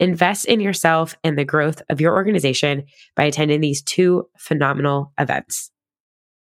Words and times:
Invest 0.00 0.46
in 0.46 0.60
yourself 0.60 1.16
and 1.22 1.38
the 1.38 1.44
growth 1.44 1.80
of 1.88 2.00
your 2.00 2.14
organization 2.14 2.84
by 3.14 3.24
attending 3.24 3.60
these 3.60 3.82
two 3.82 4.28
phenomenal 4.38 5.12
events. 5.18 5.70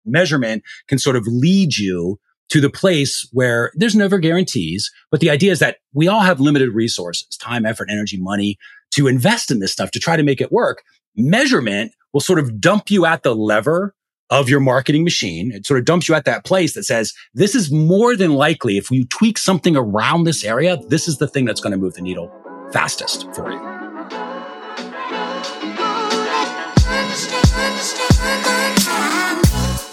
Measurement 0.06 0.64
can 0.88 1.00
sort 1.00 1.16
of 1.16 1.26
lead 1.28 1.78
you 1.78 2.20
to 2.50 2.62
the 2.62 2.70
place 2.70 3.28
where 3.32 3.72
there's 3.76 3.96
never 3.96 4.20
guarantees, 4.20 4.92
but 5.10 5.22
the 5.22 5.30
idea 5.30 5.52
is 5.52 5.60
that 5.60 5.78
we 5.94 6.08
all 6.08 6.20
have 6.20 6.40
limited 6.40 6.70
resources, 6.70 7.38
time, 7.38 7.66
effort, 7.66 7.90
energy, 7.90 8.18
money 8.18 8.58
to 8.92 9.08
invest 9.08 9.50
in 9.50 9.60
this 9.60 9.72
stuff 9.72 9.90
to 9.92 10.00
try 10.00 10.18
to 10.18 10.24
make 10.24 10.42
it 10.42 10.52
work. 10.52 10.84
Measurement 11.16 11.94
will 12.14 12.20
sort 12.20 12.40
of 12.40 12.60
dump 12.60 12.92
you 12.92 13.06
at 13.06 13.24
the 13.24 13.34
lever 13.34 13.96
of 14.30 14.50
your 14.50 14.60
marketing 14.60 15.04
machine. 15.04 15.52
It 15.52 15.66
sort 15.66 15.80
of 15.80 15.86
dumps 15.86 16.08
you 16.08 16.16
at 16.16 16.26
that 16.26 16.46
place 16.46 16.74
that 16.76 16.84
says, 16.84 17.14
this 17.34 17.56
is 17.56 17.72
more 17.72 18.16
than 18.16 18.34
likely 18.34 18.78
if 18.78 18.92
you 18.92 19.06
tweak 19.06 19.38
something 19.38 19.76
around 19.76 20.26
this 20.26 20.44
area, 20.44 20.78
this 20.88 21.08
is 21.08 21.18
the 21.18 21.28
thing 21.28 21.46
that's 21.46 21.62
going 21.62 21.72
to 21.72 21.78
move 21.78 21.96
the 21.96 22.02
needle 22.02 22.32
fastest 22.72 23.28
for 23.34 23.52
you. 23.52 23.60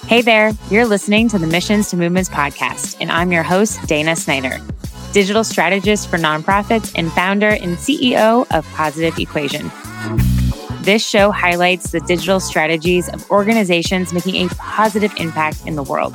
Hey 0.07 0.23
there, 0.23 0.53
you're 0.71 0.87
listening 0.87 1.29
to 1.29 1.39
the 1.39 1.47
Missions 1.47 1.91
to 1.91 1.97
Movements 1.97 2.31
podcast, 2.31 2.97
and 3.01 3.11
I'm 3.11 3.31
your 3.33 3.43
host, 3.43 3.87
Dana 3.87 4.17
Snyder, 4.17 4.59
digital 5.13 5.45
strategist 5.45 6.09
for 6.09 6.17
nonprofits 6.17 6.93
and 6.97 7.13
founder 7.13 7.49
and 7.49 7.77
CEO 7.77 8.47
of 8.57 8.67
Positive 8.73 9.19
Equation. 9.19 9.71
This 10.83 11.07
show 11.07 11.31
highlights 11.31 11.91
the 11.91 12.01
digital 12.01 12.41
strategies 12.41 13.09
of 13.11 13.31
organizations 13.31 14.13
making 14.15 14.47
a 14.47 14.49
positive 14.55 15.13
impact 15.19 15.67
in 15.67 15.77
the 15.77 15.83
world. 15.83 16.15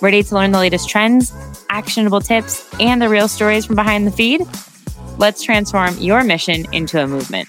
Ready 0.00 0.22
to 0.22 0.34
learn 0.34 0.52
the 0.52 0.58
latest 0.58 0.88
trends, 0.88 1.32
actionable 1.68 2.20
tips, 2.20 2.68
and 2.78 3.02
the 3.02 3.08
real 3.08 3.26
stories 3.26 3.66
from 3.66 3.74
behind 3.76 4.06
the 4.06 4.12
feed? 4.12 4.46
Let's 5.20 5.42
transform 5.42 5.98
your 5.98 6.24
mission 6.24 6.64
into 6.72 6.98
a 6.98 7.06
movement. 7.06 7.46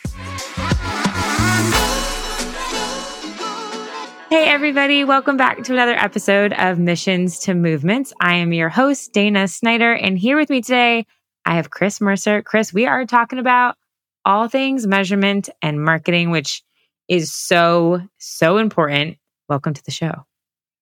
Hey, 4.30 4.50
everybody, 4.50 5.06
welcome 5.06 5.38
back 5.38 5.64
to 5.64 5.72
another 5.72 5.94
episode 5.94 6.52
of 6.52 6.80
Missions 6.80 7.40
to 7.40 7.54
Movements. 7.54 8.12
I 8.20 8.36
am 8.36 8.52
your 8.52 8.68
host, 8.68 9.14
Dana 9.14 9.48
Snyder, 9.48 9.94
and 9.94 10.20
here 10.20 10.36
with 10.36 10.50
me 10.50 10.62
today, 10.62 11.06
I 11.46 11.56
have 11.56 11.70
Chris 11.70 12.02
Mercer. 12.02 12.42
Chris, 12.42 12.74
we 12.74 12.88
are 12.88 13.06
talking 13.06 13.40
about 13.40 13.78
all 14.26 14.50
things 14.50 14.86
measurement 14.86 15.48
and 15.62 15.82
marketing, 15.82 16.30
which 16.30 16.64
is 17.08 17.32
so, 17.32 18.02
so 18.18 18.58
important. 18.58 19.18
Welcome 19.48 19.76
to 19.76 19.84
the 19.86 19.92
show. 19.92 20.26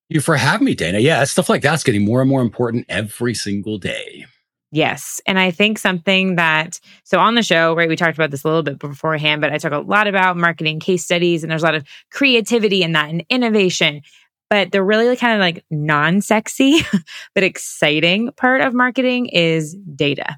You 0.10 0.22
for 0.22 0.38
having 0.38 0.66
me, 0.66 0.74
Dana. 0.74 0.98
Yeah, 0.98 1.24
stuff 1.26 1.50
like 1.50 1.62
that's 1.62 1.84
getting 1.84 2.04
more 2.04 2.22
and 2.22 2.30
more 2.30 2.42
important 2.42 2.88
every 2.90 3.36
single 3.36 3.78
day. 3.78 4.26
Yes. 4.72 5.20
And 5.26 5.40
I 5.40 5.50
think 5.50 5.80
something 5.80 6.36
that, 6.36 6.80
so 7.04 7.20
on 7.20 7.34
the 7.34 7.42
show, 7.42 7.76
right, 7.76 7.90
we 7.90 7.96
talked 7.96 8.18
about 8.18 8.30
this 8.30 8.44
a 8.44 8.48
little 8.48 8.62
bit 8.62 8.78
beforehand, 8.78 9.42
but 9.42 9.52
I 9.52 9.58
talk 9.58 9.72
a 9.72 9.80
lot 9.80 10.08
about 10.08 10.38
marketing 10.38 10.80
case 10.80 11.04
studies 11.04 11.44
and 11.44 11.52
there's 11.52 11.64
a 11.64 11.66
lot 11.66 11.76
of 11.76 11.84
creativity 12.12 12.84
in 12.84 12.92
that 12.92 13.10
and 13.10 13.26
innovation. 13.30 14.02
But 14.50 14.72
the 14.72 14.84
really 14.84 15.16
kind 15.16 15.34
of 15.34 15.40
like 15.40 15.66
non 15.72 16.22
sexy, 16.22 16.82
but 17.36 17.44
exciting 17.44 18.32
part 18.34 18.62
of 18.62 18.74
marketing 18.74 19.28
is 19.28 19.76
data. 19.96 20.38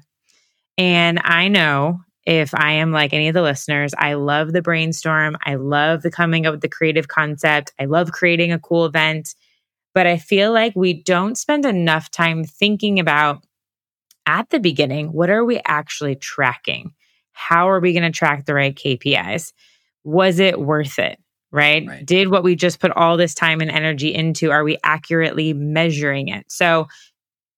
And 0.78 1.20
I 1.22 1.48
know 1.48 2.00
if 2.24 2.54
I 2.54 2.72
am 2.72 2.92
like 2.92 3.12
any 3.12 3.28
of 3.28 3.34
the 3.34 3.42
listeners, 3.42 3.92
I 3.98 4.14
love 4.14 4.52
the 4.52 4.62
brainstorm. 4.62 5.36
I 5.44 5.56
love 5.56 6.02
the 6.02 6.10
coming 6.10 6.46
up 6.46 6.52
with 6.52 6.60
the 6.60 6.68
creative 6.68 7.08
concept. 7.08 7.72
I 7.78 7.86
love 7.86 8.12
creating 8.12 8.52
a 8.52 8.58
cool 8.58 8.86
event. 8.86 9.34
But 9.94 10.06
I 10.06 10.16
feel 10.16 10.52
like 10.52 10.74
we 10.74 11.02
don't 11.02 11.36
spend 11.36 11.66
enough 11.66 12.10
time 12.10 12.44
thinking 12.44 12.98
about 12.98 13.44
at 14.26 14.50
the 14.50 14.60
beginning, 14.60 15.08
what 15.12 15.30
are 15.30 15.44
we 15.44 15.60
actually 15.66 16.16
tracking? 16.16 16.92
How 17.32 17.68
are 17.70 17.80
we 17.80 17.92
going 17.92 18.10
to 18.10 18.16
track 18.16 18.44
the 18.44 18.54
right 18.54 18.74
KPIs? 18.74 19.52
Was 20.04 20.38
it 20.38 20.60
worth 20.60 20.98
it? 20.98 21.18
Right? 21.50 21.86
right? 21.86 22.06
Did 22.06 22.30
what 22.30 22.44
we 22.44 22.54
just 22.54 22.80
put 22.80 22.92
all 22.92 23.16
this 23.16 23.34
time 23.34 23.60
and 23.60 23.70
energy 23.70 24.14
into, 24.14 24.50
are 24.50 24.64
we 24.64 24.78
accurately 24.82 25.52
measuring 25.52 26.28
it? 26.28 26.46
So 26.48 26.88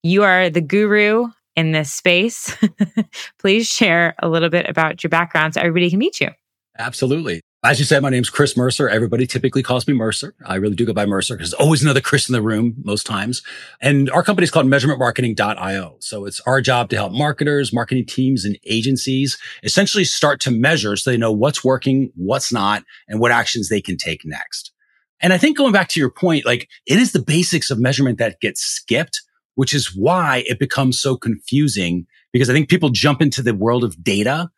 you 0.02 0.24
are 0.24 0.50
the 0.50 0.60
guru 0.60 1.28
in 1.54 1.72
this 1.72 1.92
space. 1.92 2.56
Please 3.38 3.68
share 3.68 4.14
a 4.18 4.28
little 4.28 4.50
bit 4.50 4.68
about 4.68 5.04
your 5.04 5.10
background 5.10 5.54
so 5.54 5.60
everybody 5.60 5.90
can 5.90 5.98
meet 5.98 6.20
you. 6.20 6.30
Absolutely. 6.78 7.40
As 7.64 7.78
you 7.78 7.86
said, 7.86 8.02
my 8.02 8.10
name's 8.10 8.28
Chris 8.28 8.58
Mercer. 8.58 8.90
Everybody 8.90 9.26
typically 9.26 9.62
calls 9.62 9.88
me 9.88 9.94
Mercer. 9.94 10.34
I 10.44 10.56
really 10.56 10.74
do 10.74 10.84
go 10.84 10.92
by 10.92 11.06
Mercer 11.06 11.34
because 11.34 11.52
there's 11.52 11.60
always 11.60 11.82
another 11.82 12.02
Chris 12.02 12.28
in 12.28 12.34
the 12.34 12.42
room 12.42 12.74
most 12.84 13.06
times. 13.06 13.40
And 13.80 14.10
our 14.10 14.22
company 14.22 14.44
is 14.44 14.50
called 14.50 14.66
measurementmarketing.io. 14.66 15.96
So 15.98 16.26
it's 16.26 16.40
our 16.40 16.60
job 16.60 16.90
to 16.90 16.96
help 16.96 17.12
marketers, 17.12 17.72
marketing 17.72 18.04
teams 18.04 18.44
and 18.44 18.58
agencies 18.66 19.38
essentially 19.62 20.04
start 20.04 20.40
to 20.40 20.50
measure 20.50 20.94
so 20.94 21.10
they 21.10 21.16
know 21.16 21.32
what's 21.32 21.64
working, 21.64 22.12
what's 22.16 22.52
not, 22.52 22.84
and 23.08 23.18
what 23.18 23.30
actions 23.30 23.70
they 23.70 23.80
can 23.80 23.96
take 23.96 24.26
next. 24.26 24.70
And 25.22 25.32
I 25.32 25.38
think 25.38 25.56
going 25.56 25.72
back 25.72 25.88
to 25.88 26.00
your 26.00 26.10
point, 26.10 26.44
like 26.44 26.68
it 26.86 26.98
is 26.98 27.12
the 27.12 27.22
basics 27.22 27.70
of 27.70 27.78
measurement 27.78 28.18
that 28.18 28.42
gets 28.42 28.60
skipped, 28.60 29.22
which 29.54 29.72
is 29.72 29.96
why 29.96 30.44
it 30.46 30.58
becomes 30.58 31.00
so 31.00 31.16
confusing 31.16 32.06
because 32.30 32.50
I 32.50 32.52
think 32.52 32.68
people 32.68 32.90
jump 32.90 33.22
into 33.22 33.40
the 33.40 33.54
world 33.54 33.84
of 33.84 34.04
data 34.04 34.50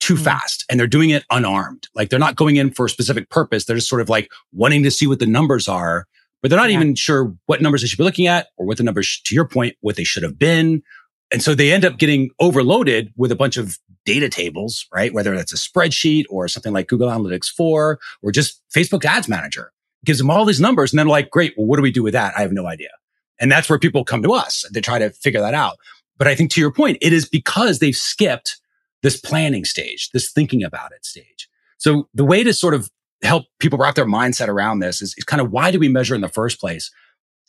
too 0.00 0.14
mm 0.14 0.20
fast 0.20 0.64
and 0.68 0.78
they're 0.78 0.86
doing 0.86 1.10
it 1.10 1.24
unarmed. 1.30 1.88
Like 1.94 2.08
they're 2.08 2.18
not 2.18 2.36
going 2.36 2.56
in 2.56 2.70
for 2.72 2.86
a 2.86 2.90
specific 2.90 3.30
purpose. 3.30 3.64
They're 3.64 3.76
just 3.76 3.88
sort 3.88 4.00
of 4.00 4.08
like 4.08 4.30
wanting 4.52 4.82
to 4.82 4.90
see 4.90 5.06
what 5.06 5.18
the 5.18 5.26
numbers 5.26 5.68
are, 5.68 6.06
but 6.42 6.50
they're 6.50 6.58
not 6.58 6.70
yeah. 6.70 6.76
even 6.76 6.94
sure 6.94 7.34
what 7.46 7.62
numbers 7.62 7.82
they 7.82 7.86
should 7.86 7.98
be 7.98 8.04
looking 8.04 8.26
at 8.26 8.48
or 8.56 8.66
what 8.66 8.76
the 8.76 8.82
numbers, 8.82 9.20
to 9.24 9.34
your 9.34 9.46
point, 9.46 9.76
what 9.80 9.96
they 9.96 10.04
should 10.04 10.22
have 10.22 10.38
been. 10.38 10.82
And 11.30 11.42
so 11.42 11.54
they 11.54 11.72
end 11.72 11.84
up 11.84 11.98
getting 11.98 12.30
overloaded 12.40 13.12
with 13.16 13.30
a 13.30 13.36
bunch 13.36 13.56
of 13.56 13.78
data 14.04 14.28
tables, 14.28 14.86
right? 14.92 15.12
Whether 15.12 15.36
that's 15.36 15.52
a 15.52 15.56
spreadsheet 15.56 16.24
or 16.28 16.48
something 16.48 16.72
like 16.72 16.88
Google 16.88 17.08
Analytics 17.08 17.48
4 17.56 17.98
or 18.22 18.32
just 18.32 18.62
Facebook 18.74 19.04
Ads 19.04 19.28
Manager 19.28 19.72
it 20.02 20.06
gives 20.06 20.18
them 20.18 20.30
all 20.30 20.44
these 20.44 20.60
numbers. 20.60 20.92
And 20.92 20.98
then 20.98 21.06
like, 21.06 21.30
great. 21.30 21.54
Well, 21.56 21.66
what 21.66 21.76
do 21.76 21.82
we 21.82 21.92
do 21.92 22.02
with 22.02 22.14
that? 22.14 22.34
I 22.36 22.40
have 22.40 22.52
no 22.52 22.66
idea. 22.66 22.90
And 23.38 23.50
that's 23.50 23.68
where 23.68 23.78
people 23.78 24.04
come 24.04 24.22
to 24.22 24.32
us. 24.32 24.64
They 24.72 24.80
try 24.80 24.98
to 24.98 25.10
figure 25.10 25.40
that 25.40 25.54
out. 25.54 25.76
But 26.18 26.28
I 26.28 26.34
think 26.34 26.50
to 26.52 26.60
your 26.60 26.72
point, 26.72 26.98
it 27.00 27.12
is 27.12 27.28
because 27.28 27.78
they've 27.78 27.96
skipped 27.96 28.58
this 29.02 29.20
planning 29.20 29.64
stage, 29.64 30.10
this 30.12 30.30
thinking 30.30 30.62
about 30.62 30.92
it 30.92 31.04
stage. 31.04 31.48
So 31.78 32.08
the 32.14 32.24
way 32.24 32.44
to 32.44 32.52
sort 32.52 32.74
of 32.74 32.90
help 33.22 33.46
people 33.58 33.78
wrap 33.78 33.94
their 33.94 34.06
mindset 34.06 34.48
around 34.48 34.80
this 34.80 35.02
is, 35.02 35.14
is 35.16 35.24
kind 35.24 35.40
of 35.40 35.50
why 35.50 35.70
do 35.70 35.78
we 35.78 35.88
measure 35.88 36.14
in 36.14 36.20
the 36.20 36.28
first 36.28 36.60
place? 36.60 36.90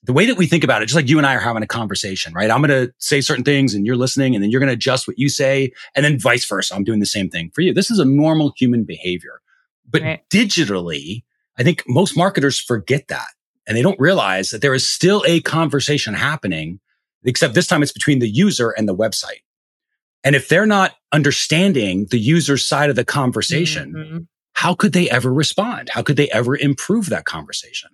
the 0.04 0.14
way 0.14 0.26
that 0.26 0.38
we 0.38 0.48
think 0.48 0.64
about 0.64 0.82
it, 0.82 0.88
just 0.88 0.96
like 0.96 1.10
you 1.10 1.18
and 1.18 1.28
I 1.28 1.36
are 1.36 1.40
having 1.40 1.62
a 1.62 1.68
conversation, 1.68 2.34
right? 2.34 2.50
I'm 2.50 2.62
going 2.62 2.88
to 2.88 2.94
say 2.98 3.22
certain 3.22 3.44
things 3.44 3.76
and 3.76 3.86
you're 3.86 3.96
listening 3.96 4.34
and 4.34 4.44
then 4.44 4.50
you're 4.50 4.60
going 4.60 4.70
to 4.70 4.74
adjust 4.74 5.08
what 5.08 5.20
you 5.20 5.30
say 5.30 5.72
and 5.96 6.04
then 6.04 6.20
vice 6.20 6.46
versa. 6.46 6.74
I'm 6.74 6.84
doing 6.84 7.00
the 7.00 7.06
same 7.06 7.30
thing 7.30 7.52
for 7.54 7.62
you. 7.62 7.74
This 7.74 7.92
is 7.92 8.00
a 8.00 8.06
normal 8.06 8.54
human 8.58 8.84
behavior. 8.84 9.42
But 9.88 10.02
right. 10.02 10.30
digitally, 10.30 11.24
I 11.58 11.64
think 11.64 11.84
most 11.88 12.18
marketers 12.18 12.60
forget 12.60 13.10
that 13.10 13.28
and 13.68 13.78
they 13.78 13.84
don't 13.84 14.00
realize 14.00 14.50
that 14.50 14.62
there 14.62 14.74
is 14.74 14.88
still 14.90 15.24
a 15.28 15.42
conversation 15.42 16.16
happening, 16.16 16.80
except 17.24 17.54
this 17.54 17.68
time 17.68 17.84
it's 17.84 17.92
between 17.92 18.20
the 18.20 18.30
user 18.30 18.72
and 18.72 18.90
the 18.90 18.96
website. 18.96 19.44
And 20.24 20.36
if 20.36 20.50
they're 20.50 20.66
not 20.66 20.96
understanding 21.12 22.08
the 22.12 22.20
user's 22.20 22.66
side 22.66 22.90
of 22.90 22.96
the 22.96 23.06
conversation, 23.06 23.94
mm-hmm. 23.94 24.18
how 24.54 24.76
could 24.76 24.94
they 24.94 25.10
ever 25.10 25.34
respond? 25.34 25.90
How 25.90 26.04
could 26.04 26.18
they 26.18 26.30
ever 26.30 26.56
improve 26.56 27.10
that 27.10 27.26
conversation? 27.26 27.90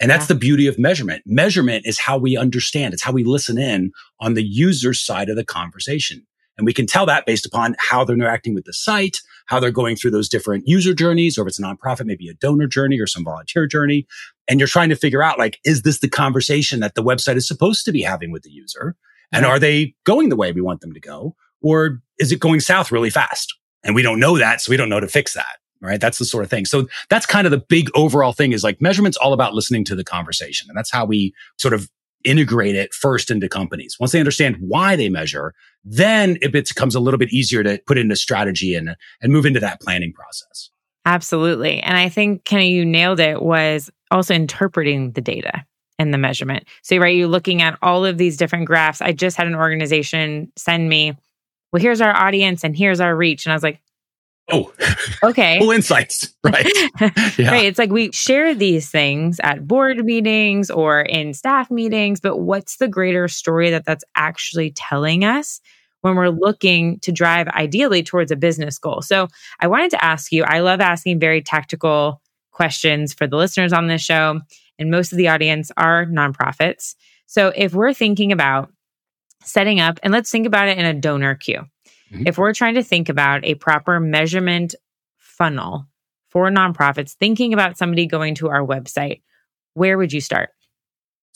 And 0.00 0.10
that's 0.10 0.24
yeah. 0.24 0.34
the 0.34 0.40
beauty 0.40 0.66
of 0.66 0.78
measurement. 0.78 1.22
Measurement 1.26 1.86
is 1.86 1.98
how 1.98 2.18
we 2.18 2.36
understand. 2.36 2.92
It's 2.92 3.02
how 3.02 3.12
we 3.12 3.24
listen 3.24 3.58
in 3.58 3.92
on 4.20 4.34
the 4.34 4.42
user's 4.42 5.02
side 5.02 5.28
of 5.28 5.36
the 5.36 5.44
conversation. 5.44 6.26
And 6.58 6.66
we 6.66 6.74
can 6.74 6.86
tell 6.86 7.06
that 7.06 7.24
based 7.24 7.46
upon 7.46 7.76
how 7.78 8.04
they're 8.04 8.16
interacting 8.16 8.54
with 8.54 8.64
the 8.64 8.74
site, 8.74 9.18
how 9.46 9.58
they're 9.58 9.70
going 9.70 9.96
through 9.96 10.10
those 10.10 10.28
different 10.28 10.64
user 10.66 10.92
journeys, 10.92 11.38
or 11.38 11.42
if 11.42 11.48
it's 11.48 11.58
a 11.58 11.62
nonprofit, 11.62 12.04
maybe 12.04 12.28
a 12.28 12.34
donor 12.34 12.66
journey 12.66 13.00
or 13.00 13.06
some 13.06 13.24
volunteer 13.24 13.66
journey. 13.66 14.06
And 14.48 14.60
you're 14.60 14.66
trying 14.66 14.90
to 14.90 14.96
figure 14.96 15.22
out, 15.22 15.38
like, 15.38 15.58
is 15.64 15.82
this 15.82 16.00
the 16.00 16.10
conversation 16.10 16.80
that 16.80 16.94
the 16.94 17.02
website 17.02 17.36
is 17.36 17.48
supposed 17.48 17.84
to 17.86 17.92
be 17.92 18.02
having 18.02 18.32
with 18.32 18.42
the 18.42 18.50
user? 18.50 18.96
And 19.34 19.46
are 19.46 19.58
they 19.58 19.94
going 20.04 20.28
the 20.28 20.36
way 20.36 20.52
we 20.52 20.60
want 20.60 20.82
them 20.82 20.92
to 20.92 21.00
go? 21.00 21.34
Or 21.62 22.02
is 22.18 22.32
it 22.32 22.40
going 22.40 22.60
south 22.60 22.92
really 22.92 23.10
fast? 23.10 23.54
And 23.84 23.94
we 23.94 24.02
don't 24.02 24.20
know 24.20 24.38
that. 24.38 24.60
So 24.60 24.70
we 24.70 24.76
don't 24.76 24.88
know 24.88 25.00
to 25.00 25.08
fix 25.08 25.34
that 25.34 25.56
right? 25.82 26.00
That's 26.00 26.18
the 26.18 26.24
sort 26.24 26.44
of 26.44 26.50
thing. 26.50 26.64
So 26.64 26.86
that's 27.10 27.26
kind 27.26 27.44
of 27.44 27.50
the 27.50 27.58
big 27.58 27.90
overall 27.94 28.32
thing 28.32 28.52
is 28.52 28.62
like 28.62 28.80
measurement's 28.80 29.16
all 29.16 29.32
about 29.32 29.52
listening 29.52 29.84
to 29.86 29.96
the 29.96 30.04
conversation. 30.04 30.68
And 30.70 30.76
that's 30.76 30.92
how 30.92 31.04
we 31.04 31.34
sort 31.58 31.74
of 31.74 31.90
integrate 32.24 32.76
it 32.76 32.94
first 32.94 33.30
into 33.30 33.48
companies. 33.48 33.96
Once 33.98 34.12
they 34.12 34.20
understand 34.20 34.56
why 34.60 34.96
they 34.96 35.08
measure, 35.08 35.54
then 35.84 36.38
it 36.40 36.52
becomes 36.52 36.94
a 36.94 37.00
little 37.00 37.18
bit 37.18 37.32
easier 37.32 37.62
to 37.64 37.80
put 37.86 37.98
into 37.98 38.16
strategy 38.16 38.74
and, 38.74 38.96
and 39.20 39.32
move 39.32 39.44
into 39.44 39.60
that 39.60 39.80
planning 39.80 40.12
process. 40.12 40.70
Absolutely. 41.04 41.80
And 41.80 41.96
I 41.96 42.08
think 42.08 42.44
Kenny, 42.44 42.70
you 42.70 42.84
nailed 42.84 43.18
it 43.18 43.42
was 43.42 43.90
also 44.12 44.34
interpreting 44.34 45.12
the 45.12 45.20
data 45.20 45.64
and 45.98 46.14
the 46.14 46.18
measurement. 46.18 46.64
So, 46.82 46.96
right, 46.98 47.16
you're 47.16 47.26
looking 47.26 47.60
at 47.60 47.76
all 47.82 48.04
of 48.04 48.18
these 48.18 48.36
different 48.36 48.66
graphs. 48.66 49.02
I 49.02 49.12
just 49.12 49.36
had 49.36 49.48
an 49.48 49.54
organization 49.54 50.52
send 50.56 50.88
me, 50.88 51.16
well, 51.72 51.80
here's 51.82 52.00
our 52.00 52.14
audience 52.14 52.64
and 52.64 52.76
here's 52.76 53.00
our 53.00 53.14
reach. 53.14 53.46
And 53.46 53.52
I 53.52 53.56
was 53.56 53.62
like, 53.62 53.80
Oh, 54.50 54.72
okay. 55.22 55.58
Full 55.58 55.68
oh, 55.70 55.72
insights. 55.72 56.34
Right. 56.44 56.66
Yeah. 57.38 57.52
right. 57.52 57.66
It's 57.66 57.78
like 57.78 57.90
we 57.90 58.10
share 58.10 58.52
these 58.52 58.90
things 58.90 59.38
at 59.44 59.66
board 59.66 60.04
meetings 60.04 60.72
or 60.72 61.00
in 61.00 61.34
staff 61.34 61.70
meetings, 61.70 62.18
but 62.18 62.38
what's 62.38 62.78
the 62.78 62.88
greater 62.88 63.28
story 63.28 63.70
that 63.70 63.84
that's 63.84 64.02
actually 64.16 64.72
telling 64.72 65.24
us 65.24 65.60
when 66.00 66.16
we're 66.16 66.30
looking 66.30 66.98
to 67.00 67.12
drive 67.12 67.46
ideally 67.46 68.02
towards 68.02 68.32
a 68.32 68.36
business 68.36 68.76
goal? 68.76 69.02
So 69.02 69.28
I 69.60 69.68
wanted 69.68 69.92
to 69.92 70.04
ask 70.04 70.32
you, 70.32 70.42
I 70.42 70.58
love 70.58 70.80
asking 70.80 71.20
very 71.20 71.42
tactical 71.42 72.20
questions 72.50 73.14
for 73.14 73.28
the 73.28 73.36
listeners 73.36 73.72
on 73.72 73.86
this 73.86 74.02
show, 74.02 74.40
and 74.80 74.90
most 74.90 75.12
of 75.12 75.18
the 75.18 75.28
audience 75.28 75.70
are 75.76 76.06
nonprofits. 76.06 76.96
So 77.26 77.52
if 77.54 77.72
we're 77.72 77.94
thinking 77.94 78.32
about 78.32 78.72
setting 79.44 79.80
up, 79.80 79.98
and 80.02 80.12
let's 80.12 80.30
think 80.30 80.46
about 80.46 80.68
it 80.68 80.78
in 80.78 80.84
a 80.84 80.94
donor 80.94 81.34
queue. 81.34 81.66
Mm-hmm. 82.12 82.26
If 82.26 82.38
we're 82.38 82.54
trying 82.54 82.74
to 82.74 82.82
think 82.82 83.08
about 83.08 83.44
a 83.44 83.54
proper 83.54 84.00
measurement 84.00 84.74
funnel 85.18 85.86
for 86.28 86.50
nonprofits, 86.50 87.12
thinking 87.12 87.52
about 87.52 87.78
somebody 87.78 88.06
going 88.06 88.34
to 88.36 88.48
our 88.48 88.64
website, 88.64 89.22
where 89.74 89.96
would 89.98 90.12
you 90.12 90.20
start? 90.20 90.50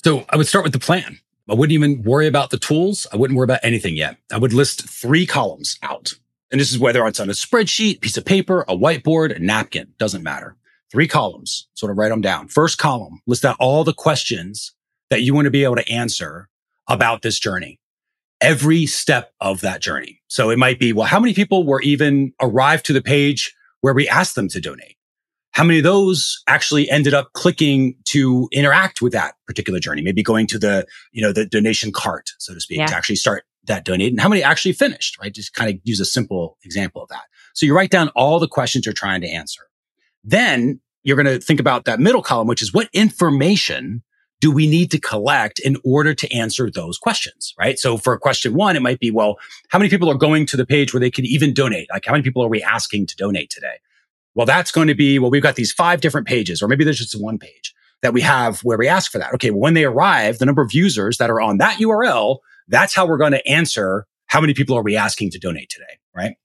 So 0.05 0.25
I 0.29 0.37
would 0.37 0.47
start 0.47 0.65
with 0.65 0.73
the 0.73 0.79
plan. 0.79 1.19
I 1.49 1.55
wouldn't 1.55 1.73
even 1.73 2.03
worry 2.03 2.27
about 2.27 2.51
the 2.51 2.59
tools. 2.59 3.07
I 3.13 3.17
wouldn't 3.17 3.37
worry 3.37 3.45
about 3.45 3.61
anything 3.63 3.97
yet. 3.97 4.17
I 4.33 4.39
would 4.39 4.53
list 4.53 4.89
three 4.89 5.27
columns 5.27 5.79
out. 5.83 6.15
And 6.51 6.61
this 6.61 6.73
is 6.73 6.79
whether 6.79 7.07
it's 7.07 7.21
on 7.21 7.29
a 7.29 7.33
spreadsheet, 7.33 8.01
piece 8.01 8.17
of 8.17 8.25
paper, 8.25 8.63
a 8.69 8.77
whiteboard, 8.77 9.35
a 9.35 9.39
napkin, 9.39 9.93
doesn't 9.99 10.23
matter. 10.23 10.57
Three 10.91 11.09
columns, 11.09 11.69
sort 11.75 11.91
of 11.91 11.99
write 11.99 12.11
them 12.11 12.21
down. 12.21 12.49
First 12.49 12.79
column, 12.79 13.21
list 13.27 13.45
out 13.45 13.57
all 13.59 13.85
the 13.85 13.93
questions 13.93 14.73
that 15.11 15.23
you 15.23 15.35
want 15.35 15.47
to 15.47 15.51
be 15.51 15.65
able 15.65 15.77
to 15.77 15.89
answer 15.91 16.49
about 16.89 17.23
this 17.23 17.39
journey 17.39 17.81
every 18.41 18.87
step 18.87 19.33
of 19.41 19.61
that 19.63 19.81
journey. 19.81 20.21
So 20.29 20.51
it 20.51 20.59
might 20.59 20.79
be, 20.79 20.93
well, 20.93 21.07
how 21.07 21.21
many 21.21 21.35
people 21.35 21.65
were 21.65 21.81
even 21.83 22.33
arrived 22.41 22.87
to 22.87 22.93
the 22.93 23.03
page 23.03 23.55
where 23.81 23.95
we 23.95 24.09
asked 24.09 24.35
them 24.35 24.49
to 24.49 24.61
donate? 24.61 24.97
How 25.53 25.65
many 25.65 25.79
of 25.79 25.85
those 25.85 26.43
actually 26.47 26.91
ended 26.91 27.15
up 27.15 27.33
clicking 27.33 27.97
to 28.09 28.47
interact 28.53 29.01
with 29.01 29.15
that 29.15 29.37
particular 29.47 29.81
journey? 29.81 30.03
Maybe 30.03 30.23
going 30.23 30.47
to 30.49 30.59
the, 30.59 30.87
you 31.13 31.23
know, 31.23 31.33
the 31.33 31.47
donation 31.47 31.93
cart, 31.93 32.33
so 32.39 32.53
to 32.53 32.61
speak, 32.61 32.79
yeah. 32.79 32.87
to 32.87 32.95
actually 32.95 33.17
start 33.17 33.45
that 33.65 33.85
donate 33.85 34.13
and 34.13 34.21
how 34.21 34.29
many 34.29 34.43
actually 34.43 34.75
finished, 34.75 35.19
right? 35.19 35.33
Just 35.33 35.55
kind 35.55 35.71
of 35.71 35.81
use 35.83 35.99
a 35.99 36.05
simple 36.05 36.59
example 36.63 37.03
of 37.03 37.09
that. 37.09 37.23
So 37.55 37.65
you 37.65 37.75
write 37.75 37.91
down 37.91 38.11
all 38.11 38.39
the 38.39 38.49
questions 38.49 38.85
you're 38.85 38.93
trying 38.93 39.23
to 39.23 39.29
answer. 39.29 39.63
Then 40.23 40.81
you're 41.05 41.17
going 41.17 41.27
to 41.27 41.41
think 41.41 41.59
about 41.59 41.87
that 41.87 42.01
middle 42.01 42.23
column, 42.23 42.49
which 42.49 42.61
is 42.61 42.75
what 42.75 42.91
information 42.93 44.03
do 44.41 44.51
we 44.51 44.67
need 44.67 44.91
to 44.91 45.01
collect 45.01 45.59
in 45.59 45.77
order 45.85 46.15
to 46.15 46.33
answer 46.33 46.71
those 46.71 46.99
questions, 46.99 47.55
right? 47.59 47.79
So 47.79 47.97
for 47.97 48.19
question 48.19 48.55
one, 48.55 48.77
it 48.77 48.83
might 48.83 49.01
be, 49.01 49.11
well, 49.11 49.37
how 49.71 49.79
many 49.79 49.89
people 49.89 50.11
are 50.11 50.15
going 50.15 50.47
to 50.47 50.57
the 50.57 50.67
page 50.67 50.93
where 50.93 51.01
they 51.01 51.11
can 51.11 51.25
even 51.25 51.55
donate? 51.55 51.89
Like 51.91 52.05
how 52.05 52.13
many 52.13 52.23
people 52.23 52.45
are 52.45 52.49
we 52.49 52.63
asking 52.63 53.07
to 53.07 53.17
donate 53.17 53.51
today? 53.51 53.79
Well, 54.35 54.47
that's 54.47 54.71
going 54.71 54.89
to 54.89 54.95
be, 54.95 55.19
well, 55.19 55.31
we've 55.31 55.43
got 55.43 55.57
these 55.57 55.73
five 55.73 56.03
different 56.03 56.27
pages, 56.27 56.61
or 56.61 56.69
maybe 56.69 56.85
there's 56.85 56.99
just 56.99 57.21
one 57.21 57.39
page 57.39 57.75
that 58.03 58.13
we 58.13 58.21
have 58.21 58.61
where 58.61 58.77
we 58.77 58.89
ask 58.89 59.11
for 59.11 59.19
that. 59.19 59.33
Okay. 59.35 59.51
Well, 59.51 59.61
when 59.61 59.75
they 59.75 59.85
arrive, 59.85 60.39
the 60.39 60.45
number 60.45 60.61
of 60.61 60.73
users 60.75 61.17
that 61.17 61.31
are 61.31 61.41
on 61.41 61.57
that 61.59 61.79
URL, 61.79 62.39
that's 62.69 62.95
how 62.95 63.07
we're 63.07 63.17
going 63.17 63.33
to 63.33 63.49
answer 63.49 64.07
how 64.27 64.41
many 64.41 64.53
people 64.53 64.77
are 64.77 64.83
we 64.83 64.97
asking 64.97 65.31
to 65.31 65.39
donate 65.39 65.71
today, 65.71 65.99
right? 66.15 66.37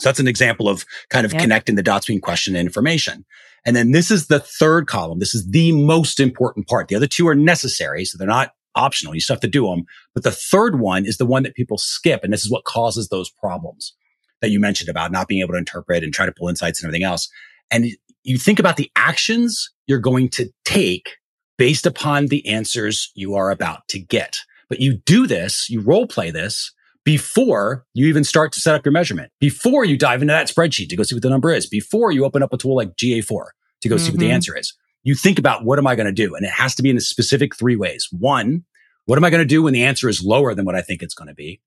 So 0.00 0.08
that's 0.08 0.18
an 0.18 0.28
example 0.28 0.68
of 0.68 0.86
kind 1.10 1.26
of 1.26 1.32
yep. 1.32 1.42
connecting 1.42 1.74
the 1.76 1.82
dots 1.82 2.06
between 2.06 2.22
question 2.22 2.56
and 2.56 2.66
information. 2.66 3.24
And 3.66 3.76
then 3.76 3.92
this 3.92 4.10
is 4.10 4.26
the 4.26 4.40
third 4.40 4.86
column. 4.86 5.18
This 5.18 5.34
is 5.34 5.46
the 5.50 5.72
most 5.72 6.18
important 6.18 6.66
part. 6.66 6.88
The 6.88 6.96
other 6.96 7.06
two 7.06 7.28
are 7.28 7.34
necessary. 7.34 8.06
So 8.06 8.16
they're 8.16 8.26
not 8.26 8.54
optional. 8.74 9.14
You 9.14 9.20
still 9.20 9.34
have 9.34 9.40
to 9.42 9.48
do 9.48 9.66
them. 9.66 9.84
But 10.14 10.24
the 10.24 10.30
third 10.30 10.80
one 10.80 11.04
is 11.04 11.18
the 11.18 11.26
one 11.26 11.42
that 11.42 11.54
people 11.54 11.76
skip. 11.76 12.24
And 12.24 12.32
this 12.32 12.44
is 12.44 12.50
what 12.50 12.64
causes 12.64 13.08
those 13.08 13.30
problems 13.30 13.94
that 14.40 14.50
you 14.50 14.58
mentioned 14.58 14.88
about 14.88 15.12
not 15.12 15.28
being 15.28 15.42
able 15.42 15.52
to 15.52 15.58
interpret 15.58 16.02
and 16.02 16.14
try 16.14 16.24
to 16.24 16.32
pull 16.32 16.48
insights 16.48 16.80
and 16.80 16.88
everything 16.88 17.04
else. 17.04 17.28
And 17.70 17.86
you 18.22 18.38
think 18.38 18.58
about 18.58 18.76
the 18.76 18.90
actions 18.96 19.70
you're 19.86 19.98
going 19.98 20.30
to 20.30 20.50
take 20.64 21.16
based 21.58 21.84
upon 21.84 22.26
the 22.26 22.46
answers 22.48 23.12
you 23.14 23.34
are 23.34 23.50
about 23.50 23.86
to 23.88 23.98
get. 23.98 24.38
But 24.70 24.80
you 24.80 24.96
do 25.04 25.26
this, 25.26 25.68
you 25.68 25.82
role 25.82 26.06
play 26.06 26.30
this 26.30 26.72
before 27.10 27.84
you 27.92 28.06
even 28.06 28.22
start 28.22 28.52
to 28.52 28.60
set 28.60 28.76
up 28.76 28.86
your 28.86 28.92
measurement, 28.92 29.32
before 29.40 29.84
you 29.84 29.98
dive 29.98 30.22
into 30.22 30.30
that 30.30 30.46
spreadsheet 30.46 30.88
to 30.88 30.94
go 30.94 31.02
see 31.02 31.16
what 31.16 31.22
the 31.22 31.28
number 31.28 31.50
is, 31.50 31.66
before 31.66 32.12
you 32.12 32.24
open 32.24 32.40
up 32.40 32.52
a 32.52 32.56
tool 32.56 32.76
like 32.76 32.94
GA4 32.94 33.46
to 33.80 33.88
go 33.88 33.96
mm-hmm. 33.96 34.04
see 34.04 34.12
what 34.12 34.20
the 34.20 34.26
mm-hmm. 34.26 34.34
answer 34.34 34.56
is. 34.56 34.74
You 35.02 35.16
think 35.16 35.36
about 35.36 35.64
what 35.64 35.80
am 35.80 35.88
I 35.88 35.96
going 35.96 36.06
to 36.06 36.12
do? 36.12 36.36
And 36.36 36.46
it 36.46 36.52
has 36.52 36.76
to 36.76 36.84
be 36.84 36.90
in 36.90 36.96
a 36.96 37.00
specific 37.00 37.56
three 37.56 37.74
ways. 37.74 38.06
One, 38.12 38.64
what 39.06 39.18
am 39.18 39.24
I 39.24 39.30
going 39.30 39.40
to 39.40 39.44
do 39.44 39.64
when 39.64 39.72
the 39.72 39.82
answer 39.82 40.08
is 40.08 40.22
lower 40.22 40.54
than 40.54 40.64
what 40.64 40.76
I 40.76 40.82
think 40.82 41.02
it's 41.02 41.14
going 41.14 41.26
to 41.26 41.34
be? 41.34 41.60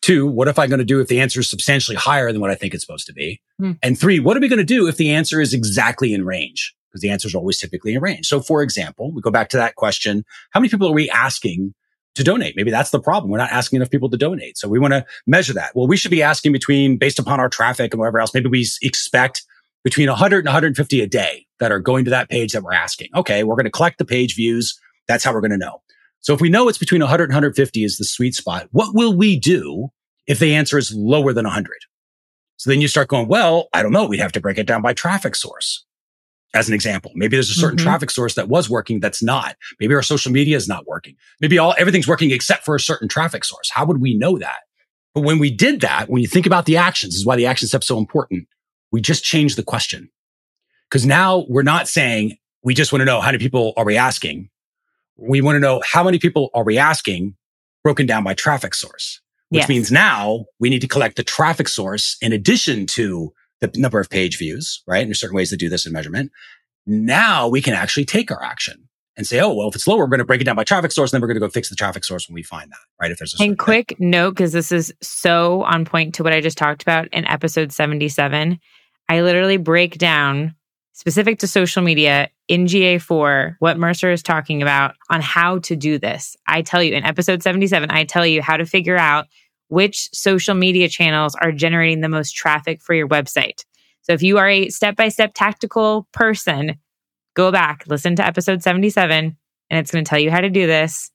Two, 0.00 0.26
what 0.26 0.48
if 0.48 0.58
I'm 0.58 0.70
going 0.70 0.78
to 0.78 0.84
do 0.84 0.98
if 1.00 1.08
the 1.08 1.20
answer 1.20 1.40
is 1.40 1.50
substantially 1.50 1.98
higher 1.98 2.32
than 2.32 2.40
what 2.40 2.50
I 2.50 2.54
think 2.54 2.72
it's 2.72 2.82
supposed 2.82 3.06
to 3.08 3.12
be? 3.12 3.42
Mm. 3.60 3.78
And 3.82 4.00
three, 4.00 4.18
what 4.18 4.34
are 4.34 4.40
we 4.40 4.48
going 4.48 4.60
to 4.60 4.64
do 4.64 4.88
if 4.88 4.96
the 4.96 5.10
answer 5.10 5.42
is 5.42 5.52
exactly 5.52 6.14
in 6.14 6.24
range? 6.24 6.74
Because 6.90 7.02
the 7.02 7.10
answer 7.10 7.28
is 7.28 7.34
always 7.34 7.58
typically 7.58 7.92
in 7.92 8.00
range. 8.00 8.28
So 8.28 8.40
for 8.40 8.62
example, 8.62 9.12
we 9.12 9.20
go 9.20 9.30
back 9.30 9.50
to 9.50 9.58
that 9.58 9.74
question. 9.74 10.24
How 10.52 10.60
many 10.60 10.70
people 10.70 10.88
are 10.88 10.94
we 10.94 11.10
asking 11.10 11.74
to 12.16 12.24
donate. 12.24 12.54
Maybe 12.56 12.70
that's 12.70 12.90
the 12.90 13.00
problem. 13.00 13.30
We're 13.30 13.38
not 13.38 13.50
asking 13.50 13.78
enough 13.78 13.90
people 13.90 14.10
to 14.10 14.16
donate. 14.16 14.58
So 14.58 14.68
we 14.68 14.78
want 14.78 14.92
to 14.92 15.06
measure 15.26 15.52
that. 15.54 15.74
Well, 15.74 15.86
we 15.86 15.96
should 15.96 16.10
be 16.10 16.22
asking 16.22 16.52
between, 16.52 16.96
based 16.96 17.18
upon 17.18 17.40
our 17.40 17.48
traffic 17.48 17.92
and 17.92 18.00
whatever 18.00 18.20
else, 18.20 18.34
maybe 18.34 18.48
we 18.48 18.66
expect 18.82 19.44
between 19.84 20.08
100 20.08 20.38
and 20.38 20.46
150 20.46 21.00
a 21.00 21.06
day 21.06 21.46
that 21.60 21.70
are 21.70 21.78
going 21.78 22.04
to 22.04 22.10
that 22.10 22.28
page 22.28 22.52
that 22.52 22.62
we're 22.62 22.72
asking. 22.72 23.08
Okay. 23.14 23.44
We're 23.44 23.54
going 23.54 23.64
to 23.64 23.70
collect 23.70 23.98
the 23.98 24.04
page 24.04 24.34
views. 24.34 24.78
That's 25.08 25.22
how 25.22 25.32
we're 25.32 25.40
going 25.40 25.52
to 25.52 25.56
know. 25.56 25.82
So 26.20 26.34
if 26.34 26.40
we 26.40 26.48
know 26.48 26.68
it's 26.68 26.78
between 26.78 27.00
100 27.00 27.24
and 27.24 27.34
150 27.34 27.84
is 27.84 27.98
the 27.98 28.04
sweet 28.04 28.34
spot, 28.34 28.68
what 28.72 28.94
will 28.94 29.16
we 29.16 29.38
do 29.38 29.88
if 30.26 30.40
the 30.40 30.54
answer 30.54 30.76
is 30.76 30.92
lower 30.94 31.32
than 31.32 31.44
100? 31.44 31.70
So 32.56 32.70
then 32.70 32.80
you 32.80 32.88
start 32.88 33.08
going, 33.08 33.28
well, 33.28 33.68
I 33.72 33.82
don't 33.82 33.92
know. 33.92 34.06
We'd 34.06 34.18
have 34.18 34.32
to 34.32 34.40
break 34.40 34.58
it 34.58 34.66
down 34.66 34.82
by 34.82 34.92
traffic 34.92 35.36
source 35.36 35.84
as 36.56 36.68
an 36.68 36.74
example. 36.74 37.12
Maybe 37.14 37.36
there's 37.36 37.50
a 37.50 37.54
certain 37.54 37.76
mm-hmm. 37.76 37.86
traffic 37.86 38.10
source 38.10 38.34
that 38.34 38.48
was 38.48 38.68
working 38.68 39.00
that's 39.00 39.22
not. 39.22 39.56
Maybe 39.78 39.94
our 39.94 40.02
social 40.02 40.32
media 40.32 40.56
is 40.56 40.66
not 40.66 40.86
working. 40.86 41.14
Maybe 41.40 41.58
all 41.58 41.74
everything's 41.78 42.08
working 42.08 42.30
except 42.30 42.64
for 42.64 42.74
a 42.74 42.80
certain 42.80 43.08
traffic 43.08 43.44
source. 43.44 43.70
How 43.70 43.84
would 43.84 44.00
we 44.00 44.14
know 44.16 44.38
that? 44.38 44.60
But 45.14 45.22
when 45.22 45.38
we 45.38 45.50
did 45.50 45.80
that, 45.80 46.08
when 46.08 46.20
you 46.20 46.28
think 46.28 46.46
about 46.46 46.66
the 46.66 46.76
actions, 46.76 47.14
this 47.14 47.20
is 47.20 47.26
why 47.26 47.36
the 47.36 47.46
action 47.46 47.68
step's 47.68 47.86
so 47.86 47.98
important. 47.98 48.48
We 48.92 49.00
just 49.00 49.24
changed 49.24 49.56
the 49.56 49.62
question. 49.62 50.10
Because 50.90 51.04
now 51.04 51.46
we're 51.48 51.62
not 51.62 51.88
saying 51.88 52.36
we 52.62 52.74
just 52.74 52.92
want 52.92 53.00
to 53.00 53.06
know 53.06 53.20
how 53.20 53.28
many 53.28 53.38
people 53.38 53.72
are 53.76 53.84
we 53.84 53.96
asking. 53.96 54.50
We 55.16 55.40
want 55.40 55.56
to 55.56 55.60
know 55.60 55.82
how 55.84 56.04
many 56.04 56.18
people 56.18 56.50
are 56.54 56.64
we 56.64 56.78
asking 56.78 57.34
broken 57.82 58.06
down 58.06 58.24
by 58.24 58.34
traffic 58.34 58.74
source, 58.74 59.20
which 59.48 59.60
yes. 59.60 59.68
means 59.68 59.92
now 59.92 60.44
we 60.60 60.68
need 60.68 60.80
to 60.80 60.88
collect 60.88 61.16
the 61.16 61.24
traffic 61.24 61.68
source 61.68 62.16
in 62.20 62.32
addition 62.32 62.86
to 62.86 63.32
the 63.60 63.70
number 63.76 63.98
of 64.00 64.10
page 64.10 64.38
views, 64.38 64.82
right? 64.86 65.00
And 65.00 65.08
there's 65.08 65.20
certain 65.20 65.36
ways 65.36 65.50
to 65.50 65.56
do 65.56 65.68
this 65.68 65.86
in 65.86 65.92
measurement. 65.92 66.30
Now 66.86 67.48
we 67.48 67.60
can 67.62 67.74
actually 67.74 68.04
take 68.04 68.30
our 68.30 68.42
action. 68.42 68.88
and 69.16 69.26
say, 69.26 69.40
oh, 69.40 69.52
well, 69.54 69.68
if 69.68 69.74
it's 69.74 69.86
lower, 69.86 70.00
we're 70.00 70.08
going 70.08 70.18
to 70.18 70.24
break 70.26 70.40
it 70.40 70.44
down 70.44 70.56
by 70.56 70.64
traffic 70.64 70.92
source. 70.92 71.10
And 71.10 71.16
then 71.16 71.22
we're 71.22 71.28
going 71.28 71.40
to 71.40 71.46
go 71.46 71.48
fix 71.48 71.70
the 71.70 71.76
traffic 71.76 72.04
source 72.04 72.28
when 72.28 72.34
we 72.34 72.42
find 72.42 72.70
that, 72.70 72.78
right? 73.00 73.10
If 73.10 73.18
there's 73.18 73.38
a 73.38 73.42
and 73.42 73.58
quick 73.58 73.94
thing. 73.98 74.10
note, 74.10 74.32
because 74.32 74.52
this 74.52 74.70
is 74.70 74.92
so 75.00 75.62
on 75.62 75.84
point 75.84 76.14
to 76.16 76.22
what 76.22 76.32
I 76.32 76.40
just 76.40 76.58
talked 76.58 76.82
about 76.82 77.08
in 77.08 77.26
episode 77.26 77.72
77. 77.72 78.58
I 79.08 79.20
literally 79.22 79.56
break 79.56 79.98
down 79.98 80.54
specific 80.92 81.38
to 81.38 81.46
social 81.46 81.82
media 81.82 82.28
in 82.48 82.66
GA4 82.66 83.56
what 83.58 83.78
Mercer 83.78 84.10
is 84.10 84.22
talking 84.22 84.62
about 84.62 84.94
on 85.10 85.20
how 85.20 85.58
to 85.60 85.76
do 85.76 85.98
this. 85.98 86.36
I 86.46 86.62
tell 86.62 86.82
you 86.82 86.94
in 86.94 87.04
episode 87.04 87.42
77, 87.42 87.90
I 87.90 88.04
tell 88.04 88.26
you 88.26 88.42
how 88.42 88.56
to 88.56 88.66
figure 88.66 88.96
out 88.96 89.26
which 89.68 90.08
social 90.12 90.54
media 90.54 90.88
channels 90.88 91.34
are 91.40 91.52
generating 91.52 92.00
the 92.00 92.08
most 92.08 92.32
traffic 92.32 92.80
for 92.80 92.94
your 92.94 93.08
website. 93.08 93.64
So 94.02 94.12
if 94.12 94.22
you 94.22 94.38
are 94.38 94.48
a 94.48 94.68
step 94.68 94.96
by 94.96 95.08
step 95.08 95.32
tactical 95.34 96.06
person, 96.12 96.76
go 97.34 97.50
back, 97.50 97.84
listen 97.88 98.16
to 98.16 98.26
episode 98.26 98.62
77, 98.62 99.36
and 99.70 99.78
it's 99.78 99.90
going 99.90 100.04
to 100.04 100.08
tell 100.08 100.18
you 100.18 100.30
how 100.30 100.40
to 100.40 100.50
do 100.50 100.66
this. 100.66 101.10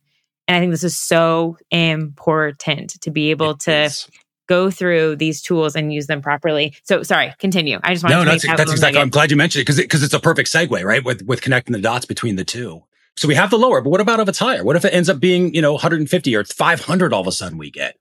And 0.47 0.57
I 0.57 0.59
think 0.59 0.71
this 0.71 0.83
is 0.83 0.97
so 0.97 1.57
important 1.69 3.01
to 3.01 3.11
be 3.11 3.31
able 3.31 3.51
it 3.51 3.61
to 3.61 3.83
is. 3.83 4.09
go 4.47 4.69
through 4.69 5.15
these 5.15 5.41
tools 5.41 5.75
and 5.75 5.93
use 5.93 6.07
them 6.07 6.21
properly. 6.21 6.73
So 6.83 7.03
sorry, 7.03 7.33
continue. 7.39 7.79
I 7.83 7.93
just 7.93 8.03
want 8.03 8.13
no, 8.13 8.23
to 8.25 8.31
that's, 8.31 8.45
that's 8.45 8.71
exactly. 8.71 8.99
I'm 8.99 9.09
glad 9.09 9.31
you 9.31 9.37
mentioned 9.37 9.61
it 9.61 9.63
because 9.63 9.77
because 9.77 10.03
it's 10.03 10.13
a 10.13 10.19
perfect 10.19 10.51
segue, 10.51 10.83
right? 10.83 11.03
With 11.03 11.21
with 11.23 11.41
connecting 11.41 11.73
the 11.73 11.81
dots 11.81 12.05
between 12.05 12.35
the 12.35 12.43
two. 12.43 12.83
So 13.15 13.27
we 13.27 13.35
have 13.35 13.49
the 13.49 13.57
lower, 13.57 13.81
but 13.81 13.89
what 13.89 14.01
about 14.01 14.19
if 14.19 14.27
it's 14.27 14.39
higher? 14.39 14.63
What 14.63 14.75
if 14.75 14.83
it 14.83 14.93
ends 14.93 15.07
up 15.07 15.19
being 15.19 15.53
you 15.53 15.61
know 15.61 15.73
150 15.73 16.35
or 16.35 16.43
500 16.43 17.13
all 17.13 17.21
of 17.21 17.27
a 17.27 17.31
sudden 17.31 17.57
we 17.57 17.71
get? 17.71 17.97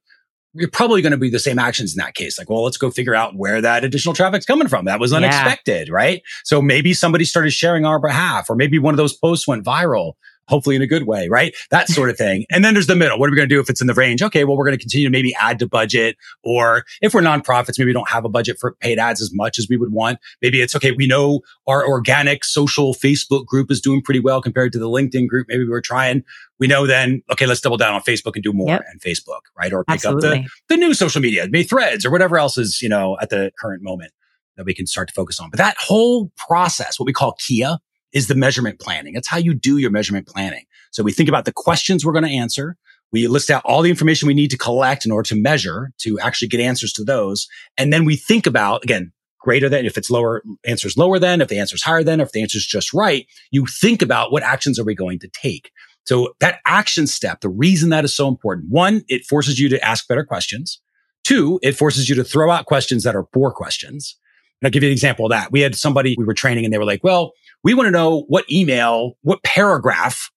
You're 0.53 0.69
probably 0.69 1.01
going 1.01 1.11
to 1.11 1.17
be 1.17 1.29
the 1.29 1.39
same 1.39 1.59
actions 1.59 1.93
in 1.93 1.97
that 1.97 2.13
case. 2.13 2.37
Like, 2.37 2.49
well, 2.49 2.63
let's 2.63 2.77
go 2.77 2.91
figure 2.91 3.15
out 3.15 3.35
where 3.35 3.61
that 3.61 3.83
additional 3.83 4.13
traffic's 4.13 4.45
coming 4.45 4.67
from. 4.67 4.85
That 4.85 4.99
was 4.99 5.13
unexpected, 5.13 5.87
yeah. 5.87 5.93
right? 5.93 6.21
So 6.43 6.61
maybe 6.61 6.93
somebody 6.93 7.25
started 7.25 7.51
sharing 7.51 7.85
our 7.85 7.99
behalf, 7.99 8.49
or 8.49 8.55
maybe 8.55 8.79
one 8.79 8.93
of 8.93 8.97
those 8.97 9.15
posts 9.15 9.47
went 9.47 9.65
viral 9.65 10.13
hopefully 10.51 10.75
in 10.75 10.81
a 10.81 10.87
good 10.87 11.07
way, 11.07 11.29
right? 11.29 11.55
That 11.71 11.87
sort 11.87 12.09
of 12.09 12.17
thing. 12.17 12.45
and 12.51 12.63
then 12.63 12.73
there's 12.73 12.87
the 12.87 12.95
middle. 12.95 13.17
What 13.17 13.27
are 13.27 13.31
we 13.31 13.37
going 13.37 13.49
to 13.49 13.55
do 13.55 13.59
if 13.59 13.69
it's 13.69 13.81
in 13.81 13.87
the 13.87 13.93
range? 13.93 14.21
Okay, 14.21 14.43
well, 14.43 14.57
we're 14.57 14.65
going 14.65 14.77
to 14.77 14.81
continue 14.81 15.07
to 15.07 15.11
maybe 15.11 15.33
add 15.35 15.57
to 15.59 15.67
budget. 15.67 16.17
Or 16.43 16.83
if 17.01 17.13
we're 17.13 17.21
nonprofits, 17.21 17.79
maybe 17.79 17.87
we 17.87 17.93
don't 17.93 18.09
have 18.09 18.25
a 18.25 18.29
budget 18.29 18.59
for 18.59 18.73
paid 18.81 18.99
ads 18.99 19.21
as 19.21 19.33
much 19.33 19.57
as 19.57 19.67
we 19.69 19.77
would 19.77 19.93
want. 19.93 20.19
Maybe 20.41 20.61
it's 20.61 20.75
okay. 20.75 20.91
We 20.91 21.07
know 21.07 21.39
our 21.67 21.87
organic 21.87 22.43
social 22.43 22.93
Facebook 22.93 23.45
group 23.45 23.71
is 23.71 23.81
doing 23.81 24.01
pretty 24.01 24.19
well 24.19 24.41
compared 24.41 24.73
to 24.73 24.79
the 24.79 24.89
LinkedIn 24.89 25.27
group. 25.27 25.47
Maybe 25.49 25.67
we're 25.67 25.81
trying. 25.81 26.23
We 26.59 26.67
know 26.67 26.85
then, 26.85 27.23
okay, 27.31 27.47
let's 27.47 27.61
double 27.61 27.77
down 27.77 27.93
on 27.93 28.01
Facebook 28.01 28.35
and 28.35 28.43
do 28.43 28.53
more 28.53 28.67
yep. 28.67 28.83
Facebook, 28.99 29.41
right? 29.57 29.71
Or 29.71 29.85
pick 29.85 29.95
Absolutely. 29.95 30.39
up 30.39 30.45
the, 30.67 30.75
the 30.75 30.77
new 30.77 30.93
social 30.93 31.21
media, 31.21 31.47
maybe 31.49 31.63
threads 31.63 32.05
or 32.05 32.11
whatever 32.11 32.37
else 32.37 32.57
is, 32.57 32.81
you 32.81 32.89
know, 32.89 33.17
at 33.21 33.29
the 33.29 33.51
current 33.57 33.81
moment 33.81 34.11
that 34.57 34.65
we 34.65 34.73
can 34.73 34.85
start 34.85 35.07
to 35.07 35.13
focus 35.13 35.39
on. 35.39 35.49
But 35.49 35.57
that 35.57 35.77
whole 35.79 36.31
process, 36.35 36.99
what 36.99 37.05
we 37.05 37.13
call 37.13 37.35
KIA, 37.47 37.79
is 38.13 38.27
the 38.27 38.35
measurement 38.35 38.79
planning. 38.79 39.15
It's 39.15 39.27
how 39.27 39.37
you 39.37 39.53
do 39.53 39.77
your 39.77 39.91
measurement 39.91 40.27
planning. 40.27 40.65
So 40.91 41.03
we 41.03 41.13
think 41.13 41.29
about 41.29 41.45
the 41.45 41.53
questions 41.53 42.05
we're 42.05 42.13
going 42.13 42.25
to 42.25 42.29
answer. 42.29 42.77
We 43.11 43.27
list 43.27 43.49
out 43.49 43.63
all 43.65 43.81
the 43.81 43.89
information 43.89 44.27
we 44.27 44.33
need 44.33 44.51
to 44.51 44.57
collect 44.57 45.05
in 45.05 45.11
order 45.11 45.27
to 45.29 45.35
measure 45.35 45.91
to 45.99 46.19
actually 46.19 46.47
get 46.47 46.61
answers 46.61 46.93
to 46.93 47.03
those. 47.03 47.47
And 47.77 47.91
then 47.91 48.05
we 48.05 48.15
think 48.15 48.47
about, 48.47 48.83
again, 48.83 49.11
greater 49.39 49.67
than, 49.67 49.85
if 49.85 49.97
it's 49.97 50.09
lower, 50.09 50.43
answers 50.65 50.97
lower 50.97 51.19
than, 51.19 51.41
if 51.41 51.47
the 51.47 51.59
answer's 51.59 51.83
higher 51.83 52.03
than, 52.03 52.19
if 52.19 52.31
the 52.31 52.41
answer's 52.41 52.65
just 52.65 52.93
right, 52.93 53.25
you 53.49 53.65
think 53.65 54.01
about 54.01 54.31
what 54.31 54.43
actions 54.43 54.79
are 54.79 54.85
we 54.85 54.95
going 54.95 55.19
to 55.19 55.27
take. 55.27 55.71
So 56.05 56.33
that 56.39 56.59
action 56.65 57.07
step, 57.07 57.41
the 57.41 57.49
reason 57.49 57.89
that 57.89 58.05
is 58.05 58.15
so 58.15 58.27
important, 58.27 58.69
one, 58.69 59.03
it 59.07 59.25
forces 59.25 59.59
you 59.59 59.69
to 59.69 59.83
ask 59.85 60.07
better 60.07 60.23
questions. 60.23 60.81
Two, 61.23 61.59
it 61.61 61.73
forces 61.73 62.09
you 62.09 62.15
to 62.15 62.23
throw 62.23 62.49
out 62.49 62.65
questions 62.65 63.03
that 63.03 63.15
are 63.15 63.23
poor 63.23 63.51
questions. 63.51 64.17
And 64.61 64.67
I'll 64.67 64.71
give 64.71 64.83
you 64.83 64.89
an 64.89 64.93
example 64.93 65.25
of 65.25 65.31
that. 65.31 65.51
We 65.51 65.61
had 65.61 65.75
somebody 65.75 66.15
we 66.17 66.25
were 66.25 66.33
training 66.33 66.65
and 66.65 66.73
they 66.73 66.77
were 66.77 66.85
like, 66.85 67.03
well, 67.03 67.33
we 67.63 67.73
want 67.73 67.87
to 67.87 67.91
know 67.91 68.25
what 68.27 68.49
email, 68.51 69.17
what 69.21 69.43
paragraph 69.43 70.31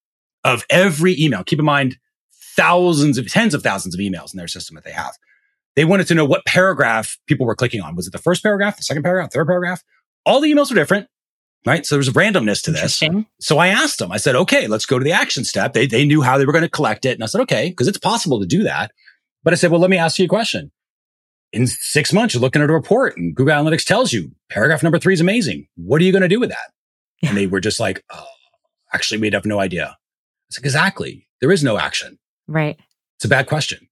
of 0.45 0.65
every 0.71 1.21
email. 1.21 1.45
Keep 1.45 1.59
in 1.59 1.65
mind, 1.65 1.99
thousands 2.57 3.19
of 3.19 3.31
tens 3.31 3.55
of 3.55 3.63
thousands 3.63 3.95
of 3.95 4.01
emails 4.01 4.33
in 4.33 4.39
their 4.39 4.49
system 4.49 4.75
that 4.77 4.85
they 4.85 4.93
have. 4.93 5.13
They 5.77 5.85
wanted 5.85 6.07
to 6.09 6.15
know 6.15 6.25
what 6.25 6.45
paragraph 6.47 7.19
people 7.27 7.47
were 7.47 7.57
clicking 7.57 7.81
on. 7.81 7.97
Was 7.97 8.07
it 8.07 8.13
the 8.13 8.19
first 8.19 8.43
paragraph, 8.43 8.77
the 8.77 8.83
second 8.83 9.03
paragraph, 9.03 9.33
third 9.33 9.47
paragraph? 9.47 9.83
All 10.25 10.41
the 10.41 10.53
emails 10.53 10.71
were 10.71 10.77
different, 10.77 11.09
right? 11.67 11.85
So 11.85 11.97
there's 11.97 12.09
a 12.09 12.13
randomness 12.13 12.63
to 12.65 12.71
this. 12.71 12.99
So 13.41 13.59
I 13.59 13.69
asked 13.69 13.99
them, 13.99 14.13
I 14.13 14.19
said, 14.19 14.37
okay, 14.37 14.69
let's 14.69 14.87
go 14.87 14.99
to 14.99 15.05
the 15.05 15.13
action 15.13 15.45
step. 15.45 15.73
They, 15.73 15.87
they 15.87 16.05
knew 16.05 16.23
how 16.23 16.39
they 16.39 16.47
were 16.47 16.53
going 16.53 16.63
to 16.63 16.69
collect 16.71 17.05
it. 17.05 17.15
And 17.15 17.25
I 17.25 17.27
said, 17.27 17.41
okay, 17.43 17.71
because 17.71 17.89
it's 17.89 17.99
possible 17.99 18.39
to 18.41 18.47
do 18.47 18.63
that. 18.63 18.93
But 19.43 19.53
I 19.53 19.57
said, 19.57 19.71
well, 19.71 19.81
let 19.81 19.91
me 19.91 19.99
ask 19.99 20.19
you 20.19 20.27
a 20.27 20.29
question. 20.29 20.71
In 21.55 21.69
six 21.69 22.13
months, 22.13 22.35
you're 22.35 22.41
looking 22.41 22.63
at 22.63 22.69
a 22.69 22.73
report 22.73 23.17
and 23.17 23.35
Google 23.35 23.55
Analytics 23.55 23.85
tells 23.85 24.13
you 24.13 24.33
paragraph 24.51 24.83
number 24.83 24.99
three 24.99 25.15
is 25.15 25.21
amazing. 25.21 25.69
What 25.77 26.01
are 26.01 26.05
you 26.05 26.11
going 26.11 26.23
to 26.23 26.29
do 26.29 26.41
with 26.41 26.51
that? 26.51 26.73
And 27.23 27.37
they 27.37 27.47
were 27.47 27.61
just 27.61 27.79
like, 27.79 28.05
oh, 28.13 28.27
actually, 28.93 29.21
we'd 29.21 29.35
have 29.35 29.47
no 29.47 29.61
idea. 29.61 29.97
It's 30.49 30.59
like, 30.59 30.65
exactly. 30.65 31.29
There 31.41 31.53
is 31.53 31.63
no 31.63 31.79
action. 31.79 32.19
Right. 32.49 32.77
It's 33.17 33.25
a 33.25 33.29
bad 33.29 33.47
question. 33.47 33.89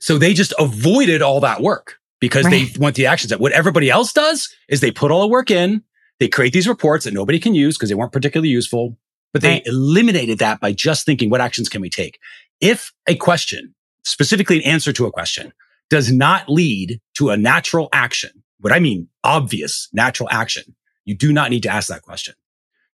So 0.00 0.16
they 0.16 0.32
just 0.32 0.54
avoided 0.58 1.20
all 1.20 1.40
that 1.40 1.60
work 1.60 1.98
because 2.18 2.46
right. 2.46 2.66
they 2.72 2.80
want 2.80 2.96
the 2.96 3.06
actions 3.06 3.28
that 3.28 3.40
what 3.40 3.52
everybody 3.52 3.90
else 3.90 4.12
does 4.12 4.48
is 4.68 4.80
they 4.80 4.90
put 4.90 5.10
all 5.10 5.20
the 5.20 5.28
work 5.28 5.50
in. 5.50 5.82
They 6.18 6.28
create 6.28 6.54
these 6.54 6.66
reports 6.66 7.04
that 7.04 7.12
nobody 7.12 7.38
can 7.38 7.54
use 7.54 7.76
because 7.76 7.90
they 7.90 7.94
weren't 7.94 8.12
particularly 8.12 8.48
useful, 8.48 8.96
but 9.34 9.42
they 9.42 9.54
right. 9.54 9.66
eliminated 9.66 10.38
that 10.38 10.60
by 10.60 10.72
just 10.72 11.04
thinking, 11.04 11.28
what 11.28 11.42
actions 11.42 11.68
can 11.68 11.82
we 11.82 11.90
take? 11.90 12.18
If 12.60 12.90
a 13.06 13.16
question, 13.16 13.74
specifically 14.02 14.56
an 14.56 14.62
answer 14.62 14.94
to 14.94 15.04
a 15.04 15.12
question, 15.12 15.52
does 15.92 16.10
not 16.10 16.48
lead 16.48 17.02
to 17.12 17.28
a 17.28 17.36
natural 17.36 17.90
action, 17.92 18.30
what 18.60 18.72
I 18.72 18.78
mean, 18.78 19.08
obvious 19.22 19.90
natural 19.92 20.26
action, 20.32 20.74
you 21.04 21.14
do 21.14 21.34
not 21.34 21.50
need 21.50 21.64
to 21.64 21.68
ask 21.68 21.88
that 21.88 22.00
question. 22.00 22.34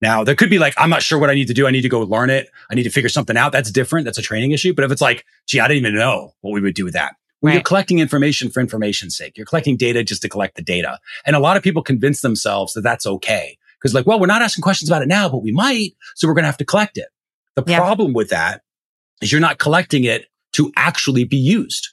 Now 0.02 0.24
there 0.24 0.34
could 0.34 0.50
be 0.50 0.58
like, 0.58 0.74
I'm 0.76 0.90
not 0.90 1.00
sure 1.00 1.16
what 1.16 1.30
I 1.30 1.34
need 1.34 1.46
to 1.46 1.54
do. 1.54 1.68
I 1.68 1.70
need 1.70 1.82
to 1.82 1.88
go 1.88 2.00
learn 2.00 2.28
it. 2.28 2.48
I 2.68 2.74
need 2.74 2.82
to 2.82 2.90
figure 2.90 3.08
something 3.08 3.36
out. 3.36 3.52
That's 3.52 3.70
different. 3.70 4.04
That's 4.04 4.18
a 4.18 4.22
training 4.22 4.50
issue. 4.50 4.74
But 4.74 4.84
if 4.84 4.90
it's 4.90 5.00
like, 5.00 5.24
gee, 5.46 5.60
I 5.60 5.68
didn't 5.68 5.86
even 5.86 5.94
know 5.94 6.34
what 6.40 6.50
we 6.50 6.60
would 6.60 6.74
do 6.74 6.84
with 6.84 6.94
that. 6.94 7.14
When 7.38 7.52
right. 7.52 7.54
you're 7.54 7.62
collecting 7.62 8.00
information 8.00 8.50
for 8.50 8.58
information's 8.58 9.16
sake, 9.16 9.36
you're 9.36 9.46
collecting 9.46 9.76
data 9.76 10.02
just 10.02 10.22
to 10.22 10.28
collect 10.28 10.56
the 10.56 10.62
data. 10.62 10.98
And 11.24 11.36
a 11.36 11.38
lot 11.38 11.56
of 11.56 11.62
people 11.62 11.84
convince 11.84 12.20
themselves 12.20 12.72
that 12.72 12.80
that's 12.80 13.06
okay. 13.06 13.56
Cause 13.80 13.94
like, 13.94 14.08
well, 14.08 14.18
we're 14.18 14.26
not 14.26 14.42
asking 14.42 14.62
questions 14.62 14.90
about 14.90 15.02
it 15.02 15.08
now, 15.08 15.28
but 15.28 15.44
we 15.44 15.52
might. 15.52 15.92
So 16.16 16.26
we're 16.26 16.34
going 16.34 16.42
to 16.42 16.48
have 16.48 16.56
to 16.56 16.64
collect 16.64 16.98
it. 16.98 17.06
The 17.54 17.62
yeah. 17.64 17.78
problem 17.78 18.12
with 18.12 18.30
that 18.30 18.62
is 19.22 19.30
you're 19.30 19.40
not 19.40 19.58
collecting 19.58 20.02
it 20.02 20.26
to 20.54 20.72
actually 20.74 21.22
be 21.22 21.36
used. 21.36 21.90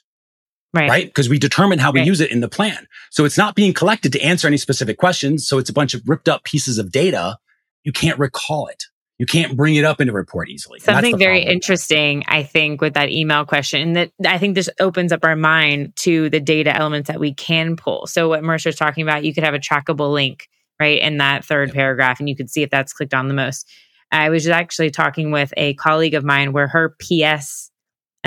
Right. 0.76 0.88
right? 0.88 1.06
Because 1.06 1.28
we 1.28 1.38
determine 1.38 1.78
how 1.78 1.90
we 1.90 2.00
right. 2.00 2.06
use 2.06 2.20
it 2.20 2.30
in 2.30 2.40
the 2.40 2.48
plan. 2.48 2.86
So 3.10 3.24
it's 3.24 3.38
not 3.38 3.54
being 3.54 3.72
collected 3.72 4.12
to 4.12 4.20
answer 4.20 4.46
any 4.46 4.58
specific 4.58 4.98
questions. 4.98 5.48
So 5.48 5.58
it's 5.58 5.70
a 5.70 5.72
bunch 5.72 5.94
of 5.94 6.02
ripped 6.06 6.28
up 6.28 6.44
pieces 6.44 6.78
of 6.78 6.92
data 6.92 7.38
you 7.86 7.92
can't 7.92 8.18
recall 8.18 8.66
it. 8.66 8.84
You 9.18 9.24
can't 9.24 9.56
bring 9.56 9.76
it 9.76 9.84
up 9.84 10.00
in 10.00 10.10
a 10.10 10.12
report 10.12 10.50
easily. 10.50 10.80
Something 10.80 11.16
very 11.16 11.42
interesting, 11.42 12.24
I 12.26 12.42
think, 12.42 12.82
with 12.82 12.94
that 12.94 13.10
email 13.10 13.46
question, 13.46 13.94
that 13.94 14.10
I 14.26 14.36
think 14.36 14.54
this 14.54 14.68
opens 14.78 15.10
up 15.10 15.24
our 15.24 15.36
mind 15.36 15.94
to 16.00 16.28
the 16.28 16.40
data 16.40 16.76
elements 16.76 17.08
that 17.08 17.18
we 17.18 17.32
can 17.32 17.76
pull. 17.76 18.06
So, 18.08 18.28
what 18.28 18.42
Mercer's 18.42 18.76
talking 18.76 19.02
about, 19.02 19.24
you 19.24 19.32
could 19.32 19.44
have 19.44 19.54
a 19.54 19.58
trackable 19.58 20.12
link, 20.12 20.50
right, 20.78 21.00
in 21.00 21.16
that 21.18 21.46
third 21.46 21.68
yep. 21.68 21.76
paragraph, 21.76 22.18
and 22.18 22.28
you 22.28 22.36
could 22.36 22.50
see 22.50 22.62
if 22.62 22.68
that's 22.68 22.92
clicked 22.92 23.14
on 23.14 23.28
the 23.28 23.34
most. 23.34 23.70
I 24.12 24.28
was 24.28 24.46
actually 24.48 24.90
talking 24.90 25.30
with 25.30 25.54
a 25.56 25.74
colleague 25.74 26.14
of 26.14 26.24
mine 26.24 26.52
where 26.52 26.68
her 26.68 26.94
PS 27.00 27.70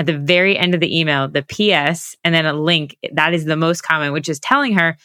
at 0.00 0.06
the 0.06 0.16
very 0.16 0.56
end 0.56 0.72
of 0.72 0.80
the 0.80 0.98
email, 0.98 1.28
the 1.28 1.42
PS 1.42 2.16
and 2.24 2.34
then 2.34 2.46
a 2.46 2.54
link, 2.54 2.96
that 3.12 3.34
is 3.34 3.44
the 3.44 3.54
most 3.54 3.82
common, 3.82 4.14
which 4.14 4.30
is 4.30 4.40
telling 4.40 4.72
her 4.72 4.96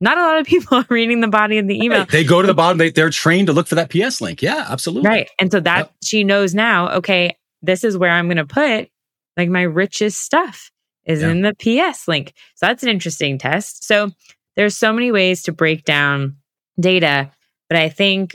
not 0.00 0.18
a 0.18 0.20
lot 0.20 0.40
of 0.40 0.46
people 0.48 0.78
are 0.78 0.86
reading 0.90 1.20
the 1.20 1.28
body 1.28 1.58
of 1.58 1.68
the 1.68 1.76
email. 1.80 2.00
Right. 2.00 2.08
They 2.08 2.24
go 2.24 2.42
to 2.42 2.48
the 2.48 2.52
bottom, 2.52 2.76
they, 2.76 2.90
they're 2.90 3.08
trained 3.08 3.46
to 3.46 3.52
look 3.52 3.68
for 3.68 3.76
that 3.76 3.88
PS 3.88 4.20
link. 4.20 4.42
Yeah, 4.42 4.66
absolutely. 4.68 5.08
Right. 5.08 5.30
And 5.38 5.52
so 5.52 5.60
that 5.60 5.78
yep. 5.78 5.94
she 6.02 6.24
knows 6.24 6.56
now, 6.56 6.90
okay, 6.94 7.36
this 7.62 7.84
is 7.84 7.96
where 7.96 8.10
I'm 8.10 8.26
going 8.26 8.38
to 8.38 8.44
put 8.44 8.88
like 9.36 9.48
my 9.48 9.62
richest 9.62 10.20
stuff 10.20 10.72
is 11.04 11.22
yeah. 11.22 11.30
in 11.30 11.42
the 11.42 11.54
PS 11.54 12.08
link. 12.08 12.32
So 12.56 12.66
that's 12.66 12.82
an 12.82 12.88
interesting 12.88 13.38
test. 13.38 13.84
So 13.84 14.10
there's 14.56 14.76
so 14.76 14.92
many 14.92 15.12
ways 15.12 15.44
to 15.44 15.52
break 15.52 15.84
down 15.84 16.34
data, 16.80 17.30
but 17.68 17.78
I 17.78 17.90
think 17.90 18.34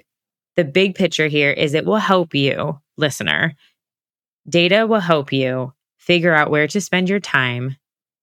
the 0.55 0.63
big 0.63 0.95
picture 0.95 1.27
here 1.27 1.51
is 1.51 1.73
it 1.73 1.85
will 1.85 1.97
help 1.97 2.33
you, 2.33 2.79
listener. 2.95 3.55
Data 4.47 4.87
will 4.87 5.01
help 5.01 5.33
you 5.33 5.73
figure 6.07 6.33
out 6.33 6.49
where 6.49 6.67
to 6.67 6.79
spend 6.79 7.09
your 7.09 7.19
time, 7.19 7.75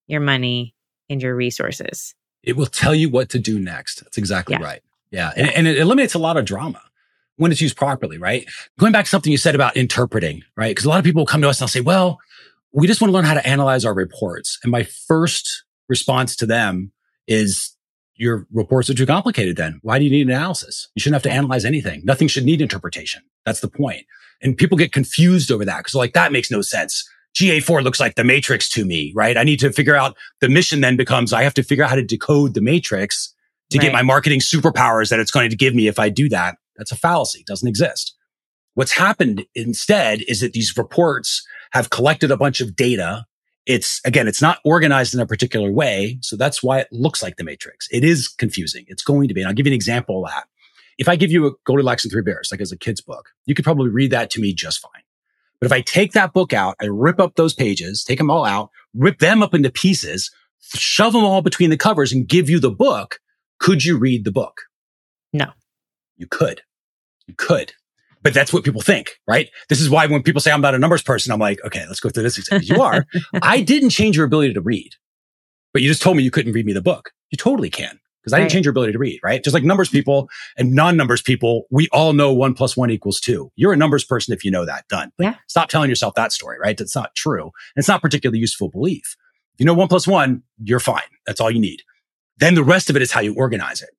your 0.07 0.19
money, 0.19 0.73
and 1.07 1.21
your 1.21 1.35
resources. 1.35 2.15
It 2.41 2.57
will 2.57 2.65
tell 2.65 2.95
you 2.95 3.09
what 3.09 3.29
to 3.29 3.39
do 3.39 3.59
next. 3.59 4.03
That's 4.03 4.17
exactly 4.17 4.57
yeah. 4.59 4.63
right. 4.63 4.81
Yeah. 5.11 5.31
And, 5.35 5.49
and 5.49 5.67
it 5.67 5.77
eliminates 5.77 6.15
a 6.15 6.19
lot 6.19 6.35
of 6.35 6.45
drama 6.45 6.81
when 7.37 7.51
it's 7.51 7.61
used 7.61 7.77
properly, 7.77 8.17
right? 8.17 8.49
Going 8.79 8.91
back 8.91 9.05
to 9.05 9.09
something 9.09 9.31
you 9.31 9.37
said 9.37 9.55
about 9.55 9.77
interpreting, 9.77 10.43
right? 10.57 10.71
Because 10.71 10.85
a 10.85 10.89
lot 10.89 10.99
of 10.99 11.05
people 11.05 11.25
come 11.25 11.41
to 11.41 11.49
us 11.49 11.59
and 11.59 11.67
they'll 11.67 11.71
say, 11.71 11.81
well, 11.81 12.19
we 12.73 12.87
just 12.87 13.01
want 13.01 13.09
to 13.09 13.13
learn 13.13 13.25
how 13.25 13.35
to 13.35 13.47
analyze 13.47 13.85
our 13.85 13.93
reports. 13.93 14.57
And 14.63 14.71
my 14.71 14.83
first 14.83 15.63
response 15.87 16.35
to 16.37 16.45
them 16.45 16.91
is 17.27 17.75
your 18.15 18.47
reports 18.51 18.89
are 18.89 18.95
too 18.95 19.05
complicated 19.05 19.57
then. 19.57 19.79
Why 19.83 19.99
do 19.99 20.05
you 20.05 20.11
need 20.11 20.27
analysis? 20.27 20.89
You 20.95 21.01
shouldn't 21.01 21.15
have 21.15 21.31
to 21.31 21.31
analyze 21.31 21.65
anything. 21.65 22.01
Nothing 22.03 22.27
should 22.27 22.45
need 22.45 22.61
interpretation. 22.61 23.21
That's 23.45 23.59
the 23.59 23.67
point. 23.67 24.05
And 24.41 24.57
people 24.57 24.77
get 24.77 24.91
confused 24.91 25.51
over 25.51 25.65
that 25.65 25.77
because 25.77 25.95
like 25.95 26.13
that 26.13 26.31
makes 26.31 26.49
no 26.49 26.61
sense. 26.61 27.07
GA4 27.35 27.83
looks 27.83 27.99
like 27.99 28.15
the 28.15 28.23
matrix 28.23 28.69
to 28.69 28.85
me, 28.85 29.11
right? 29.15 29.37
I 29.37 29.43
need 29.43 29.59
to 29.59 29.71
figure 29.71 29.95
out 29.95 30.15
the 30.39 30.49
mission 30.49 30.81
then 30.81 30.95
becomes 30.95 31.33
I 31.33 31.43
have 31.43 31.53
to 31.55 31.63
figure 31.63 31.83
out 31.83 31.89
how 31.89 31.97
to 31.97 32.03
decode 32.03 32.53
the 32.53 32.61
matrix 32.61 33.33
to 33.71 33.77
right. 33.77 33.85
get 33.85 33.93
my 33.93 34.03
marketing 34.03 34.39
superpowers 34.39 35.09
that 35.09 35.19
it's 35.19 35.31
going 35.31 35.49
to 35.49 35.55
give 35.55 35.75
me 35.75 35.87
if 35.87 35.99
I 35.99 36.09
do 36.09 36.29
that. 36.29 36.55
That's 36.77 36.91
a 36.91 36.95
fallacy. 36.95 37.41
It 37.41 37.47
doesn't 37.47 37.67
exist. 37.67 38.15
What's 38.73 38.93
happened 38.93 39.45
instead 39.55 40.21
is 40.27 40.41
that 40.41 40.53
these 40.53 40.77
reports 40.77 41.45
have 41.71 41.89
collected 41.89 42.31
a 42.31 42.37
bunch 42.37 42.61
of 42.61 42.75
data. 42.75 43.25
It's 43.65 43.99
again, 44.05 44.27
it's 44.27 44.41
not 44.41 44.59
organized 44.63 45.13
in 45.13 45.19
a 45.19 45.25
particular 45.25 45.71
way. 45.71 46.19
So 46.21 46.35
that's 46.35 46.61
why 46.61 46.79
it 46.79 46.87
looks 46.91 47.23
like 47.23 47.37
the 47.37 47.43
matrix. 47.43 47.87
It 47.91 48.03
is 48.03 48.27
confusing. 48.27 48.85
It's 48.87 49.03
going 49.03 49.27
to 49.27 49.33
be. 49.33 49.41
And 49.41 49.47
I'll 49.47 49.53
give 49.53 49.65
you 49.65 49.71
an 49.71 49.75
example 49.75 50.23
of 50.23 50.31
that. 50.31 50.45
If 50.97 51.09
I 51.09 51.15
give 51.15 51.31
you 51.31 51.47
a 51.47 51.51
Goldilocks 51.65 52.05
and 52.05 52.11
Three 52.11 52.21
Bears, 52.21 52.49
like 52.51 52.61
as 52.61 52.71
a 52.71 52.77
kid's 52.77 53.01
book, 53.01 53.29
you 53.45 53.55
could 53.55 53.65
probably 53.65 53.89
read 53.89 54.11
that 54.11 54.29
to 54.31 54.41
me 54.41 54.53
just 54.53 54.79
fine. 54.79 55.04
But 55.65 55.71
if 55.71 55.79
I 55.79 55.81
take 55.81 56.11
that 56.11 56.31
book 56.31 56.53
out, 56.53 56.75
I 56.79 56.85
rip 56.85 57.19
up 57.19 57.33
those 57.37 57.55
pages, 57.55 58.03
take 58.03 58.19
them 58.19 58.29
all 58.29 58.45
out, 58.45 58.69
rip 58.93 59.17
them 59.17 59.41
up 59.41 59.55
into 59.55 59.71
pieces, 59.71 60.29
shove 60.61 61.13
them 61.13 61.23
all 61.23 61.41
between 61.41 61.71
the 61.71 61.77
covers 61.77 62.13
and 62.13 62.27
give 62.27 62.51
you 62.51 62.59
the 62.59 62.69
book, 62.69 63.17
could 63.59 63.83
you 63.83 63.97
read 63.97 64.25
the 64.25 64.31
book? 64.31 64.61
No. 65.33 65.47
You 66.17 66.27
could. 66.27 66.61
You 67.25 67.33
could. 67.35 67.73
But 68.21 68.35
that's 68.35 68.53
what 68.53 68.63
people 68.63 68.81
think, 68.81 69.19
right? 69.27 69.49
This 69.67 69.81
is 69.81 69.89
why 69.89 70.05
when 70.05 70.21
people 70.21 70.39
say 70.39 70.51
I'm 70.51 70.61
not 70.61 70.75
a 70.75 70.77
numbers 70.77 71.01
person, 71.01 71.31
I'm 71.31 71.39
like, 71.39 71.57
okay, 71.65 71.83
let's 71.87 71.99
go 71.99 72.09
through 72.09 72.21
this 72.21 72.37
example. 72.37 72.67
You 72.67 72.83
are. 72.83 73.07
I 73.41 73.61
didn't 73.61 73.89
change 73.89 74.17
your 74.17 74.27
ability 74.27 74.53
to 74.53 74.61
read, 74.61 74.91
but 75.73 75.81
you 75.81 75.87
just 75.87 76.03
told 76.03 76.15
me 76.15 76.21
you 76.21 76.29
couldn't 76.29 76.53
read 76.53 76.67
me 76.67 76.73
the 76.73 76.81
book. 76.81 77.09
You 77.31 77.37
totally 77.37 77.71
can 77.71 77.99
because 78.25 78.33
I 78.33 78.39
didn't 78.39 78.51
change 78.51 78.65
your 78.65 78.71
ability 78.71 78.93
to 78.93 78.97
read, 78.97 79.19
right? 79.23 79.43
Just 79.43 79.53
like 79.53 79.63
numbers 79.63 79.87
people 79.87 80.27
and 80.57 80.73
non-numbers 80.73 81.21
people, 81.21 81.67
we 81.69 81.87
all 81.91 82.11
know 82.11 82.33
one 82.33 82.55
plus 82.55 82.75
one 82.75 82.89
equals 82.89 83.19
two. 83.19 83.51
You're 83.55 83.71
a 83.71 83.77
numbers 83.77 84.03
person 84.03 84.33
if 84.33 84.43
you 84.43 84.49
know 84.49 84.65
that. 84.65 84.87
Done. 84.87 85.11
Yeah. 85.19 85.35
Stop 85.47 85.69
telling 85.69 85.89
yourself 85.89 86.15
that 86.15 86.31
story, 86.31 86.57
right? 86.59 86.75
That's 86.75 86.95
not 86.95 87.13
true. 87.13 87.43
And 87.43 87.51
it's 87.77 87.87
not 87.87 88.01
particularly 88.01 88.39
useful 88.39 88.69
belief. 88.69 89.15
If 89.53 89.59
you 89.59 89.67
know 89.67 89.75
one 89.75 89.87
plus 89.87 90.07
one, 90.07 90.41
you're 90.63 90.79
fine. 90.79 91.03
That's 91.27 91.39
all 91.39 91.51
you 91.51 91.59
need. 91.59 91.83
Then 92.39 92.55
the 92.55 92.63
rest 92.63 92.89
of 92.89 92.95
it 92.95 93.03
is 93.03 93.11
how 93.11 93.21
you 93.21 93.35
organize 93.35 93.83
it. 93.83 93.91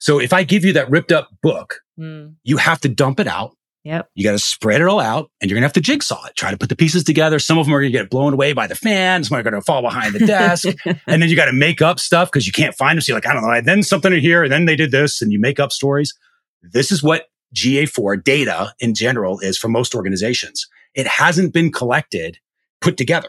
So 0.00 0.18
if 0.18 0.32
I 0.32 0.44
give 0.44 0.64
you 0.64 0.72
that 0.72 0.90
ripped 0.90 1.12
up 1.12 1.28
book, 1.42 1.80
mm. 1.98 2.34
you 2.42 2.56
have 2.56 2.80
to 2.80 2.88
dump 2.88 3.20
it 3.20 3.26
out 3.26 3.54
Yep. 3.84 4.08
You 4.14 4.24
got 4.24 4.32
to 4.32 4.38
spread 4.38 4.80
it 4.80 4.86
all 4.86 4.98
out 4.98 5.30
and 5.40 5.50
you're 5.50 5.56
going 5.56 5.62
to 5.62 5.66
have 5.66 5.74
to 5.74 5.80
jigsaw 5.80 6.24
it. 6.24 6.34
Try 6.36 6.50
to 6.50 6.56
put 6.56 6.70
the 6.70 6.76
pieces 6.76 7.04
together. 7.04 7.38
Some 7.38 7.58
of 7.58 7.66
them 7.66 7.74
are 7.74 7.80
going 7.80 7.92
to 7.92 7.98
get 7.98 8.08
blown 8.08 8.32
away 8.32 8.54
by 8.54 8.66
the 8.66 8.74
fan. 8.74 9.22
Some 9.24 9.36
are 9.36 9.42
going 9.42 9.54
to 9.54 9.60
fall 9.60 9.82
behind 9.82 10.14
the 10.14 10.26
desk. 10.26 10.68
and 11.06 11.22
then 11.22 11.28
you 11.28 11.36
got 11.36 11.46
to 11.46 11.52
make 11.52 11.82
up 11.82 12.00
stuff 12.00 12.30
because 12.30 12.46
you 12.46 12.52
can't 12.52 12.74
find 12.74 12.96
them. 12.96 13.02
So 13.02 13.12
you're 13.12 13.18
like, 13.18 13.26
I 13.26 13.34
don't 13.34 13.42
know. 13.42 13.50
And 13.50 13.68
then 13.68 13.82
something 13.82 14.12
in 14.12 14.20
here 14.20 14.42
and 14.42 14.50
then 14.50 14.64
they 14.64 14.74
did 14.74 14.90
this 14.90 15.20
and 15.20 15.30
you 15.30 15.38
make 15.38 15.60
up 15.60 15.70
stories. 15.70 16.14
This 16.62 16.90
is 16.90 17.02
what 17.02 17.26
GA4 17.54 18.24
data 18.24 18.72
in 18.80 18.94
general 18.94 19.38
is 19.40 19.58
for 19.58 19.68
most 19.68 19.94
organizations. 19.94 20.66
It 20.94 21.06
hasn't 21.06 21.52
been 21.52 21.70
collected, 21.70 22.38
put 22.80 22.96
together. 22.96 23.28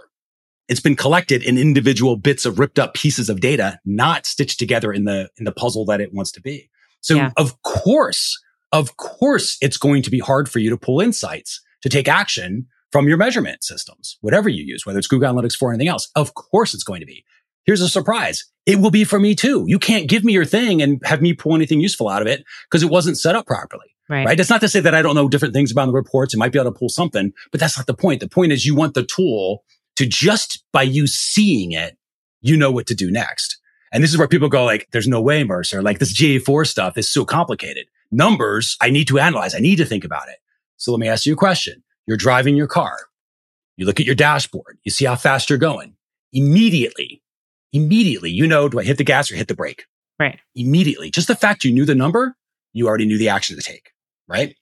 It's 0.69 0.79
been 0.79 0.95
collected 0.95 1.43
in 1.43 1.57
individual 1.57 2.15
bits 2.15 2.45
of 2.45 2.59
ripped 2.59 2.79
up 2.79 2.93
pieces 2.93 3.29
of 3.29 3.41
data, 3.41 3.79
not 3.83 4.25
stitched 4.25 4.57
together 4.57 4.93
in 4.93 5.03
the, 5.03 5.29
in 5.37 5.43
the 5.43 5.51
puzzle 5.51 5.83
that 5.85 5.99
it 5.99 6.13
wants 6.13 6.31
to 6.31 6.41
be. 6.41 6.69
So 7.01 7.15
yeah. 7.15 7.31
of 7.35 7.61
course, 7.61 8.41
of 8.71 8.97
course 8.97 9.57
it's 9.61 9.77
going 9.77 10.01
to 10.03 10.11
be 10.11 10.19
hard 10.19 10.49
for 10.49 10.59
you 10.59 10.69
to 10.69 10.77
pull 10.77 11.01
insights 11.01 11.61
to 11.81 11.89
take 11.89 12.07
action 12.07 12.67
from 12.91 13.07
your 13.07 13.17
measurement 13.17 13.63
systems, 13.63 14.17
whatever 14.21 14.47
you 14.49 14.63
use, 14.63 14.85
whether 14.85 14.97
it's 14.97 15.07
Google 15.07 15.33
Analytics 15.33 15.61
or 15.61 15.71
anything 15.71 15.87
else. 15.87 16.09
Of 16.15 16.33
course 16.33 16.73
it's 16.73 16.83
going 16.83 17.01
to 17.01 17.05
be. 17.05 17.25
Here's 17.65 17.81
a 17.81 17.89
surprise. 17.89 18.45
It 18.65 18.79
will 18.79 18.91
be 18.91 19.03
for 19.03 19.19
me 19.19 19.35
too. 19.35 19.65
You 19.67 19.79
can't 19.79 20.07
give 20.07 20.23
me 20.23 20.33
your 20.33 20.45
thing 20.45 20.81
and 20.81 21.01
have 21.03 21.21
me 21.21 21.33
pull 21.33 21.55
anything 21.55 21.81
useful 21.81 22.09
out 22.09 22.21
of 22.21 22.27
it 22.27 22.43
because 22.69 22.83
it 22.83 22.89
wasn't 22.89 23.17
set 23.17 23.35
up 23.35 23.47
properly. 23.47 23.87
Right. 24.07 24.25
right. 24.25 24.39
It's 24.39 24.49
not 24.49 24.61
to 24.61 24.69
say 24.69 24.79
that 24.81 24.93
I 24.93 25.01
don't 25.01 25.15
know 25.15 25.27
different 25.27 25.53
things 25.53 25.71
about 25.71 25.87
the 25.87 25.91
reports 25.91 26.33
and 26.33 26.39
might 26.39 26.51
be 26.51 26.59
able 26.59 26.71
to 26.71 26.77
pull 26.77 26.89
something, 26.89 27.33
but 27.51 27.59
that's 27.59 27.77
not 27.77 27.87
the 27.87 27.95
point. 27.95 28.19
The 28.19 28.29
point 28.29 28.51
is 28.51 28.65
you 28.65 28.75
want 28.75 28.93
the 28.93 29.03
tool 29.03 29.63
to 29.95 30.05
just 30.05 30.63
by 30.71 30.83
you 30.83 31.07
seeing 31.07 31.71
it, 31.71 31.97
you 32.41 32.55
know 32.55 32.71
what 32.71 32.85
to 32.87 32.95
do 32.95 33.09
next. 33.09 33.57
And 33.91 34.03
this 34.03 34.11
is 34.11 34.17
where 34.17 34.27
people 34.27 34.49
go 34.49 34.63
like, 34.63 34.87
there's 34.91 35.07
no 35.07 35.21
way, 35.21 35.43
Mercer. 35.43 35.81
Like 35.81 35.99
this 35.99 36.13
GA4 36.13 36.67
stuff 36.67 36.97
is 36.97 37.11
so 37.11 37.25
complicated 37.25 37.87
numbers 38.11 38.77
I 38.81 38.89
need 38.89 39.07
to 39.07 39.19
analyze. 39.19 39.55
I 39.55 39.59
need 39.59 39.77
to 39.77 39.85
think 39.85 40.03
about 40.03 40.29
it. 40.29 40.37
So 40.77 40.91
let 40.91 40.99
me 40.99 41.07
ask 41.07 41.25
you 41.25 41.33
a 41.33 41.37
question. 41.37 41.83
You're 42.07 42.17
driving 42.17 42.55
your 42.55 42.67
car. 42.67 42.97
You 43.77 43.85
look 43.85 43.99
at 43.99 44.05
your 44.05 44.15
dashboard. 44.15 44.77
You 44.83 44.91
see 44.91 45.05
how 45.05 45.15
fast 45.15 45.49
you're 45.49 45.59
going. 45.59 45.95
Immediately, 46.33 47.21
immediately, 47.73 48.31
you 48.31 48.47
know, 48.47 48.69
do 48.69 48.79
I 48.79 48.83
hit 48.83 48.97
the 48.97 49.03
gas 49.03 49.31
or 49.31 49.35
hit 49.35 49.47
the 49.47 49.55
brake? 49.55 49.85
Right. 50.19 50.39
Immediately. 50.55 51.11
Just 51.11 51.27
the 51.27 51.35
fact 51.35 51.63
you 51.63 51.73
knew 51.73 51.85
the 51.85 51.95
number, 51.95 52.35
you 52.73 52.87
already 52.87 53.05
knew 53.05 53.17
the 53.17 53.29
action 53.29 53.55
to 53.55 53.61
take. 53.61 53.91
Right. 54.27 54.55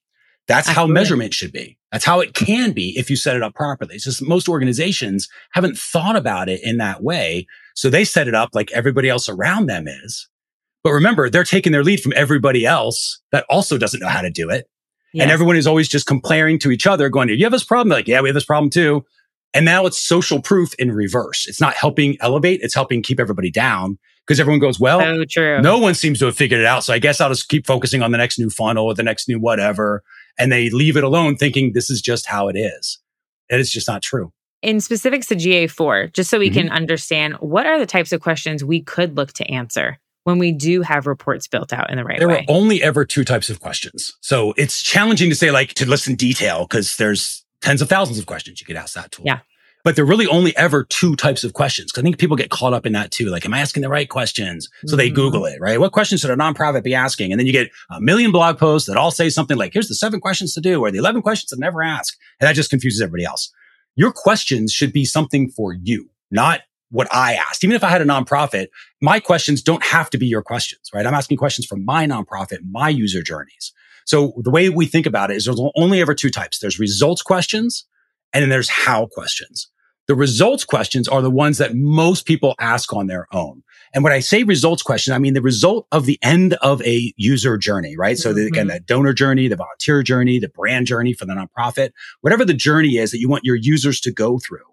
That's 0.47 0.68
Absolutely. 0.68 0.89
how 0.89 0.94
measurement 0.94 1.33
should 1.33 1.51
be. 1.51 1.77
That's 1.91 2.03
how 2.03 2.20
it 2.20 2.33
can 2.33 2.74
be 2.74 2.98
if 2.98 3.09
you 3.09 3.15
set 3.15 3.35
it 3.35 3.44
up 3.44 3.55
properly. 3.55 3.96
It's 3.96 4.03
just 4.03 4.22
most 4.22 4.50
organizations 4.50 5.29
haven't 5.51 5.77
thought 5.77 6.15
about 6.15 6.50
it 6.50 6.59
in 6.63 6.77
that 6.77 7.01
way. 7.01 7.48
So 7.75 7.89
they 7.89 8.03
set 8.03 8.27
it 8.27 8.35
up 8.35 8.50
like 8.53 8.72
everybody 8.72 9.09
else 9.09 9.29
around 9.29 9.68
them 9.68 9.87
is. 9.87 10.27
But 10.83 10.91
remember, 10.91 11.29
they're 11.29 11.43
taking 11.43 11.72
their 11.72 11.83
lead 11.83 12.01
from 12.01 12.13
everybody 12.15 12.65
else 12.65 13.22
that 13.31 13.46
also 13.50 13.77
doesn't 13.77 14.00
know 14.00 14.09
how 14.09 14.22
to 14.22 14.29
do 14.29 14.50
it. 14.50 14.67
Yes. 15.13 15.24
And 15.24 15.31
everyone 15.31 15.55
is 15.55 15.67
always 15.67 15.87
just 15.87 16.07
comparing 16.07 16.59
to 16.59 16.72
each 16.72 16.87
other, 16.87 17.07
going, 17.09 17.27
Do 17.27 17.35
you 17.35 17.46
have 17.46 17.51
this 17.51 17.63
problem? 17.63 17.89
They're 17.89 18.00
like, 18.00 18.07
yeah, 18.07 18.22
we 18.22 18.29
have 18.29 18.33
this 18.33 18.46
problem 18.46 18.69
too. 18.69 19.05
And 19.53 19.65
now 19.65 19.85
it's 19.85 20.00
social 20.00 20.41
proof 20.41 20.74
in 20.75 20.91
reverse. 20.91 21.48
It's 21.48 21.61
not 21.61 21.75
helping 21.75 22.17
elevate, 22.19 22.61
it's 22.63 22.74
helping 22.74 23.03
keep 23.03 23.19
everybody 23.19 23.51
down 23.51 24.00
because 24.25 24.39
everyone 24.39 24.59
goes, 24.59 24.79
Well, 24.79 25.00
so 25.00 25.24
true. 25.29 25.61
no 25.61 25.77
one 25.77 25.93
seems 25.93 26.19
to 26.19 26.25
have 26.25 26.35
figured 26.35 26.59
it 26.59 26.65
out. 26.65 26.83
So 26.83 26.93
I 26.93 27.00
guess 27.00 27.22
I'll 27.22 27.29
just 27.29 27.50
keep 27.50 27.67
focusing 27.67 28.01
on 28.01 28.11
the 28.11 28.17
next 28.17 28.39
new 28.39 28.50
funnel 28.50 28.85
or 28.85 28.96
the 28.96 29.03
next 29.03 29.29
new 29.29 29.39
whatever. 29.39 30.03
And 30.39 30.51
they 30.51 30.69
leave 30.72 30.98
it 30.98 31.03
alone 31.03 31.35
thinking 31.35 31.74
this 31.74 31.89
is 31.89 32.01
just 32.01 32.25
how 32.25 32.48
it 32.48 32.57
is. 32.57 33.00
And 33.50 33.61
it's 33.61 33.72
just 33.72 33.87
not 33.87 34.01
true. 34.01 34.31
In 34.63 34.79
specifics 34.79 35.27
to 35.27 35.35
GA4, 35.35 36.13
just 36.13 36.29
so 36.29 36.39
we 36.39 36.50
mm-hmm. 36.50 36.61
can 36.61 36.69
understand 36.69 37.35
what 37.35 37.65
are 37.65 37.77
the 37.77 37.85
types 37.85 38.13
of 38.13 38.22
questions 38.22 38.63
we 38.63 38.81
could 38.81 39.17
look 39.17 39.33
to 39.33 39.51
answer? 39.51 40.00
When 40.24 40.40
we 40.40 40.51
do 40.51 40.81
have 40.81 41.07
reports 41.07 41.48
built 41.48 41.74
out 41.74 41.90
in 41.90 41.98
the 41.98 42.03
right 42.03 42.20
there 42.20 42.27
way? 42.27 42.46
There 42.48 42.55
are 42.55 42.57
only 42.57 42.81
ever 42.81 43.05
two 43.05 43.24
types 43.24 43.50
of 43.50 43.59
questions. 43.59 44.14
So 44.22 44.53
it's 44.57 44.81
challenging 44.81 45.29
to 45.29 45.36
say 45.36 45.51
like 45.51 45.74
to 45.75 45.90
listen 45.90 46.16
detail 46.16 46.66
because 46.68 46.98
there's 46.98 47.46
tens 47.62 47.81
of 47.81 47.90
thousands 47.90 48.20
of 48.20 48.25
questions 48.25 48.62
you 48.62 48.66
could 48.66 48.75
ask 48.75 48.94
that 48.96 49.12
tool. 49.12 49.25
Yeah. 49.25 49.40
But 49.83 49.98
there 49.98 50.05
are 50.05 50.07
really 50.07 50.27
only 50.27 50.55
ever 50.55 50.86
two 50.86 51.18
types 51.18 51.44
of 51.44 51.51
questions. 51.51 51.92
Cause 51.92 52.01
I 52.01 52.03
think 52.03 52.18
people 52.18 52.38
get 52.38 52.50
caught 52.50 52.74
up 52.74 52.86
in 52.86 52.94
that 52.94 53.12
too. 53.12 53.25
Like, 53.25 53.46
am 53.46 53.53
I 53.53 53.59
asking 53.59 53.81
the 53.83 53.90
right 53.90 54.07
questions? 54.07 54.70
So 54.86 54.88
mm-hmm. 54.88 54.98
they 54.98 55.09
Google 55.09 55.46
it, 55.46 55.59
right? 55.59 55.77
What 55.77 55.92
questions 55.92 56.22
should 56.22 56.29
a 56.29 56.38
nonprofit 56.38 56.83
be 56.83 56.96
asking? 56.96 57.33
And 57.33 57.40
then 57.40 57.48
you 57.48 57.51
get 57.51 57.70
a 57.92 58.00
million 58.00 58.31
blog 58.31 58.57
posts 58.57 58.88
that 58.88 58.96
all 58.96 59.12
say 59.12 59.29
something 59.29 59.57
like, 59.57 59.74
here's 59.74 59.90
the 59.90 59.96
seven 59.96 60.22
questions 60.22 60.53
to 60.53 60.62
do 60.62 60.79
or 60.79 60.90
the 60.90 61.00
11 61.00 61.22
questions 61.22 61.50
to 61.50 61.57
never 61.59 61.83
ask. 61.83 62.16
And 62.40 62.48
that 62.48 62.53
just 62.53 62.70
confuses 62.70 63.01
everybody 63.01 63.25
else. 63.25 63.51
Your 63.96 64.14
questions 64.14 64.72
should 64.72 64.94
be 64.94 65.03
something 65.03 65.50
for 65.50 65.74
you, 65.74 66.09
not 66.31 66.62
what 66.94 67.14
I 67.14 67.34
asked. 67.34 67.64
Even 67.64 67.75
if 67.75 67.84
I 67.84 67.90
had 67.90 68.01
a 68.01 68.06
nonprofit, 68.06 68.68
my 69.01 69.20
questions 69.20 69.64
don't 69.64 69.84
have 69.84 70.12
to 70.12 70.18
be 70.20 70.27
your 70.27 70.44
questions, 70.44 70.92
right? 70.94 71.06
I'm 71.06 71.14
asking 71.16 71.38
questions 71.38 71.66
from 71.66 71.84
my 71.84 72.06
nonprofit, 72.06 72.60
my 72.70 72.88
user 72.88 73.24
journeys. 73.24 73.74
So 74.06 74.34
the 74.38 74.51
way 74.51 74.70
we 74.70 74.86
think 74.86 75.08
about 75.08 75.32
it 75.32 75.38
is 75.38 75.46
there's 75.46 75.62
only 75.75 76.01
ever 76.01 76.14
two 76.14 76.29
types. 76.29 76.60
There's 76.60 76.79
results 76.79 77.24
questions 77.24 77.86
and 78.32 78.44
then 78.44 78.50
there's 78.50 78.70
how 78.70 79.08
questions. 79.08 79.70
The 80.08 80.16
results 80.16 80.66
questions 80.66 81.08
are 81.08 81.22
the 81.22 81.32
ones 81.32 81.58
that 81.58 81.74
most 81.74 82.25
people 82.25 82.53
ask 82.60 82.94
on 82.94 83.08
their 83.08 83.25
own. 83.32 83.64
And 83.96 84.03
when 84.03 84.14
I 84.14 84.20
say 84.20 84.44
results 84.44 84.84
question, 84.84 85.14
I 85.14 85.18
mean 85.18 85.34
the 85.34 85.42
result 85.42 85.88
of 85.92 86.06
the 86.06 86.20
end 86.22 86.53
of 86.56 86.82
a 86.84 87.12
user 87.16 87.58
journey, 87.58 87.96
right? 87.98 88.18
So 88.18 88.34
the, 88.34 88.46
again, 88.46 88.68
mm-hmm. 88.68 88.75
the 88.75 88.79
donor 88.82 89.14
journey, 89.14 89.48
the 89.48 89.56
volunteer 89.56 90.03
journey, 90.03 90.38
the 90.40 90.50
brand 90.50 90.86
journey 90.86 91.14
for 91.14 91.25
the 91.25 91.34
nonprofit, 91.34 91.92
whatever 92.22 92.46
the 92.46 92.53
journey 92.53 92.98
is 92.98 93.12
that 93.12 93.20
you 93.20 93.29
want 93.29 93.46
your 93.46 93.56
users 93.56 94.00
to 94.01 94.12
go 94.12 94.38
through 94.38 94.73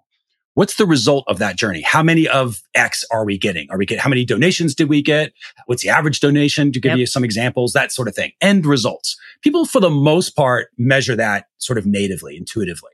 what's 0.60 0.74
the 0.74 0.84
result 0.84 1.24
of 1.26 1.38
that 1.38 1.56
journey? 1.56 1.80
How 1.80 2.02
many 2.02 2.28
of 2.28 2.60
X 2.74 3.02
are 3.10 3.24
we 3.24 3.38
getting? 3.38 3.66
Are 3.70 3.78
we 3.78 3.86
getting, 3.86 4.02
how 4.02 4.10
many 4.10 4.26
donations 4.26 4.74
did 4.74 4.90
we 4.90 5.00
get? 5.00 5.32
What's 5.64 5.82
the 5.82 5.88
average 5.88 6.20
donation 6.20 6.70
to 6.72 6.78
give 6.78 6.90
yep. 6.90 6.98
you 6.98 7.06
some 7.06 7.24
examples? 7.24 7.72
That 7.72 7.92
sort 7.92 8.08
of 8.08 8.14
thing. 8.14 8.32
End 8.42 8.66
results. 8.66 9.16
People 9.40 9.64
for 9.64 9.80
the 9.80 9.88
most 9.88 10.36
part 10.36 10.68
measure 10.76 11.16
that 11.16 11.46
sort 11.56 11.78
of 11.78 11.86
natively, 11.86 12.36
intuitively. 12.36 12.90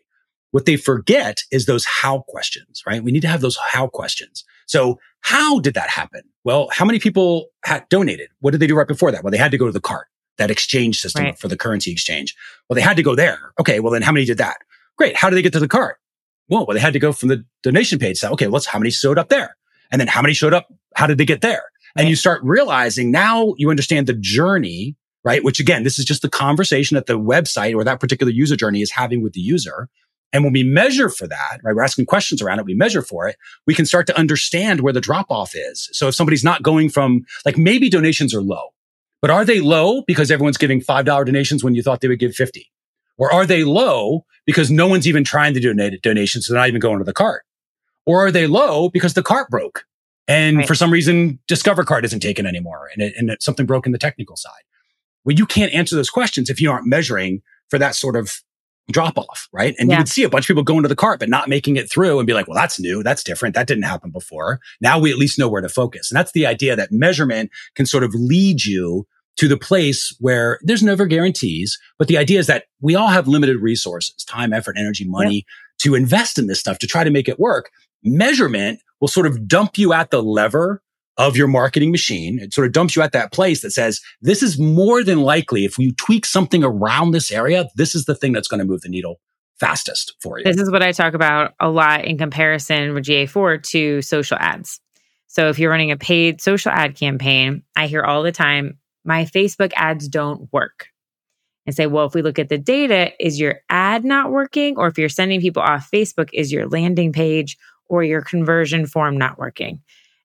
What 0.52 0.64
they 0.64 0.76
forget 0.76 1.42
is 1.50 1.66
those 1.66 1.85
how 1.87 2.20
questions, 2.29 2.85
right? 2.87 3.02
We 3.02 3.11
need 3.11 3.22
to 3.22 3.29
have 3.29 3.40
those 3.40 3.57
how 3.57 3.88
questions. 3.88 4.44
So 4.66 5.00
how 5.22 5.59
did 5.59 5.74
that 5.74 5.90
happen? 5.90 6.22
Well, 6.44 6.68
how 6.70 6.85
many 6.85 7.00
people 7.00 7.48
had 7.64 7.88
donated? 7.88 8.29
What 8.38 8.52
did 8.52 8.61
they 8.61 8.68
do 8.68 8.76
right 8.76 8.87
before 8.87 9.11
that? 9.11 9.24
Well, 9.24 9.33
they 9.33 9.38
had 9.38 9.50
to 9.50 9.59
go 9.59 9.66
to 9.66 9.72
the 9.72 9.81
cart, 9.81 10.07
that 10.38 10.52
exchange 10.52 11.00
system 11.00 11.24
right. 11.24 11.37
for 11.37 11.48
the 11.48 11.57
currency 11.57 11.90
exchange. 11.90 12.37
Well, 12.68 12.76
they 12.76 12.81
had 12.81 12.96
to 12.96 13.02
go 13.02 13.16
there. 13.16 13.52
Okay. 13.59 13.81
Well, 13.81 13.92
then 13.92 14.02
how 14.02 14.12
many 14.12 14.24
did 14.24 14.38
that? 14.38 14.59
Great. 14.96 15.16
How 15.16 15.31
did 15.31 15.35
they 15.35 15.42
get 15.42 15.52
to 15.55 15.59
the 15.59 15.66
cart? 15.66 15.96
Well, 16.48 16.66
well, 16.66 16.74
they 16.74 16.80
had 16.80 16.92
to 16.92 16.98
go 16.98 17.12
from 17.12 17.28
the 17.28 17.44
donation 17.62 17.98
page. 17.98 18.18
So, 18.18 18.30
okay, 18.32 18.46
let's 18.46 18.66
how 18.66 18.78
many 18.78 18.90
showed 18.90 19.18
up 19.18 19.28
there? 19.28 19.56
And 19.90 20.00
then 20.00 20.09
how 20.09 20.22
many 20.22 20.35
showed 20.35 20.54
up? 20.54 20.68
How 20.94 21.06
did 21.06 21.18
they 21.18 21.24
get 21.24 21.40
there? 21.40 21.64
And 21.96 22.09
you 22.09 22.16
start 22.16 22.42
realizing 22.44 23.11
now 23.11 23.54
you 23.56 23.70
understand 23.70 24.06
the 24.06 24.14
journey, 24.14 24.96
right? 25.24 25.42
Which 25.42 25.61
again, 25.61 25.82
this 25.82 25.98
is 25.98 26.04
just 26.04 26.22
the 26.22 26.28
conversation 26.28 26.94
that 26.94 27.06
the 27.06 27.18
website 27.18 27.74
or 27.74 27.85
that 27.85 28.00
particular 28.00 28.32
user 28.32 28.54
journey 28.54 28.82
is 28.82 28.90
having 28.90 29.22
with 29.22 29.32
the 29.32 29.40
user. 29.40 29.88
And 30.32 30.44
when 30.44 30.52
we 30.52 30.62
measure 30.62 31.09
for 31.09 31.26
that, 31.26 31.61
right, 31.62 31.74
we're 31.74 31.82
asking 31.82 32.06
questions 32.06 32.42
around 32.42 32.59
it, 32.59 32.66
we 32.66 32.74
measure 32.74 33.00
for 33.00 33.26
it, 33.26 33.37
we 33.66 33.74
can 33.74 33.87
start 33.87 34.06
to 34.09 34.18
understand 34.18 34.80
where 34.80 34.92
the 34.92 35.00
drop 35.00 35.30
off 35.30 35.52
is. 35.54 35.88
So 35.92 36.09
if 36.09 36.14
somebody's 36.14 36.44
not 36.44 36.62
going 36.62 36.90
from 36.90 37.24
like 37.46 37.56
maybe 37.56 37.88
donations 37.88 38.35
are 38.35 38.42
low, 38.42 38.74
but 39.22 39.30
are 39.30 39.44
they 39.44 39.61
low 39.61 40.02
because 40.06 40.30
everyone's 40.30 40.59
giving 40.59 40.80
$5 40.80 41.04
donations 41.24 41.64
when 41.64 41.74
you 41.74 41.82
thought 41.82 42.02
they 42.02 42.09
would 42.09 42.18
give 42.18 42.35
50? 42.35 42.70
Or 43.18 43.33
are 43.33 43.46
they 43.46 43.64
low 43.64 44.24
because 44.44 44.70
no 44.70 44.87
one's 44.87 45.09
even 45.09 45.24
trying 45.24 45.55
to 45.55 45.61
donate 45.61 46.00
donations, 46.02 46.46
so 46.46 46.52
they're 46.52 46.61
not 46.61 46.68
even 46.68 46.81
going 46.81 46.98
to 46.98 47.05
the 47.05 47.12
cart? 47.12 47.44
Or 48.05 48.26
are 48.26 48.31
they 48.31 48.46
low 48.46 48.88
because 48.88 49.14
the 49.14 49.22
cart 49.22 49.50
broke 49.50 49.85
and 50.29 50.59
right. 50.59 50.66
for 50.66 50.74
some 50.74 50.92
reason 50.92 51.38
Discover 51.48 51.85
card 51.85 52.05
isn't 52.05 52.20
taken 52.20 52.46
anymore 52.46 52.88
and, 52.92 53.02
it, 53.02 53.14
and 53.16 53.31
it, 53.31 53.42
something 53.42 53.66
broke 53.66 53.87
in 53.87 53.92
the 53.92 53.98
technical 53.98 54.37
side? 54.37 54.52
Well, 55.24 55.35
you 55.35 55.46
can't 55.46 55.72
answer 55.72 55.96
those 55.96 56.11
questions 56.11 56.48
if 56.48 56.61
you 56.61 56.70
aren't 56.70 56.87
measuring 56.87 57.42
for 57.68 57.79
that 57.79 57.96
sort 57.96 58.14
of 58.14 58.42
drop 58.90 59.18
off, 59.18 59.48
right? 59.52 59.74
And 59.79 59.88
yeah. 59.88 59.96
you 59.96 60.00
would 60.00 60.09
see 60.09 60.22
a 60.22 60.29
bunch 60.29 60.44
of 60.44 60.48
people 60.48 60.62
going 60.62 60.83
to 60.83 60.88
the 60.88 60.94
cart, 60.94 61.18
but 61.18 61.29
not 61.29 61.48
making 61.48 61.76
it 61.76 61.90
through 61.90 62.20
and 62.20 62.26
be 62.26 62.33
like, 62.33 62.46
well, 62.46 62.55
that's 62.55 62.79
new. 62.79 63.02
That's 63.02 63.24
different. 63.24 63.57
That 63.57 63.66
didn't 63.66 63.83
happen 63.85 64.11
before. 64.11 64.61
Now 64.81 64.98
we 65.00 65.11
at 65.11 65.18
least 65.18 65.38
know 65.38 65.48
where 65.48 65.62
to 65.62 65.68
focus. 65.68 66.11
And 66.11 66.16
that's 66.16 66.33
the 66.33 66.46
idea 66.46 66.76
that 66.76 66.92
measurement 66.92 67.50
can 67.74 67.87
sort 67.87 68.05
of 68.05 68.14
lead 68.14 68.64
you 68.64 69.07
to 69.37 69.49
the 69.49 69.57
place 69.57 70.14
where 70.18 70.59
there's 70.62 70.83
never 70.83 71.07
guarantees. 71.07 71.79
But 71.99 72.09
the 72.09 72.18
idea 72.18 72.38
is 72.38 72.46
that 72.46 72.64
we 72.81 72.94
all 72.94 73.09
have 73.09 73.29
limited 73.29 73.61
resources, 73.61 74.25
time, 74.25 74.53
effort, 74.53 74.77
energy, 74.79 75.05
money 75.05 75.44
to 75.79 75.94
invest 75.94 76.38
in 76.38 76.46
this 76.46 76.61
stuff 76.61 76.79
to 76.79 76.87
try 76.87 77.05
to 77.05 77.11
make 77.11 77.29
it 77.29 77.38
work. 77.38 77.70
Measurement 78.03 78.81
will 79.01 79.09
sort 79.09 79.27
of 79.27 79.46
dump 79.46 79.77
you 79.77 79.92
at 79.92 80.11
the 80.11 80.22
lever 80.22 80.83
of 81.18 81.37
your 81.37 81.49
marketing 81.49 81.90
machine. 81.90 82.38
It 82.38 82.53
sort 82.53 82.66
of 82.66 82.72
dumps 82.72 82.94
you 82.94 83.03
at 83.03 83.12
that 83.12 83.33
place 83.33 83.62
that 83.62 83.70
says, 83.70 84.01
this 84.20 84.42
is 84.42 84.59
more 84.59 85.03
than 85.03 85.20
likely 85.20 85.64
if 85.64 85.79
you 85.79 85.92
tweak 85.92 86.27
something 86.27 86.62
around 86.62 87.12
this 87.12 87.33
area, 87.33 87.68
this 87.75 87.94
is 87.94 88.05
the 88.05 88.14
thing 88.14 88.33
that's 88.33 88.49
going 88.49 88.61
to 88.61 88.66
move 88.66 88.83
the 88.83 88.88
needle 88.88 89.20
fastest 89.59 90.14
for 90.20 90.38
you. 90.38 90.44
This 90.44 90.59
is 90.59 90.70
what 90.70 90.83
I 90.83 90.92
talk 90.92 91.14
about 91.14 91.55
a 91.61 91.70
lot 91.70 92.05
in 92.05 92.18
comparison 92.18 92.92
with 92.92 93.05
GA4 93.05 93.62
to 93.70 94.03
social 94.03 94.37
ads. 94.38 94.81
So 95.27 95.49
if 95.49 95.59
you're 95.59 95.70
running 95.70 95.90
a 95.90 95.96
paid 95.96 96.40
social 96.40 96.70
ad 96.72 96.96
campaign, 96.96 97.62
I 97.75 97.87
hear 97.87 98.03
all 98.03 98.22
the 98.22 98.33
time, 98.33 98.79
my 99.07 99.25
Facebook 99.25 99.73
ads 99.77 100.09
don't 100.09 100.53
work. 100.53 100.88
And 101.64 101.75
say, 101.75 101.87
well, 101.87 102.07
if 102.07 102.14
we 102.14 102.23
look 102.23 102.38
at 102.38 102.49
the 102.49 102.59
data, 102.59 103.12
is 103.19 103.40
your 103.40 103.61
ad 103.69 104.05
not 104.05 104.31
working? 104.31 104.77
Or 104.77 104.87
if 104.87 104.99
you're 104.99 105.09
sending 105.09 105.40
people 105.40 105.62
off 105.62 105.90
Facebook, 105.92 106.31
is 106.33 106.53
your 106.53 106.69
landing 106.69 107.12
page 107.12 107.59
or 107.88 108.05
your 108.05 108.23
conversion 108.23 108.87
form 108.87 109.16
not 109.16 109.37
working? 109.37 109.81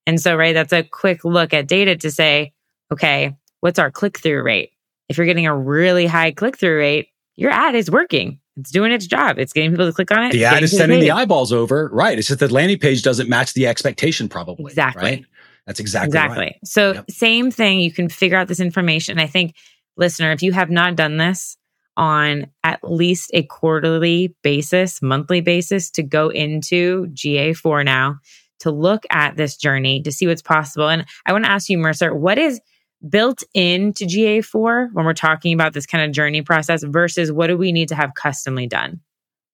And 0.05 0.21
so, 0.21 0.35
right, 0.35 0.53
that's 0.53 0.73
a 0.73 0.83
quick 0.83 1.25
look 1.25 1.51
at 1.51 1.67
data 1.67 1.95
to 1.95 2.11
say, 2.11 2.53
okay, 2.91 3.35
what's 3.61 3.79
our 3.79 3.89
click 3.89 4.19
through 4.19 4.43
rate? 4.43 4.71
If 5.09 5.17
you're 5.17 5.25
getting 5.25 5.47
a 5.47 5.57
really 5.57 6.05
high 6.05 6.31
click 6.31 6.57
through 6.57 6.77
rate, 6.77 7.07
your 7.35 7.49
ad 7.49 7.73
is 7.73 7.89
working. 7.89 8.39
It's 8.57 8.69
doing 8.69 8.91
its 8.91 9.07
job. 9.07 9.39
It's 9.39 9.53
getting 9.53 9.71
people 9.71 9.87
to 9.87 9.93
click 9.93 10.11
on 10.11 10.25
it. 10.25 10.33
The 10.33 10.45
ad 10.45 10.61
is 10.61 10.75
sending 10.75 10.99
the 10.99 11.11
eyeballs 11.11 11.51
over. 11.51 11.89
Right. 11.91 12.19
It's 12.19 12.27
just 12.27 12.39
the 12.39 12.53
landing 12.53 12.77
page 12.77 13.01
doesn't 13.01 13.29
match 13.29 13.53
the 13.53 13.65
expectation, 13.65 14.29
probably. 14.29 14.65
Exactly. 14.65 15.03
Right? 15.03 15.25
That's 15.67 15.79
exactly 15.79 16.07
exactly. 16.07 16.45
Right. 16.45 16.59
So 16.63 16.93
yep. 16.93 17.11
same 17.11 17.51
thing. 17.51 17.79
You 17.79 17.91
can 17.91 18.09
figure 18.09 18.37
out 18.37 18.47
this 18.47 18.59
information. 18.59 19.19
I 19.19 19.27
think, 19.27 19.55
listener, 19.97 20.31
if 20.31 20.41
you 20.41 20.51
have 20.53 20.69
not 20.69 20.95
done 20.95 21.17
this 21.17 21.57
on 21.97 22.47
at 22.63 22.79
least 22.83 23.29
a 23.33 23.43
quarterly 23.43 24.35
basis, 24.43 25.01
monthly 25.01 25.41
basis, 25.41 25.91
to 25.91 26.03
go 26.03 26.29
into 26.29 27.07
GA4 27.07 27.85
now 27.85 28.19
to 28.59 28.71
look 28.71 29.03
at 29.09 29.37
this 29.37 29.57
journey 29.57 30.01
to 30.03 30.11
see 30.11 30.27
what's 30.27 30.41
possible. 30.41 30.87
And 30.87 31.05
I 31.25 31.33
want 31.33 31.45
to 31.45 31.51
ask 31.51 31.69
you, 31.69 31.77
Mercer, 31.77 32.13
what 32.13 32.37
is 32.37 32.61
built 33.09 33.43
into 33.53 34.05
GA4 34.05 34.89
when 34.93 35.05
we're 35.05 35.13
talking 35.13 35.53
about 35.53 35.73
this 35.73 35.85
kind 35.85 36.03
of 36.03 36.11
journey 36.11 36.41
process 36.41 36.83
versus 36.83 37.31
what 37.31 37.47
do 37.47 37.57
we 37.57 37.71
need 37.71 37.89
to 37.89 37.95
have 37.95 38.13
customly 38.13 38.67
done? 38.67 39.01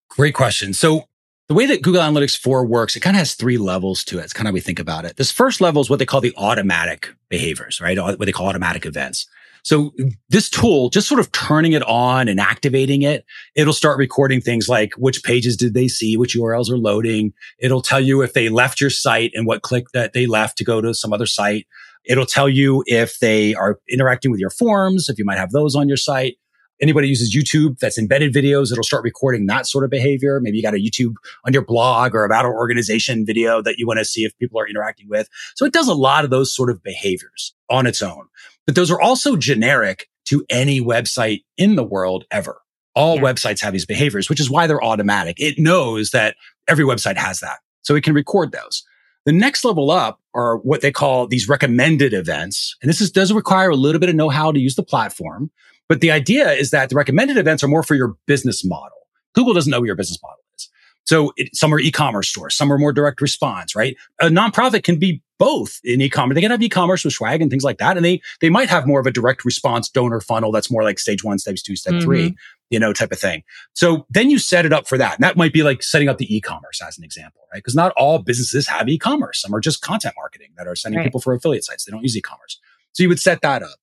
Great 0.10 0.34
question. 0.34 0.74
So 0.74 1.06
the 1.48 1.54
way 1.54 1.66
that 1.66 1.82
Google 1.82 2.02
Analytics 2.02 2.38
4 2.38 2.66
works, 2.66 2.96
it 2.96 3.00
kind 3.00 3.16
of 3.16 3.20
has 3.20 3.36
three 3.36 3.58
levels 3.58 4.04
to 4.06 4.20
it. 4.20 4.24
It's 4.24 4.34
kind 4.34 4.48
of 4.48 4.52
how 4.52 4.56
we 4.56 4.60
think 4.60 4.80
about 4.80 5.06
it. 5.06 5.16
This 5.16 5.32
first 5.32 5.62
level 5.62 5.82
is 5.82 5.90
what 5.90 6.00
they 6.00 6.06
call 6.06 6.22
the 6.22 6.34
automatic 6.36 7.14
behaviors, 7.30 7.80
right? 7.80 7.98
What 7.98 8.20
they 8.20 8.32
call 8.32 8.48
automatic 8.48 8.86
events. 8.86 9.28
So 9.64 9.92
this 10.30 10.50
tool, 10.50 10.90
just 10.90 11.10
sort 11.10 11.20
of 11.20 11.32
turning 11.32 11.74
it 11.74 11.84
on 11.84 12.28
and 12.30 12.40
activating 12.40 13.02
it, 13.02 13.26
it'll 13.56 13.74
start 13.74 13.98
recording 13.98 14.40
things 14.40 14.70
like 14.70 14.94
which 14.98 15.24
pages 15.24 15.58
did 15.58 15.74
they 15.74 15.88
see, 15.88 16.16
which 16.16 16.38
URLs 16.38 16.70
are 16.70 16.78
loading. 16.78 17.34
It'll 17.60 17.82
tell 17.82 18.00
you 18.00 18.22
if 18.22 18.34
they 18.34 18.48
left 18.48 18.80
your 18.80 18.90
site 18.90 19.32
and 19.34 19.46
what 19.46 19.64
click 19.64 19.88
that 19.94 20.14
they 20.14 20.26
left 20.26 20.58
to 20.60 20.64
go 20.64 20.80
to 20.80 20.94
some 20.94 21.12
other 21.12 21.26
site. 21.26 21.68
It'll 22.06 22.26
tell 22.26 22.48
you 22.48 22.84
if 22.88 23.20
they 23.20 23.56
are 23.56 23.80
interacting 23.90 24.32
with 24.32 24.40
your 24.40 24.52
forms, 24.52 25.10
if 25.10 25.18
you 25.18 25.26
might 25.26 25.38
have 25.38 25.52
those 25.52 25.76
on 25.76 25.90
your 25.90 25.98
site. 25.98 26.38
Anybody 26.80 27.08
uses 27.08 27.36
YouTube 27.36 27.80
that's 27.80 27.98
embedded 27.98 28.34
videos, 28.34 28.72
it'll 28.72 28.84
start 28.84 29.04
recording 29.04 29.48
that 29.48 29.66
sort 29.66 29.84
of 29.84 29.90
behavior. 29.90 30.40
Maybe 30.40 30.58
you 30.58 30.64
got 30.64 30.76
a 30.76 30.78
YouTube 30.78 31.16
on 31.46 31.54
your 31.54 31.66
blog 31.66 32.14
or 32.14 32.24
about 32.24 32.46
an 32.46 32.52
organization 32.52 33.26
video 33.26 33.62
that 33.62 33.78
you 33.78 33.88
want 33.88 34.00
to 34.00 34.06
see 34.06 34.26
if 34.26 34.38
people 34.38 34.60
are 34.60 34.68
interacting 34.68 35.08
with. 35.10 35.28
So 35.56 35.66
it 35.66 35.74
does 35.74 35.88
a 35.88 35.94
lot 35.94 36.24
of 36.24 36.30
those 36.30 36.56
sort 36.56 36.70
of 36.70 36.84
behaviors 36.84 37.54
on 37.70 37.88
its 37.88 38.02
own. 38.02 38.28
But 38.66 38.76
those 38.76 38.92
are 38.92 39.02
also 39.02 39.36
generic 39.36 40.08
to 40.26 40.46
any 40.50 40.82
website 40.82 41.44
in 41.58 41.76
the 41.76 41.84
world 41.84 42.26
ever. 42.32 42.62
All 42.96 43.16
yeah. 43.16 43.22
websites 43.22 43.62
have 43.62 43.74
these 43.74 43.86
behaviors, 43.86 44.30
which 44.30 44.40
is 44.40 44.50
why 44.50 44.68
they're 44.68 44.84
automatic. 44.84 45.40
It 45.40 45.58
knows 45.58 46.12
that 46.12 46.36
every 46.68 46.84
website 46.84 47.18
has 47.18 47.40
that. 47.40 47.60
So 47.82 47.96
it 47.96 48.04
can 48.04 48.14
record 48.14 48.52
those. 48.52 48.84
The 49.26 49.32
next 49.32 49.66
level 49.66 49.92
up 49.92 50.20
are 50.34 50.58
what 50.58 50.82
they 50.82 50.92
call 50.92 51.28
these 51.28 51.50
recommended 51.50 52.14
events. 52.14 52.76
And 52.82 52.90
this 52.90 53.02
is, 53.02 53.12
does 53.12 53.34
require 53.34 53.70
a 53.70 53.76
little 53.76 54.00
bit 54.00 54.10
of 54.10 54.16
know 54.16 54.30
how 54.30 54.52
to 54.52 54.60
use 54.60 54.76
the 54.76 54.84
platform. 54.84 55.52
But 55.90 56.02
the 56.02 56.12
idea 56.12 56.52
is 56.52 56.72
that 56.72 56.90
the 56.90 56.96
recommended 56.96 57.38
events 57.38 57.64
are 57.64 57.68
more 57.68 57.84
for 57.84 57.96
your 57.96 58.16
business 58.26 58.66
model. 58.66 58.98
Google 59.34 59.54
doesn't 59.54 59.72
know 59.72 59.80
what 59.80 59.86
your 59.86 59.96
business 59.96 60.20
model 60.22 60.40
is. 60.58 60.70
So 61.06 61.32
it, 61.38 61.56
some 61.56 61.74
are 61.74 61.80
e-commerce 61.80 62.28
stores, 62.28 62.56
some 62.56 62.72
are 62.72 62.78
more 62.78 62.92
direct 62.92 63.22
response, 63.22 63.76
right? 63.76 63.96
A 64.20 64.26
nonprofit 64.26 64.84
can 64.84 65.00
be 65.00 65.22
both 65.40 65.80
in 65.84 66.02
e-commerce. 66.02 66.36
They 66.36 66.42
can 66.42 66.52
have 66.52 66.62
e-commerce 66.62 67.06
with 67.06 67.14
swag 67.14 67.42
and 67.42 67.50
things 67.50 67.64
like 67.64 67.78
that. 67.78 67.96
And 67.96 68.06
they, 68.06 68.22
they 68.42 68.50
might 68.50 68.70
have 68.70 68.88
more 68.88 69.00
of 69.00 69.06
a 69.06 69.12
direct 69.12 69.46
response 69.46 69.88
donor 69.88 70.20
funnel 70.20 70.52
that's 70.52 70.72
more 70.72 70.84
like 70.84 71.00
stage 71.00 71.24
one, 71.24 71.40
stage 71.40 71.64
two, 71.64 71.76
step 71.76 71.94
mm-hmm. 71.94 72.04
three, 72.04 72.36
you 72.72 72.80
know, 72.80 72.92
type 72.92 73.12
of 73.12 73.20
thing. 73.20 73.44
So 73.74 74.06
then 74.10 74.30
you 74.30 74.40
set 74.40 74.66
it 74.66 74.74
up 74.74 74.88
for 74.88 74.98
that. 74.98 75.14
And 75.16 75.24
that 75.24 75.38
might 75.38 75.54
be 75.54 75.64
like 75.64 75.84
setting 75.84 76.10
up 76.10 76.18
the 76.18 76.36
e-commerce 76.36 76.82
as 76.86 76.98
an 76.98 77.04
example, 77.04 77.44
right? 77.54 77.60
Because 77.60 77.76
not 77.76 77.94
all 77.96 78.20
businesses 78.20 78.68
have 78.68 78.90
e-commerce. 78.90 79.42
Some 79.42 79.54
are 79.54 79.62
just 79.62 79.82
content 79.82 80.16
marketing 80.18 80.50
that 80.58 80.68
are 80.68 80.76
sending 80.76 80.98
right. 80.98 81.06
people 81.06 81.22
for 81.22 81.34
affiliate 81.34 81.64
sites. 81.64 81.86
They 81.86 81.92
don't 81.92 82.04
use 82.04 82.18
e-commerce. 82.18 82.60
So 82.94 83.04
you 83.04 83.10
would 83.10 83.20
set 83.20 83.42
that 83.42 83.62
up. 83.62 83.78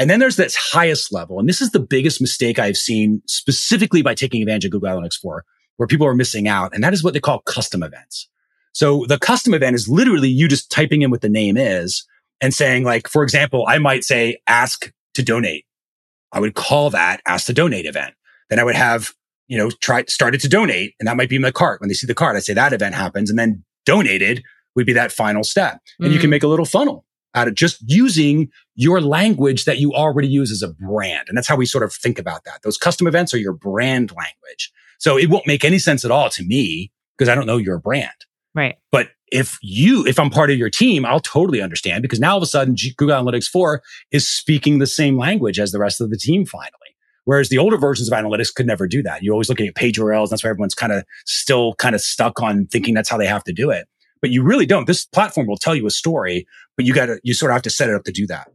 And 0.00 0.08
then 0.08 0.18
there's 0.18 0.36
this 0.36 0.56
highest 0.56 1.12
level. 1.12 1.38
And 1.38 1.46
this 1.46 1.60
is 1.60 1.72
the 1.72 1.78
biggest 1.78 2.22
mistake 2.22 2.58
I've 2.58 2.78
seen 2.78 3.20
specifically 3.26 4.00
by 4.00 4.14
taking 4.14 4.40
advantage 4.40 4.64
of 4.64 4.70
Google 4.70 4.88
Analytics 4.88 5.20
4, 5.20 5.44
where 5.76 5.86
people 5.86 6.06
are 6.06 6.14
missing 6.14 6.48
out. 6.48 6.74
And 6.74 6.82
that 6.82 6.94
is 6.94 7.04
what 7.04 7.12
they 7.12 7.20
call 7.20 7.40
custom 7.40 7.82
events. 7.82 8.26
So 8.72 9.04
the 9.08 9.18
custom 9.18 9.52
event 9.52 9.74
is 9.74 9.90
literally 9.90 10.30
you 10.30 10.48
just 10.48 10.70
typing 10.70 11.02
in 11.02 11.10
what 11.10 11.20
the 11.20 11.28
name 11.28 11.58
is 11.58 12.06
and 12.40 12.54
saying 12.54 12.84
like, 12.84 13.08
for 13.08 13.22
example, 13.22 13.66
I 13.68 13.76
might 13.76 14.02
say 14.02 14.38
ask 14.46 14.90
to 15.12 15.22
donate. 15.22 15.66
I 16.32 16.40
would 16.40 16.54
call 16.54 16.88
that 16.90 17.20
ask 17.26 17.44
to 17.48 17.52
donate 17.52 17.84
event. 17.84 18.14
Then 18.48 18.58
I 18.58 18.64
would 18.64 18.76
have, 18.76 19.12
you 19.48 19.58
know, 19.58 19.68
try 19.82 20.04
started 20.08 20.40
to 20.40 20.48
donate 20.48 20.94
and 20.98 21.08
that 21.08 21.16
might 21.18 21.28
be 21.28 21.36
in 21.36 21.42
the 21.42 21.52
cart. 21.52 21.78
When 21.82 21.88
they 21.88 21.94
see 21.94 22.06
the 22.06 22.14
cart, 22.14 22.36
I 22.36 22.40
say 22.40 22.54
that 22.54 22.72
event 22.72 22.94
happens 22.94 23.28
and 23.28 23.38
then 23.38 23.64
donated 23.84 24.42
would 24.76 24.86
be 24.86 24.94
that 24.94 25.12
final 25.12 25.44
step. 25.44 25.78
And 25.98 26.06
mm-hmm. 26.06 26.14
you 26.14 26.20
can 26.20 26.28
mm. 26.28 26.30
make 26.30 26.42
a 26.42 26.48
little 26.48 26.64
funnel 26.64 27.04
out 27.34 27.48
of 27.48 27.54
just 27.54 27.78
using 27.86 28.50
your 28.74 29.00
language 29.00 29.64
that 29.64 29.78
you 29.78 29.92
already 29.92 30.28
use 30.28 30.50
as 30.50 30.62
a 30.62 30.68
brand. 30.68 31.28
And 31.28 31.36
that's 31.36 31.48
how 31.48 31.56
we 31.56 31.66
sort 31.66 31.84
of 31.84 31.92
think 31.92 32.18
about 32.18 32.44
that. 32.44 32.62
Those 32.62 32.78
custom 32.78 33.06
events 33.06 33.32
are 33.34 33.38
your 33.38 33.52
brand 33.52 34.10
language. 34.10 34.72
So 34.98 35.16
it 35.16 35.30
won't 35.30 35.46
make 35.46 35.64
any 35.64 35.78
sense 35.78 36.04
at 36.04 36.10
all 36.10 36.28
to 36.30 36.42
me 36.42 36.90
because 37.16 37.28
I 37.28 37.34
don't 37.34 37.46
know 37.46 37.56
your 37.56 37.78
brand. 37.78 38.10
Right. 38.54 38.76
But 38.90 39.10
if 39.30 39.58
you, 39.62 40.04
if 40.06 40.18
I'm 40.18 40.30
part 40.30 40.50
of 40.50 40.58
your 40.58 40.70
team, 40.70 41.04
I'll 41.04 41.20
totally 41.20 41.62
understand 41.62 42.02
because 42.02 42.18
now 42.18 42.32
all 42.32 42.36
of 42.38 42.42
a 42.42 42.46
sudden 42.46 42.74
Google 42.96 43.16
Analytics 43.16 43.48
4 43.48 43.82
is 44.10 44.28
speaking 44.28 44.78
the 44.78 44.86
same 44.86 45.16
language 45.16 45.60
as 45.60 45.70
the 45.72 45.78
rest 45.78 46.00
of 46.00 46.10
the 46.10 46.16
team 46.16 46.44
finally. 46.44 46.74
Whereas 47.24 47.48
the 47.48 47.58
older 47.58 47.76
versions 47.76 48.10
of 48.10 48.18
analytics 48.18 48.52
could 48.52 48.66
never 48.66 48.88
do 48.88 49.02
that. 49.02 49.22
You're 49.22 49.34
always 49.34 49.48
looking 49.48 49.68
at 49.68 49.74
page 49.74 49.98
URLs. 49.98 50.30
That's 50.30 50.42
why 50.42 50.50
everyone's 50.50 50.74
kind 50.74 50.92
of 50.92 51.04
still 51.26 51.74
kind 51.74 51.94
of 51.94 52.00
stuck 52.00 52.42
on 52.42 52.66
thinking 52.66 52.94
that's 52.94 53.08
how 53.08 53.18
they 53.18 53.26
have 53.26 53.44
to 53.44 53.52
do 53.52 53.70
it. 53.70 53.86
But 54.20 54.30
you 54.30 54.42
really 54.42 54.66
don't. 54.66 54.86
This 54.86 55.06
platform 55.06 55.46
will 55.46 55.56
tell 55.56 55.74
you 55.74 55.86
a 55.86 55.90
story, 55.90 56.46
but 56.76 56.84
you 56.84 56.94
got 56.94 57.06
to, 57.06 57.20
you 57.22 57.34
sort 57.34 57.50
of 57.50 57.54
have 57.54 57.62
to 57.62 57.70
set 57.70 57.88
it 57.88 57.94
up 57.94 58.04
to 58.04 58.12
do 58.12 58.26
that. 58.26 58.50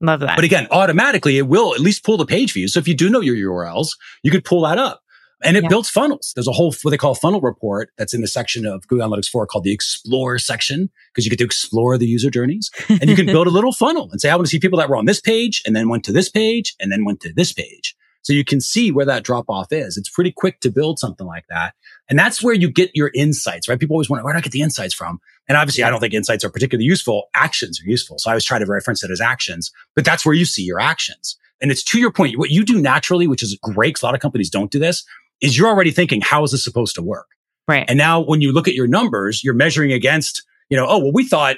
Love 0.00 0.20
that. 0.20 0.36
But 0.36 0.44
again, 0.44 0.68
automatically 0.70 1.38
it 1.38 1.48
will 1.48 1.74
at 1.74 1.80
least 1.80 2.04
pull 2.04 2.16
the 2.16 2.26
page 2.26 2.52
views. 2.52 2.72
So 2.72 2.78
if 2.78 2.86
you 2.86 2.94
do 2.94 3.10
know 3.10 3.20
your 3.20 3.36
URLs, 3.36 3.96
you 4.22 4.30
could 4.30 4.44
pull 4.44 4.62
that 4.62 4.78
up. 4.78 5.02
And 5.42 5.56
it 5.56 5.62
yeah. 5.62 5.68
builds 5.68 5.88
funnels. 5.88 6.32
There's 6.34 6.48
a 6.48 6.52
whole, 6.52 6.74
what 6.82 6.90
they 6.90 6.96
call 6.96 7.14
funnel 7.14 7.40
report 7.40 7.90
that's 7.96 8.12
in 8.12 8.22
the 8.22 8.28
section 8.28 8.66
of 8.66 8.86
Google 8.88 9.08
Analytics 9.08 9.28
4 9.28 9.46
called 9.46 9.62
the 9.62 9.72
explore 9.72 10.36
section 10.38 10.90
because 11.12 11.24
you 11.24 11.30
get 11.30 11.38
to 11.38 11.44
explore 11.44 11.96
the 11.96 12.06
user 12.06 12.28
journeys 12.28 12.70
and 12.88 13.08
you 13.08 13.14
can 13.14 13.26
build 13.26 13.46
a 13.46 13.50
little 13.50 13.72
funnel 13.72 14.08
and 14.10 14.20
say, 14.20 14.30
I 14.30 14.34
want 14.34 14.46
to 14.46 14.50
see 14.50 14.58
people 14.58 14.78
that 14.80 14.88
were 14.88 14.96
on 14.96 15.04
this 15.04 15.20
page 15.20 15.62
and 15.64 15.76
then 15.76 15.88
went 15.88 16.02
to 16.04 16.12
this 16.12 16.28
page 16.28 16.74
and 16.80 16.90
then 16.90 17.04
went 17.04 17.20
to 17.20 17.32
this 17.32 17.52
page. 17.52 17.96
So 18.22 18.32
you 18.32 18.44
can 18.44 18.60
see 18.60 18.90
where 18.90 19.06
that 19.06 19.24
drop 19.24 19.46
off 19.48 19.72
is. 19.72 19.96
It's 19.96 20.08
pretty 20.08 20.32
quick 20.32 20.60
to 20.60 20.70
build 20.70 20.98
something 20.98 21.26
like 21.26 21.46
that. 21.48 21.74
And 22.10 22.18
that's 22.18 22.42
where 22.42 22.54
you 22.54 22.70
get 22.70 22.90
your 22.94 23.10
insights, 23.14 23.68
right? 23.68 23.78
People 23.78 23.94
always 23.94 24.10
wonder, 24.10 24.24
where 24.24 24.34
do 24.34 24.38
I 24.38 24.42
get 24.42 24.52
the 24.52 24.60
insights 24.60 24.94
from? 24.94 25.18
And 25.48 25.56
obviously, 25.56 25.82
I 25.84 25.90
don't 25.90 26.00
think 26.00 26.12
insights 26.12 26.44
are 26.44 26.50
particularly 26.50 26.84
useful. 26.84 27.28
Actions 27.34 27.80
are 27.80 27.88
useful. 27.88 28.18
So 28.18 28.28
I 28.28 28.32
always 28.32 28.44
try 28.44 28.58
to 28.58 28.66
reference 28.66 29.02
it 29.02 29.10
as 29.10 29.20
actions, 29.20 29.72
but 29.94 30.04
that's 30.04 30.26
where 30.26 30.34
you 30.34 30.44
see 30.44 30.62
your 30.62 30.80
actions. 30.80 31.38
And 31.60 31.70
it's 31.70 31.82
to 31.84 31.98
your 31.98 32.12
point, 32.12 32.38
what 32.38 32.50
you 32.50 32.64
do 32.64 32.80
naturally, 32.80 33.26
which 33.26 33.42
is 33.42 33.58
great 33.62 33.88
because 33.88 34.02
a 34.02 34.06
lot 34.06 34.14
of 34.14 34.20
companies 34.20 34.50
don't 34.50 34.70
do 34.70 34.78
this, 34.78 35.04
is 35.40 35.56
you're 35.56 35.68
already 35.68 35.90
thinking, 35.90 36.20
how 36.20 36.44
is 36.44 36.52
this 36.52 36.62
supposed 36.62 36.94
to 36.96 37.02
work? 37.02 37.26
Right. 37.66 37.84
And 37.88 37.98
now 37.98 38.20
when 38.20 38.40
you 38.40 38.52
look 38.52 38.68
at 38.68 38.74
your 38.74 38.86
numbers, 38.86 39.42
you're 39.42 39.54
measuring 39.54 39.92
against, 39.92 40.42
you 40.68 40.76
know, 40.76 40.86
oh, 40.88 40.98
well, 40.98 41.12
we 41.12 41.26
thought 41.26 41.56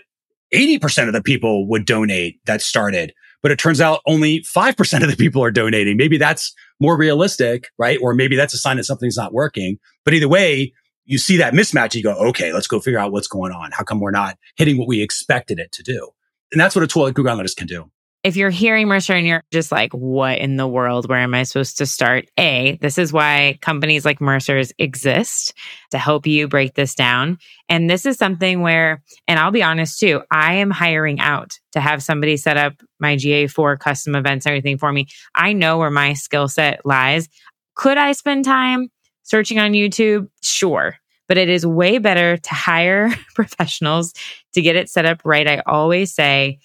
80% 0.55 1.07
of 1.07 1.13
the 1.13 1.23
people 1.23 1.69
would 1.69 1.85
donate 1.85 2.45
that 2.47 2.63
started, 2.63 3.13
but 3.43 3.51
it 3.51 3.59
turns 3.59 3.81
out 3.81 4.01
only 4.07 4.41
5% 4.41 5.03
of 5.03 5.11
the 5.11 5.17
people 5.17 5.43
are 5.43 5.51
donating. 5.51 5.97
Maybe 5.97 6.19
that's 6.19 6.53
more 6.79 6.97
realistic, 6.97 7.69
right? 7.79 7.99
Or 8.03 8.15
maybe 8.15 8.37
that's 8.37 8.55
a 8.55 8.59
sign 8.59 8.77
that 8.77 8.85
something's 8.85 9.17
not 9.17 9.33
working. 9.33 9.79
But 10.05 10.15
either 10.15 10.29
way, 10.29 10.73
you 11.05 11.19
see 11.19 11.37
that 11.39 11.55
mismatch. 11.55 11.95
You 11.95 12.03
go, 12.03 12.15
okay, 12.29 12.53
let's 12.53 12.67
go 12.67 12.81
figure 12.81 12.99
out 12.99 13.13
what's 13.13 13.29
going 13.29 13.53
on. 13.53 13.71
How 13.73 13.85
come 13.85 14.01
we're 14.01 14.11
not 14.11 14.37
hitting 14.57 14.79
what 14.79 14.89
we 14.89 15.03
expected 15.03 15.59
it 15.59 15.73
to 15.73 15.83
do? 15.83 16.11
And 16.53 16.61
that's 16.61 16.75
what 16.75 16.83
a 16.83 16.87
tool 16.87 17.05
like 17.05 17.15
Google 17.15 17.35
Analytics 17.37 17.57
can 17.57 17.67
do. 17.67 17.91
If 18.23 18.37
you're 18.37 18.51
hearing 18.51 18.87
Mercer 18.87 19.15
and 19.15 19.27
you're 19.27 19.43
just 19.51 19.73
like, 19.73 19.93
what 19.93 20.39
in 20.39 20.57
the 20.57 20.69
world? 20.69 21.09
Where 21.09 21.19
am 21.21 21.35
I 21.35 21.45
supposed 21.45 21.79
to 21.79 21.87
start? 21.87 22.27
A, 22.39 22.79
this 22.83 22.99
is 22.99 23.15
why 23.15 23.59
companies 23.63 24.05
like 24.05 24.21
Mercer's 24.21 24.73
exist 24.79 25.55
to 25.91 25.99
help 25.99 26.27
you 26.27 26.47
break 26.47 26.75
this 26.75 26.95
down. 26.95 27.39
And 27.71 27.89
this 27.89 28.05
is 28.05 28.19
something 28.19 28.61
where, 28.61 29.03
and 29.27 29.39
I'll 29.39 29.51
be 29.51 29.63
honest 29.63 29.99
too, 29.99 30.23
I 30.31 30.55
am 30.55 30.71
hiring 30.71 31.19
out 31.19 31.59
to 31.73 31.81
have 31.81 32.03
somebody 32.03 32.37
set 32.37 32.59
up 32.59 32.75
my 32.99 33.17
GA4 33.17 33.79
custom 33.79 34.15
events, 34.15 34.45
and 34.45 34.51
everything 34.51 34.77
for 34.77 34.93
me. 34.93 35.07
I 35.35 35.55
know 35.55 35.79
where 35.79 35.91
my 35.91 36.13
skill 36.13 36.49
set 36.49 36.85
lies. 36.85 37.27
Could 37.75 37.97
I 37.97 38.13
spend 38.13 38.45
time 38.45 38.89
searching 39.23 39.59
on 39.59 39.73
YouTube? 39.73 40.29
Sure. 40.43 40.97
But 41.27 41.39
it 41.39 41.49
is 41.49 41.65
way 41.65 41.97
better 41.97 42.37
to 42.37 42.55
hire 42.55 43.11
professionals 43.35 44.13
to 44.53 44.61
get 44.61 44.77
it 44.77 44.91
set 44.91 45.07
up 45.07 45.23
right. 45.25 45.49
I 45.49 45.63
always 45.65 46.13
say, 46.13 46.59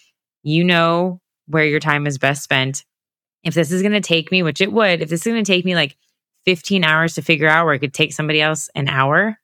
you 0.43 0.63
know 0.63 1.21
where 1.47 1.65
your 1.65 1.79
time 1.79 2.07
is 2.07 2.17
best 2.17 2.43
spent. 2.43 2.83
If 3.43 3.53
this 3.53 3.71
is 3.71 3.81
going 3.81 3.93
to 3.93 4.01
take 4.01 4.31
me, 4.31 4.43
which 4.43 4.61
it 4.61 4.71
would, 4.71 5.01
if 5.01 5.09
this 5.09 5.21
is 5.21 5.31
going 5.31 5.43
to 5.43 5.51
take 5.51 5.65
me 5.65 5.75
like 5.75 5.97
15 6.45 6.83
hours 6.83 7.15
to 7.15 7.21
figure 7.21 7.47
out 7.47 7.65
where 7.65 7.75
it 7.75 7.79
could 7.79 7.93
take 7.93 8.13
somebody 8.13 8.41
else 8.41 8.69
an 8.75 8.87
hour, 8.87 9.37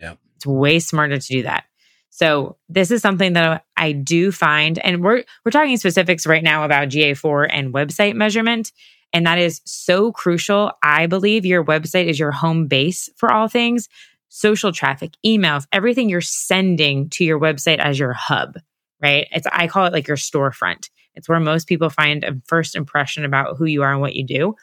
yeah. 0.00 0.14
it's 0.36 0.46
way 0.46 0.78
smarter 0.78 1.18
to 1.18 1.26
do 1.26 1.42
that. 1.42 1.64
So 2.10 2.56
this 2.68 2.90
is 2.90 3.00
something 3.00 3.32
that 3.34 3.64
I 3.76 3.92
do 3.92 4.32
find, 4.32 4.78
and 4.78 5.02
we're 5.02 5.24
we're 5.44 5.50
talking 5.50 5.78
specifics 5.78 6.26
right 6.26 6.42
now 6.42 6.64
about 6.64 6.88
GA4 6.88 7.48
and 7.50 7.72
website 7.72 8.14
measurement. 8.14 8.70
And 9.14 9.26
that 9.26 9.38
is 9.38 9.60
so 9.64 10.12
crucial. 10.12 10.72
I 10.82 11.06
believe 11.06 11.44
your 11.44 11.64
website 11.64 12.06
is 12.06 12.18
your 12.18 12.30
home 12.30 12.66
base 12.66 13.10
for 13.16 13.32
all 13.32 13.48
things 13.48 13.88
social 14.34 14.72
traffic, 14.72 15.12
emails, 15.26 15.66
everything 15.72 16.08
you're 16.08 16.22
sending 16.22 17.10
to 17.10 17.22
your 17.22 17.38
website 17.38 17.78
as 17.78 17.98
your 17.98 18.14
hub, 18.14 18.58
right? 19.02 19.28
It's 19.30 19.46
I 19.52 19.66
call 19.66 19.84
it 19.84 19.92
like 19.92 20.08
your 20.08 20.16
storefront. 20.16 20.88
It's 21.14 21.28
where 21.28 21.40
most 21.40 21.66
people 21.66 21.90
find 21.90 22.24
a 22.24 22.40
first 22.46 22.74
impression 22.74 23.24
about 23.24 23.56
who 23.56 23.64
you 23.64 23.82
are 23.82 23.92
and 23.92 24.00
what 24.00 24.14
you 24.14 24.24
do. 24.24 24.54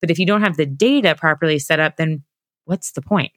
But 0.00 0.10
if 0.10 0.18
you 0.18 0.26
don't 0.26 0.42
have 0.42 0.56
the 0.56 0.66
data 0.66 1.14
properly 1.14 1.58
set 1.58 1.80
up, 1.80 1.96
then 1.96 2.22
what's 2.66 2.92
the 2.92 3.02
point? 3.02 3.32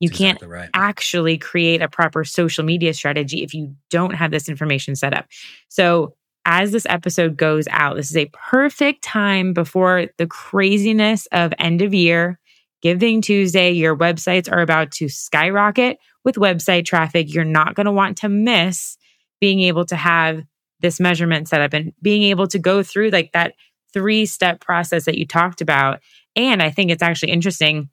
You 0.00 0.08
That's 0.08 0.18
can't 0.18 0.36
exactly 0.36 0.48
right. 0.48 0.70
actually 0.74 1.38
create 1.38 1.82
a 1.82 1.88
proper 1.88 2.24
social 2.24 2.64
media 2.64 2.94
strategy 2.94 3.42
if 3.42 3.52
you 3.52 3.74
don't 3.90 4.14
have 4.14 4.30
this 4.30 4.48
information 4.48 4.94
set 4.94 5.12
up. 5.12 5.26
So, 5.68 6.14
as 6.46 6.72
this 6.72 6.86
episode 6.88 7.36
goes 7.36 7.68
out, 7.70 7.96
this 7.96 8.10
is 8.10 8.16
a 8.16 8.30
perfect 8.32 9.02
time 9.04 9.52
before 9.52 10.06
the 10.16 10.26
craziness 10.26 11.26
of 11.26 11.52
end 11.58 11.82
of 11.82 11.92
year, 11.92 12.38
Giving 12.80 13.20
Tuesday. 13.20 13.72
Your 13.72 13.94
websites 13.94 14.50
are 14.50 14.60
about 14.60 14.92
to 14.92 15.08
skyrocket 15.08 15.98
with 16.24 16.36
website 16.36 16.86
traffic. 16.86 17.34
You're 17.34 17.44
not 17.44 17.74
going 17.74 17.84
to 17.84 17.92
want 17.92 18.16
to 18.18 18.30
miss 18.30 18.96
being 19.40 19.60
able 19.60 19.84
to 19.86 19.96
have 19.96 20.42
this 20.80 21.00
measurement 21.00 21.48
set 21.48 21.60
up 21.60 21.72
and 21.72 21.92
being 22.02 22.22
able 22.24 22.46
to 22.48 22.58
go 22.58 22.82
through 22.82 23.10
like 23.10 23.32
that 23.32 23.54
three 23.92 24.26
step 24.26 24.60
process 24.60 25.04
that 25.04 25.18
you 25.18 25.26
talked 25.26 25.60
about. 25.60 26.00
And 26.36 26.62
I 26.62 26.70
think 26.70 26.90
it's 26.90 27.02
actually 27.02 27.32
interesting. 27.32 27.88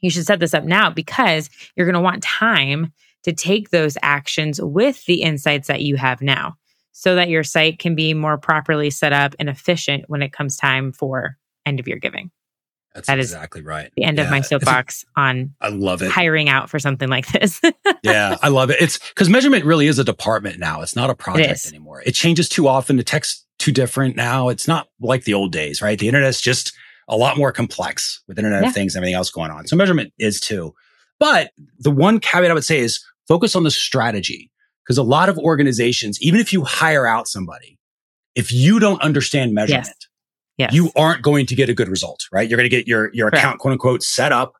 You 0.00 0.10
should 0.10 0.26
set 0.26 0.40
this 0.40 0.54
up 0.54 0.64
now 0.64 0.90
because 0.90 1.48
you're 1.76 1.86
going 1.86 1.94
to 1.94 2.00
want 2.00 2.22
time 2.22 2.92
to 3.24 3.32
take 3.32 3.70
those 3.70 3.96
actions 4.02 4.60
with 4.60 5.04
the 5.06 5.22
insights 5.22 5.68
that 5.68 5.82
you 5.82 5.96
have 5.96 6.20
now 6.20 6.56
so 6.92 7.14
that 7.14 7.28
your 7.28 7.42
site 7.42 7.78
can 7.78 7.94
be 7.94 8.14
more 8.14 8.38
properly 8.38 8.90
set 8.90 9.12
up 9.12 9.34
and 9.38 9.48
efficient 9.48 10.04
when 10.08 10.22
it 10.22 10.32
comes 10.32 10.56
time 10.56 10.92
for 10.92 11.36
end 11.66 11.80
of 11.80 11.88
year 11.88 11.98
giving. 11.98 12.30
That's 12.94 13.08
That 13.08 13.18
is 13.18 13.32
exactly 13.32 13.62
right. 13.62 13.90
The 13.96 14.04
end 14.04 14.18
of 14.20 14.30
my 14.30 14.40
soapbox 14.40 15.04
on 15.16 15.52
I 15.60 15.68
love 15.68 16.00
it. 16.02 16.10
hiring 16.10 16.48
out 16.48 16.70
for 16.70 16.78
something 16.78 17.08
like 17.08 17.26
this. 17.32 17.60
yeah, 18.04 18.36
I 18.42 18.48
love 18.48 18.70
it. 18.70 18.76
It's 18.80 18.98
because 19.10 19.28
measurement 19.28 19.64
really 19.64 19.86
is 19.88 19.98
a 19.98 20.04
department 20.04 20.58
now. 20.60 20.80
It's 20.82 20.94
not 20.94 21.10
a 21.10 21.14
project 21.14 21.50
is. 21.52 21.66
anymore. 21.66 22.02
It 22.06 22.12
changes 22.12 22.48
too 22.48 22.68
often. 22.68 22.96
The 22.96 23.02
tech's 23.02 23.44
too 23.58 23.72
different 23.72 24.14
now. 24.16 24.48
It's 24.48 24.68
not 24.68 24.88
like 25.00 25.24
the 25.24 25.34
old 25.34 25.50
days, 25.52 25.82
right? 25.82 25.98
The 25.98 26.06
internet's 26.08 26.40
just 26.40 26.72
a 27.08 27.16
lot 27.16 27.36
more 27.36 27.50
complex 27.52 28.22
with 28.28 28.38
Internet 28.38 28.62
Yeah. 28.62 28.68
of 28.68 28.74
Things 28.74 28.94
and 28.94 29.02
everything 29.02 29.16
else 29.16 29.30
going 29.30 29.50
on. 29.50 29.66
So 29.66 29.74
measurement 29.76 30.12
is 30.18 30.40
too. 30.40 30.72
But 31.18 31.50
the 31.78 31.90
one 31.90 32.20
caveat 32.20 32.50
I 32.50 32.54
would 32.54 32.64
say 32.64 32.78
is 32.78 33.04
focus 33.26 33.56
on 33.56 33.62
the 33.64 33.70
strategy 33.70 34.50
because 34.84 34.98
a 34.98 35.02
lot 35.02 35.28
of 35.28 35.36
organizations, 35.38 36.20
even 36.22 36.38
if 36.40 36.52
you 36.52 36.62
hire 36.64 37.06
out 37.06 37.26
somebody, 37.28 37.78
if 38.34 38.52
you 38.52 38.78
don't 38.78 39.00
understand 39.02 39.52
measurement, 39.54 39.86
yes. 39.86 40.03
You 40.72 40.90
aren't 40.96 41.22
going 41.22 41.46
to 41.46 41.54
get 41.54 41.68
a 41.68 41.74
good 41.74 41.88
result, 41.88 42.20
right? 42.32 42.48
You're 42.48 42.56
going 42.56 42.68
to 42.68 42.76
get 42.76 42.86
your, 42.86 43.10
your 43.12 43.30
Correct. 43.30 43.42
account, 43.44 43.58
quote 43.60 43.72
unquote, 43.72 44.02
set 44.02 44.32
up. 44.32 44.54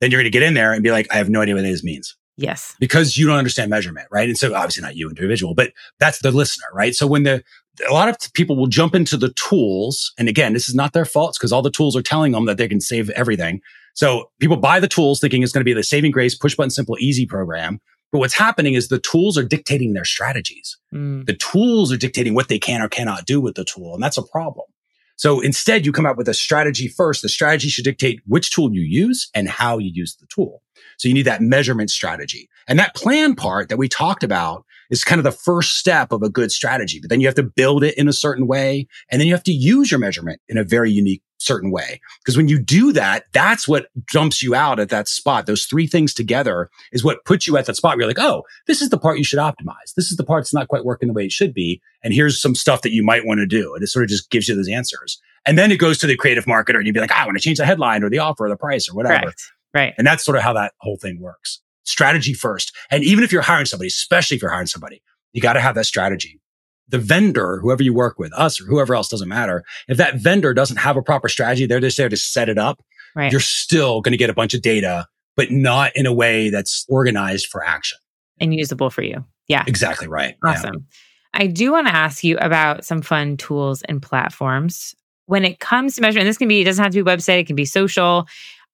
Then 0.00 0.10
you're 0.10 0.20
going 0.20 0.30
to 0.30 0.38
get 0.38 0.42
in 0.42 0.54
there 0.54 0.72
and 0.72 0.82
be 0.82 0.90
like, 0.90 1.06
I 1.10 1.16
have 1.16 1.30
no 1.30 1.40
idea 1.40 1.54
what 1.54 1.62
this 1.62 1.82
means 1.82 2.16
yes. 2.36 2.74
because 2.78 3.16
you 3.16 3.26
don't 3.26 3.38
understand 3.38 3.70
measurement, 3.70 4.08
right? 4.10 4.28
And 4.28 4.36
so 4.36 4.54
obviously 4.54 4.82
not 4.82 4.96
you 4.96 5.08
individual, 5.08 5.54
but 5.54 5.72
that's 5.98 6.20
the 6.20 6.30
listener, 6.30 6.66
right? 6.74 6.94
So 6.94 7.06
when 7.06 7.22
the, 7.22 7.42
a 7.88 7.92
lot 7.92 8.08
of 8.08 8.16
people 8.34 8.56
will 8.56 8.66
jump 8.66 8.94
into 8.94 9.16
the 9.16 9.32
tools. 9.34 10.12
And 10.18 10.28
again, 10.28 10.52
this 10.52 10.68
is 10.68 10.74
not 10.74 10.92
their 10.92 11.04
fault 11.04 11.36
because 11.38 11.52
all 11.52 11.62
the 11.62 11.70
tools 11.70 11.96
are 11.96 12.02
telling 12.02 12.32
them 12.32 12.46
that 12.46 12.56
they 12.56 12.68
can 12.68 12.80
save 12.80 13.10
everything. 13.10 13.60
So 13.94 14.30
people 14.40 14.56
buy 14.56 14.80
the 14.80 14.88
tools 14.88 15.20
thinking 15.20 15.42
it's 15.42 15.52
going 15.52 15.60
to 15.60 15.64
be 15.64 15.72
the 15.72 15.82
saving 15.82 16.10
grace, 16.10 16.34
push 16.34 16.54
button, 16.54 16.70
simple, 16.70 16.96
easy 17.00 17.26
program. 17.26 17.80
But 18.12 18.18
what's 18.18 18.34
happening 18.34 18.74
is 18.74 18.88
the 18.88 18.98
tools 18.98 19.36
are 19.36 19.42
dictating 19.42 19.92
their 19.92 20.04
strategies. 20.04 20.78
Mm, 20.94 21.26
The 21.26 21.34
tools 21.34 21.92
are 21.92 21.96
dictating 21.96 22.34
what 22.34 22.48
they 22.48 22.58
can 22.58 22.80
or 22.80 22.88
cannot 22.88 23.26
do 23.26 23.40
with 23.40 23.56
the 23.56 23.64
tool. 23.64 23.94
And 23.94 24.02
that's 24.02 24.16
a 24.18 24.22
problem. 24.22 24.66
So 25.16 25.40
instead, 25.40 25.86
you 25.86 25.92
come 25.92 26.06
up 26.06 26.16
with 26.16 26.28
a 26.28 26.34
strategy 26.34 26.88
first. 26.88 27.22
The 27.22 27.28
strategy 27.28 27.68
should 27.68 27.84
dictate 27.84 28.20
which 28.26 28.50
tool 28.50 28.72
you 28.72 28.82
use 28.82 29.28
and 29.34 29.48
how 29.48 29.78
you 29.78 29.90
use 29.92 30.16
the 30.16 30.26
tool. 30.26 30.62
So 30.98 31.08
you 31.08 31.14
need 31.14 31.26
that 31.26 31.40
measurement 31.42 31.90
strategy. 31.90 32.48
And 32.68 32.78
that 32.78 32.94
plan 32.94 33.34
part 33.34 33.68
that 33.68 33.78
we 33.78 33.88
talked 33.88 34.22
about 34.22 34.64
is 34.90 35.04
kind 35.04 35.18
of 35.18 35.24
the 35.24 35.32
first 35.32 35.76
step 35.76 36.12
of 36.12 36.22
a 36.22 36.28
good 36.28 36.52
strategy. 36.52 37.00
But 37.00 37.10
then 37.10 37.20
you 37.20 37.26
have 37.26 37.34
to 37.36 37.42
build 37.42 37.82
it 37.82 37.96
in 37.96 38.08
a 38.08 38.12
certain 38.12 38.46
way. 38.46 38.86
And 39.10 39.20
then 39.20 39.26
you 39.26 39.34
have 39.34 39.42
to 39.44 39.52
use 39.52 39.90
your 39.90 40.00
measurement 40.00 40.40
in 40.48 40.58
a 40.58 40.64
very 40.64 40.90
unique, 40.90 41.22
certain 41.38 41.70
way. 41.70 42.00
Because 42.20 42.36
when 42.36 42.48
you 42.48 42.58
do 42.58 42.92
that, 42.92 43.24
that's 43.32 43.68
what 43.68 43.88
jumps 44.08 44.42
you 44.42 44.54
out 44.54 44.80
at 44.80 44.88
that 44.88 45.08
spot. 45.08 45.46
Those 45.46 45.64
three 45.64 45.86
things 45.86 46.14
together 46.14 46.70
is 46.92 47.04
what 47.04 47.24
puts 47.24 47.46
you 47.46 47.56
at 47.56 47.66
that 47.66 47.76
spot 47.76 47.96
where 47.96 48.02
you're 48.02 48.08
like, 48.08 48.18
oh, 48.18 48.42
this 48.66 48.82
is 48.82 48.90
the 48.90 48.98
part 48.98 49.18
you 49.18 49.24
should 49.24 49.38
optimize. 49.38 49.94
This 49.96 50.10
is 50.10 50.16
the 50.16 50.24
part 50.24 50.42
that's 50.42 50.54
not 50.54 50.68
quite 50.68 50.84
working 50.84 51.08
the 51.08 51.14
way 51.14 51.24
it 51.24 51.32
should 51.32 51.54
be. 51.54 51.80
And 52.02 52.14
here's 52.14 52.40
some 52.40 52.54
stuff 52.54 52.82
that 52.82 52.92
you 52.92 53.04
might 53.04 53.26
want 53.26 53.38
to 53.38 53.46
do. 53.46 53.74
And 53.74 53.82
it 53.82 53.88
sort 53.88 54.04
of 54.04 54.08
just 54.08 54.30
gives 54.30 54.48
you 54.48 54.54
those 54.54 54.68
answers. 54.68 55.20
And 55.44 55.56
then 55.56 55.70
it 55.70 55.76
goes 55.76 55.98
to 55.98 56.06
the 56.06 56.16
creative 56.16 56.46
marketer 56.46 56.76
and 56.76 56.86
you'd 56.86 56.94
be 56.94 57.00
like, 57.00 57.12
"Ah, 57.12 57.22
I 57.22 57.26
want 57.26 57.38
to 57.38 57.42
change 57.42 57.58
the 57.58 57.66
headline 57.66 58.02
or 58.02 58.10
the 58.10 58.18
offer 58.18 58.46
or 58.46 58.48
the 58.48 58.56
price 58.56 58.88
or 58.88 58.94
whatever. 58.94 59.14
correct. 59.24 59.52
Right. 59.74 59.94
And 59.98 60.06
that's 60.06 60.24
sort 60.24 60.36
of 60.36 60.42
how 60.42 60.54
that 60.54 60.72
whole 60.80 60.96
thing 60.96 61.20
works. 61.20 61.60
Strategy 61.84 62.32
first. 62.32 62.74
And 62.90 63.04
even 63.04 63.22
if 63.22 63.30
you're 63.30 63.42
hiring 63.42 63.66
somebody, 63.66 63.88
especially 63.88 64.36
if 64.36 64.42
you're 64.42 64.50
hiring 64.50 64.66
somebody, 64.66 65.02
you 65.32 65.42
got 65.42 65.52
to 65.52 65.60
have 65.60 65.74
that 65.74 65.84
strategy. 65.84 66.40
The 66.88 66.98
vendor, 66.98 67.58
whoever 67.60 67.82
you 67.82 67.92
work 67.92 68.18
with, 68.18 68.32
us 68.34 68.60
or 68.60 68.64
whoever 68.64 68.94
else 68.94 69.08
doesn't 69.08 69.28
matter. 69.28 69.64
If 69.88 69.96
that 69.96 70.16
vendor 70.16 70.54
doesn't 70.54 70.76
have 70.76 70.96
a 70.96 71.02
proper 71.02 71.28
strategy, 71.28 71.66
they're 71.66 71.80
just 71.80 71.96
there 71.96 72.08
to 72.08 72.16
set 72.16 72.48
it 72.48 72.58
up. 72.58 72.82
Right. 73.14 73.32
You're 73.32 73.40
still 73.40 74.00
going 74.00 74.12
to 74.12 74.18
get 74.18 74.30
a 74.30 74.34
bunch 74.34 74.54
of 74.54 74.62
data, 74.62 75.06
but 75.36 75.50
not 75.50 75.92
in 75.96 76.06
a 76.06 76.12
way 76.12 76.50
that's 76.50 76.84
organized 76.88 77.46
for 77.46 77.64
action. 77.64 77.98
and 78.38 78.54
usable 78.54 78.90
for 78.90 79.02
you. 79.02 79.24
Yeah. 79.48 79.64
Exactly 79.66 80.06
right. 80.08 80.36
Yeah. 80.44 80.50
Awesome. 80.50 80.86
I 81.34 81.46
do 81.46 81.72
want 81.72 81.86
to 81.86 81.94
ask 81.94 82.24
you 82.24 82.38
about 82.38 82.84
some 82.84 83.02
fun 83.02 83.36
tools 83.36 83.82
and 83.82 84.00
platforms. 84.02 84.94
When 85.26 85.44
it 85.44 85.60
comes 85.60 85.96
to 85.96 86.00
measurement, 86.00 86.26
this 86.26 86.38
can 86.38 86.48
be, 86.48 86.60
it 86.60 86.64
doesn't 86.64 86.82
have 86.82 86.92
to 86.92 87.02
be 87.02 87.10
website, 87.10 87.40
it 87.40 87.46
can 87.46 87.56
be 87.56 87.64
social. 87.64 88.26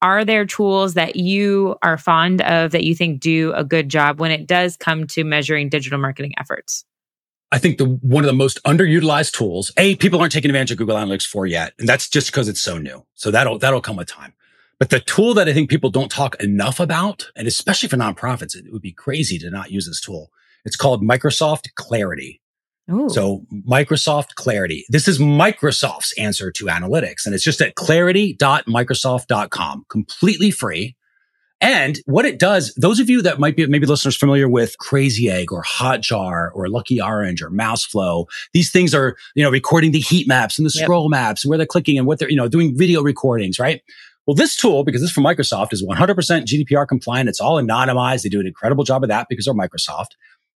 Are 0.02 0.24
there 0.24 0.44
tools 0.44 0.94
that 0.94 1.16
you 1.16 1.76
are 1.82 1.96
fond 1.96 2.42
of 2.42 2.72
that 2.72 2.84
you 2.84 2.94
think 2.94 3.20
do 3.20 3.52
a 3.54 3.64
good 3.64 3.88
job 3.88 4.20
when 4.20 4.30
it 4.30 4.46
does 4.46 4.76
come 4.76 5.06
to 5.08 5.24
measuring 5.24 5.68
digital 5.68 5.98
marketing 5.98 6.34
efforts? 6.38 6.84
I 7.52 7.58
think 7.58 7.76
the 7.76 7.84
one 7.84 8.24
of 8.24 8.26
the 8.26 8.32
most 8.32 8.62
underutilized 8.64 9.32
tools, 9.32 9.70
A, 9.76 9.94
people 9.96 10.18
aren't 10.18 10.32
taking 10.32 10.50
advantage 10.50 10.70
of 10.72 10.78
Google 10.78 10.96
Analytics 10.96 11.26
4 11.26 11.44
yet. 11.46 11.74
And 11.78 11.86
that's 11.86 12.08
just 12.08 12.28
because 12.28 12.48
it's 12.48 12.62
so 12.62 12.78
new. 12.78 13.04
So 13.14 13.30
that'll, 13.30 13.58
that'll 13.58 13.82
come 13.82 13.96
with 13.96 14.08
time. 14.08 14.32
But 14.78 14.88
the 14.88 15.00
tool 15.00 15.34
that 15.34 15.48
I 15.48 15.52
think 15.52 15.68
people 15.68 15.90
don't 15.90 16.10
talk 16.10 16.42
enough 16.42 16.80
about, 16.80 17.30
and 17.36 17.46
especially 17.46 17.90
for 17.90 17.98
nonprofits, 17.98 18.56
it 18.56 18.72
would 18.72 18.80
be 18.80 18.92
crazy 18.92 19.38
to 19.38 19.50
not 19.50 19.70
use 19.70 19.86
this 19.86 20.00
tool. 20.00 20.30
It's 20.64 20.76
called 20.76 21.04
Microsoft 21.04 21.74
Clarity. 21.74 22.40
Ooh. 22.90 23.10
So 23.10 23.44
Microsoft 23.68 24.34
Clarity. 24.34 24.86
This 24.88 25.06
is 25.06 25.18
Microsoft's 25.18 26.14
answer 26.18 26.50
to 26.52 26.64
analytics. 26.66 27.26
And 27.26 27.34
it's 27.34 27.44
just 27.44 27.60
at 27.60 27.74
clarity.microsoft.com, 27.74 29.84
completely 29.88 30.50
free. 30.50 30.96
And 31.62 32.00
what 32.06 32.24
it 32.24 32.40
does, 32.40 32.74
those 32.74 32.98
of 32.98 33.08
you 33.08 33.22
that 33.22 33.38
might 33.38 33.54
be 33.54 33.64
maybe 33.68 33.86
listeners 33.86 34.16
familiar 34.16 34.48
with 34.48 34.76
Crazy 34.78 35.30
Egg 35.30 35.52
or 35.52 35.62
Hotjar 35.62 36.50
or 36.54 36.68
Lucky 36.68 37.00
Orange 37.00 37.40
or 37.40 37.50
Mouseflow, 37.50 38.26
these 38.52 38.72
things 38.72 38.92
are, 38.92 39.16
you 39.36 39.44
know, 39.44 39.50
recording 39.50 39.92
the 39.92 40.00
heat 40.00 40.26
maps 40.26 40.58
and 40.58 40.66
the 40.66 40.72
Yep. 40.74 40.84
scroll 40.84 41.08
maps 41.08 41.44
and 41.44 41.50
where 41.50 41.56
they're 41.56 41.66
clicking 41.66 41.96
and 41.96 42.06
what 42.06 42.18
they're, 42.18 42.28
you 42.28 42.36
know, 42.36 42.48
doing 42.48 42.76
video 42.76 43.00
recordings, 43.00 43.60
right? 43.60 43.80
Well, 44.26 44.34
this 44.34 44.56
tool, 44.56 44.82
because 44.82 45.00
this 45.02 45.10
is 45.10 45.14
from 45.14 45.24
Microsoft, 45.24 45.72
is 45.72 45.84
100% 45.84 46.46
GDPR 46.46 46.86
compliant. 46.86 47.28
It's 47.28 47.40
all 47.40 47.62
anonymized. 47.62 48.22
They 48.22 48.28
do 48.28 48.40
an 48.40 48.46
incredible 48.46 48.82
job 48.82 49.04
of 49.04 49.08
that 49.08 49.26
because 49.28 49.44
they're 49.44 49.54
Microsoft. 49.54 50.08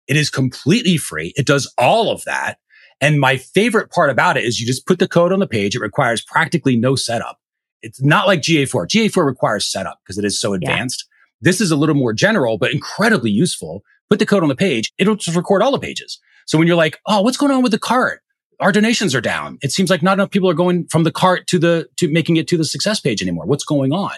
It 0.09 0.17
is 0.17 0.29
completely 0.29 0.97
free. 0.97 1.33
It 1.37 1.47
does 1.47 1.73
all 1.79 2.11
of 2.11 2.25
that. 2.25 2.59
And 3.01 3.21
my 3.21 3.37
favorite 3.37 3.91
part 3.93 4.11
about 4.11 4.37
it 4.37 4.45
is 4.45 4.59
you 4.59 4.67
just 4.67 4.87
put 4.87 4.99
the 4.99 5.09
code 5.09 5.33
on 5.33 5.39
the 5.39 5.47
page. 5.47 5.77
It 5.77 5.81
requires 5.81 6.23
practically 6.23 6.77
no 6.77 6.97
setup. 6.97 7.39
It's 7.83 8.03
not 8.03 8.27
like 8.27 8.41
GA4. 8.41 8.87
GA4 8.87 9.25
requires 9.25 9.71
setup 9.71 10.01
because 10.05 10.19
it 10.19 10.25
is 10.25 10.41
so 10.41 10.55
advanced. 10.55 11.07
This 11.41 11.61
is 11.61 11.71
a 11.71 11.77
little 11.77 11.95
more 11.95 12.13
general, 12.13 12.59
but 12.59 12.73
incredibly 12.73 13.31
useful. 13.31 13.83
Put 14.09 14.19
the 14.19 14.27
code 14.27 14.43
on 14.43 14.49
the 14.49 14.57
page. 14.57 14.93
It'll 14.99 15.17
just 15.17 15.37
record 15.37 15.63
all 15.63 15.73
the 15.73 15.79
pages. 15.79 16.19
So 16.47 16.59
when 16.59 16.67
you're 16.67 16.77
like, 16.77 16.99
oh, 17.07 17.23
what's 17.23 17.37
going 17.37 17.53
on 17.53 17.63
with 17.63 17.73
the 17.73 17.79
cart? 17.79 18.23
our 18.61 18.73
donations 18.73 19.15
are 19.15 19.21
down. 19.21 19.59
It 19.63 19.73
seems 19.73 19.91
like 19.91 20.03
not 20.03 20.15
enough 20.15 20.31
people 20.31 20.49
are 20.49 20.55
going 20.55 20.87
from 20.89 21.05
the 21.05 21.13
cart 21.13 21.47
to 21.49 21.59
the, 21.59 21.89
to 21.97 22.11
making 22.11 22.37
it 22.37 22.49
to 22.49 22.57
the 22.57 22.65
success 22.65 23.01
page 23.01 23.23
anymore. 23.23 23.47
What's 23.47 23.65
going 23.65 23.93
on? 23.93 24.13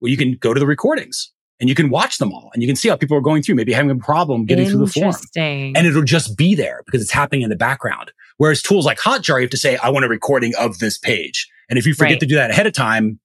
Well, 0.00 0.10
you 0.10 0.16
can 0.16 0.34
go 0.34 0.54
to 0.54 0.60
the 0.60 0.66
recordings 0.66 1.32
and 1.58 1.68
you 1.68 1.74
can 1.74 1.90
watch 1.90 2.18
them 2.18 2.32
all 2.32 2.50
and 2.54 2.62
you 2.62 2.68
can 2.68 2.76
see 2.76 2.88
how 2.88 2.96
people 2.96 3.16
are 3.16 3.22
going 3.22 3.42
through, 3.42 3.56
maybe 3.56 3.72
having 3.72 3.90
a 3.90 3.96
problem 3.96 4.46
getting 4.46 4.66
through 4.68 4.86
the 4.86 4.92
form. 4.92 5.12
And 5.76 5.86
it'll 5.86 6.02
just 6.02 6.36
be 6.36 6.54
there 6.54 6.82
because 6.86 7.02
it's 7.02 7.10
happening 7.10 7.42
in 7.42 7.50
the 7.50 7.56
background. 7.56 8.12
Whereas 8.38 8.62
tools 8.62 8.86
like 8.86 8.98
Hotjar, 8.98 9.36
you 9.36 9.42
have 9.42 9.50
to 9.50 9.56
say, 9.56 9.76
I 9.76 9.90
want 9.90 10.04
a 10.04 10.08
recording 10.08 10.54
of 10.58 10.78
this 10.78 10.96
page. 10.96 11.48
And 11.70 11.78
if 11.78 11.86
you 11.86 11.94
forget 11.94 12.14
right. 12.14 12.20
to 12.20 12.26
do 12.26 12.34
that 12.34 12.50
ahead 12.50 12.66
of 12.66 12.72
time, 12.72 13.20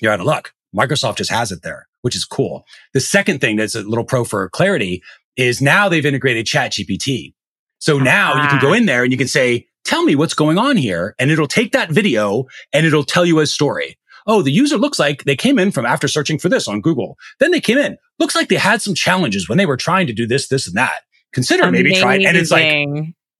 you're 0.00 0.12
out 0.12 0.20
of 0.20 0.26
luck. 0.26 0.52
Microsoft 0.76 1.16
just 1.16 1.30
has 1.30 1.50
it 1.50 1.62
there, 1.62 1.88
which 2.02 2.14
is 2.14 2.24
cool. 2.24 2.64
The 2.92 3.00
second 3.00 3.40
thing 3.40 3.56
that's 3.56 3.74
a 3.74 3.82
little 3.82 4.04
pro 4.04 4.24
for 4.24 4.48
clarity 4.50 5.02
is 5.36 5.62
now 5.62 5.88
they've 5.88 6.04
integrated 6.04 6.46
chat 6.46 6.72
GPT. 6.72 7.34
So 7.78 7.98
now 7.98 8.32
uh-huh. 8.32 8.42
you 8.42 8.48
can 8.50 8.60
go 8.60 8.72
in 8.72 8.86
there 8.86 9.02
and 9.02 9.12
you 9.12 9.18
can 9.18 9.28
say, 9.28 9.66
tell 9.84 10.04
me 10.04 10.14
what's 10.14 10.34
going 10.34 10.58
on 10.58 10.76
here. 10.76 11.14
And 11.18 11.30
it'll 11.30 11.48
take 11.48 11.72
that 11.72 11.90
video 11.90 12.44
and 12.72 12.84
it'll 12.84 13.04
tell 13.04 13.24
you 13.24 13.40
a 13.40 13.46
story. 13.46 13.96
Oh, 14.26 14.42
the 14.42 14.52
user 14.52 14.76
looks 14.76 14.98
like 14.98 15.24
they 15.24 15.36
came 15.36 15.58
in 15.58 15.70
from 15.70 15.86
after 15.86 16.06
searching 16.06 16.38
for 16.38 16.50
this 16.50 16.68
on 16.68 16.82
Google. 16.82 17.16
Then 17.40 17.50
they 17.50 17.60
came 17.60 17.78
in. 17.78 17.96
Looks 18.18 18.34
like 18.34 18.48
they 18.48 18.56
had 18.56 18.82
some 18.82 18.94
challenges 18.94 19.48
when 19.48 19.56
they 19.56 19.64
were 19.64 19.78
trying 19.78 20.06
to 20.06 20.12
do 20.12 20.26
this, 20.26 20.48
this, 20.48 20.66
and 20.66 20.76
that. 20.76 21.00
Consider 21.32 21.62
Amazing. 21.62 21.84
maybe 21.84 21.98
trying. 21.98 22.26
And 22.26 22.36
it's 22.36 22.50
like, 22.50 22.86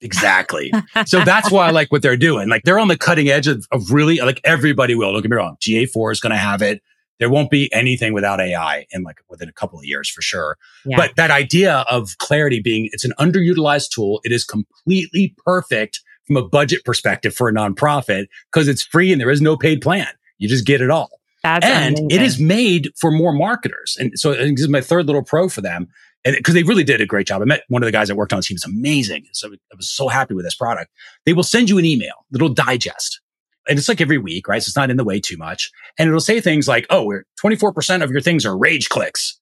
Exactly. 0.00 0.72
so 1.06 1.24
that's 1.24 1.50
why 1.50 1.66
I 1.66 1.70
like 1.70 1.90
what 1.90 2.02
they're 2.02 2.16
doing. 2.16 2.48
Like 2.48 2.62
they're 2.62 2.78
on 2.78 2.88
the 2.88 2.96
cutting 2.96 3.28
edge 3.28 3.46
of, 3.46 3.66
of 3.72 3.90
really 3.92 4.18
like 4.18 4.40
everybody 4.44 4.94
will. 4.94 5.12
Don't 5.12 5.22
get 5.22 5.30
me 5.30 5.36
wrong. 5.36 5.56
GA4 5.60 6.12
is 6.12 6.20
going 6.20 6.30
to 6.30 6.36
have 6.36 6.62
it. 6.62 6.82
There 7.18 7.28
won't 7.28 7.50
be 7.50 7.72
anything 7.72 8.12
without 8.12 8.40
AI 8.40 8.86
in 8.92 9.02
like 9.02 9.16
within 9.28 9.48
a 9.48 9.52
couple 9.52 9.78
of 9.78 9.84
years 9.84 10.08
for 10.08 10.22
sure. 10.22 10.56
Yeah. 10.84 10.96
But 10.96 11.16
that 11.16 11.32
idea 11.32 11.84
of 11.90 12.16
clarity 12.18 12.60
being 12.60 12.88
it's 12.92 13.04
an 13.04 13.12
underutilized 13.18 13.90
tool. 13.90 14.20
It 14.22 14.30
is 14.30 14.44
completely 14.44 15.34
perfect 15.44 16.00
from 16.26 16.36
a 16.36 16.48
budget 16.48 16.84
perspective 16.84 17.34
for 17.34 17.48
a 17.48 17.52
nonprofit 17.52 18.26
because 18.52 18.68
it's 18.68 18.82
free 18.82 19.10
and 19.10 19.20
there 19.20 19.30
is 19.30 19.40
no 19.40 19.56
paid 19.56 19.80
plan. 19.80 20.08
You 20.38 20.48
just 20.48 20.64
get 20.64 20.80
it 20.80 20.90
all. 20.90 21.10
That's 21.42 21.66
and 21.66 21.98
amazing. 21.98 22.10
it 22.10 22.22
is 22.22 22.38
made 22.38 22.90
for 23.00 23.10
more 23.10 23.32
marketers. 23.32 23.96
And 23.98 24.12
so 24.18 24.34
this 24.34 24.60
is 24.60 24.68
my 24.68 24.80
third 24.80 25.06
little 25.06 25.22
pro 25.22 25.48
for 25.48 25.60
them 25.60 25.88
and 26.28 26.36
because 26.36 26.52
they 26.52 26.62
really 26.62 26.84
did 26.84 27.00
a 27.00 27.06
great 27.06 27.26
job. 27.26 27.40
I 27.40 27.46
met 27.46 27.62
one 27.68 27.82
of 27.82 27.86
the 27.86 27.92
guys 27.92 28.08
that 28.08 28.16
worked 28.16 28.34
on 28.34 28.38
the 28.38 28.42
team. 28.42 28.56
It's 28.56 28.66
amazing. 28.66 29.26
So 29.32 29.48
I 29.48 29.76
was 29.76 29.88
so 29.88 30.08
happy 30.08 30.34
with 30.34 30.44
this 30.44 30.54
product. 30.54 30.90
They 31.24 31.32
will 31.32 31.42
send 31.42 31.70
you 31.70 31.78
an 31.78 31.86
email, 31.86 32.26
little 32.30 32.50
digest. 32.50 33.22
And 33.66 33.78
it's 33.78 33.88
like 33.88 34.02
every 34.02 34.18
week, 34.18 34.46
right? 34.46 34.62
So 34.62 34.68
it's 34.68 34.76
not 34.76 34.90
in 34.90 34.98
the 34.98 35.04
way 35.04 35.20
too 35.20 35.38
much. 35.38 35.70
And 35.98 36.06
it'll 36.06 36.20
say 36.20 36.42
things 36.42 36.68
like, 36.68 36.86
oh, 36.90 37.04
we're 37.04 37.24
24% 37.42 38.02
of 38.02 38.10
your 38.10 38.20
things 38.20 38.44
are 38.44 38.56
rage 38.56 38.90
clicks. 38.90 39.40